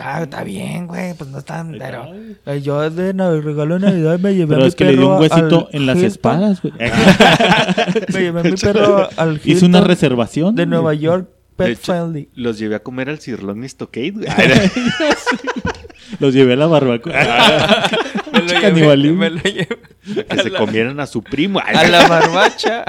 Ah, 0.00 0.22
está 0.22 0.44
bien, 0.44 0.86
güey. 0.86 1.14
Pues 1.14 1.28
no 1.30 1.38
están. 1.38 1.76
Pero. 1.78 2.06
Eh, 2.46 2.60
Yo 2.62 2.88
de 2.90 3.14
nav- 3.14 3.42
regalo 3.42 3.78
de 3.78 3.86
Navidad 3.86 4.18
me 4.18 4.32
llevé 4.34 4.44
a 4.44 4.48
Pero 4.56 4.60
mi 4.62 4.68
es 4.68 4.74
que 4.74 4.84
le 4.84 4.96
dio 4.96 5.08
un 5.14 5.20
huesito 5.20 5.68
en 5.72 5.86
las 5.86 5.96
Hilton. 5.96 6.10
espadas, 6.12 6.62
güey. 6.62 6.74
Me 8.14 8.20
llevé 8.20 8.40
a 8.40 8.42
mi 8.44 8.52
perro 8.52 9.08
al 9.16 9.40
Hizo 9.44 9.66
una 9.66 9.78
Hilton 9.78 9.88
reservación. 9.88 10.54
de 10.54 10.66
Nueva. 10.66 10.94
York, 10.94 11.28
Pet 11.56 11.68
hecho, 11.70 11.80
Friendly. 11.92 12.28
Los 12.34 12.58
llevé 12.58 12.76
a 12.76 12.82
comer 12.82 13.08
al 13.10 13.18
Cirlón 13.18 13.64
Stockade, 13.68 14.10
güey. 14.12 14.26
Los 16.20 16.34
llevé 16.34 16.54
a 16.54 16.56
la 16.56 16.66
barbacoa. 16.66 17.12
Me 18.32 18.38
lo 18.40 18.46
llevé- 18.46 18.60
canibalismo. 18.60 19.18
me 19.18 19.30
lo 19.30 19.40
llevé 19.42 19.68
que 20.28 20.38
se 20.42 20.50
comieran 20.52 20.98
a 21.00 21.06
su 21.06 21.22
primo. 21.22 21.60
a 21.60 21.84
la 21.86 22.08
barbacha. 22.08 22.84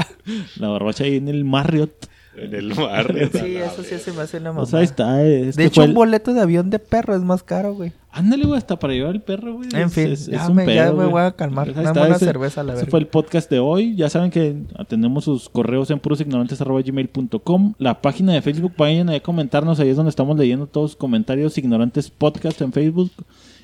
La 0.58 0.70
barbacha 0.70 1.04
ahí 1.04 1.18
en 1.18 1.28
el 1.28 1.44
Marriott. 1.46 2.08
En 2.36 2.54
el 2.54 2.74
barrio. 2.74 3.30
sí, 3.34 3.56
eso 3.58 3.84
sí 3.84 3.98
se 3.98 4.14
me 4.14 4.22
hace 4.22 4.38
una 4.38 4.52
mamá. 4.52 4.62
O 4.64 4.66
sea, 4.66 4.80
ahí 4.80 4.86
está. 4.86 5.24
este 5.26 5.62
de 5.62 5.68
hecho, 5.68 5.84
un 5.84 5.94
boleto 5.94 6.34
de 6.34 6.42
avión 6.42 6.70
de 6.70 6.80
perro 6.80 7.16
es 7.16 7.22
más 7.22 7.44
caro, 7.44 7.74
güey. 7.74 7.92
Ándale, 8.12 8.46
güey, 8.46 8.58
hasta 8.58 8.78
para 8.80 8.94
llevar 8.94 9.16
el 9.16 9.22
perro, 9.22 9.56
güey. 9.56 9.70
En 9.74 9.82
Es- 9.82 9.94
fin, 9.94 10.06
es- 10.12 10.22
es 10.22 10.28
ya 10.30 10.48
un 10.48 10.56
me- 10.56 10.66
ya 10.74 10.84
pedo, 10.86 10.92
me 10.94 10.98
güey. 11.04 11.10
voy 11.12 11.22
a 11.22 11.32
calmar. 11.34 11.72
Pues 11.74 11.84
Dame 11.86 12.02
una 12.08 12.16
ese- 12.16 12.26
cerveza 12.26 12.62
a 12.62 12.64
la 12.64 12.74
Ese 12.74 12.80
verga. 12.82 12.92
fue 12.92 13.00
el 13.02 13.08
podcast 13.08 13.50
de 13.52 13.60
hoy. 13.60 13.96
Ya 13.96 14.10
saben 14.10 14.32
que 14.32 14.56
atendemos 14.78 15.26
sus 15.26 15.50
correos 15.50 15.90
en 15.92 16.00
purosignorantes.gmail.com. 16.00 17.74
La 17.78 18.02
página 18.02 18.34
de 18.34 18.42
Facebook, 18.42 18.74
vayan 18.78 19.10
a 19.10 19.20
comentarnos. 19.20 19.80
Ahí 19.80 19.90
es 19.90 19.96
donde 19.96 20.10
estamos 20.10 20.38
leyendo 20.38 20.68
todos 20.68 20.92
sus 20.92 20.98
comentarios. 20.98 21.58
Ignorantes 21.58 22.10
Podcast 22.10 22.62
en 22.62 22.72
Facebook. 22.74 23.12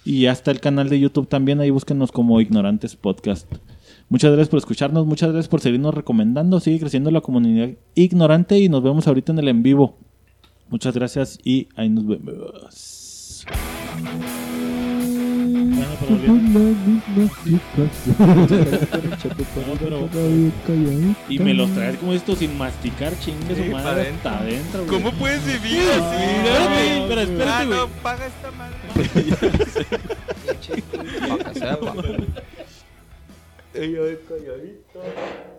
Y 0.03 0.22
ya 0.22 0.32
está 0.32 0.51
el 0.51 0.59
canal 0.59 0.89
de 0.89 0.99
YouTube 0.99 1.28
también. 1.28 1.59
Ahí 1.59 1.70
búsquenos 1.72 2.11
como 2.11 2.39
Ignorantes 2.41 2.95
Podcast. 2.95 3.47
Muchas 4.10 4.32
gracias 4.32 4.49
por 4.49 4.60
escucharnos. 4.60 5.06
Muchas 5.06 5.32
gracias 5.32 5.49
por 5.49 5.62
seguirnos 5.62 5.93
recomendando. 5.93 6.60
Sigue 6.60 6.80
creciendo 6.80 7.12
la 7.12 7.22
comunidad 7.22 7.70
ignorante. 7.95 8.60
Y 8.60 8.70
nos 8.70 8.84
vemos 8.84 9.08
ahorita 9.08 9.32
en 9.32 9.39
el 9.39 9.47
en 9.47 9.64
vivo. 9.64 9.97
Muchas 10.70 10.95
gracias 10.95 11.39
y 11.43 11.68
ahí 11.76 11.89
nos 11.89 12.06
vemos. 12.08 12.95
Y 21.30 21.39
me 21.39 21.53
los 21.53 21.72
traes 21.72 21.97
como 21.97 22.14
esto 22.14 22.36
sin 22.36 22.58
masticar, 22.58 23.18
chingue 23.20 23.56
su 23.56 23.72
madre 23.72 24.01
adentro. 24.01 24.30
hasta 24.30 24.39
adentro. 24.39 24.86
güey. 24.86 25.12
puedes 25.20 25.45
vivir 25.45 25.82
Espérate, 25.82 26.97
espera, 27.01 27.22
espérate, 27.24 27.66
güey. 27.66 27.80
paga 28.01 28.26
esta 28.28 28.51
madre. 28.51 28.76
Ey, 33.78 33.98
ay, 33.98 34.18
calladito. 34.26 35.55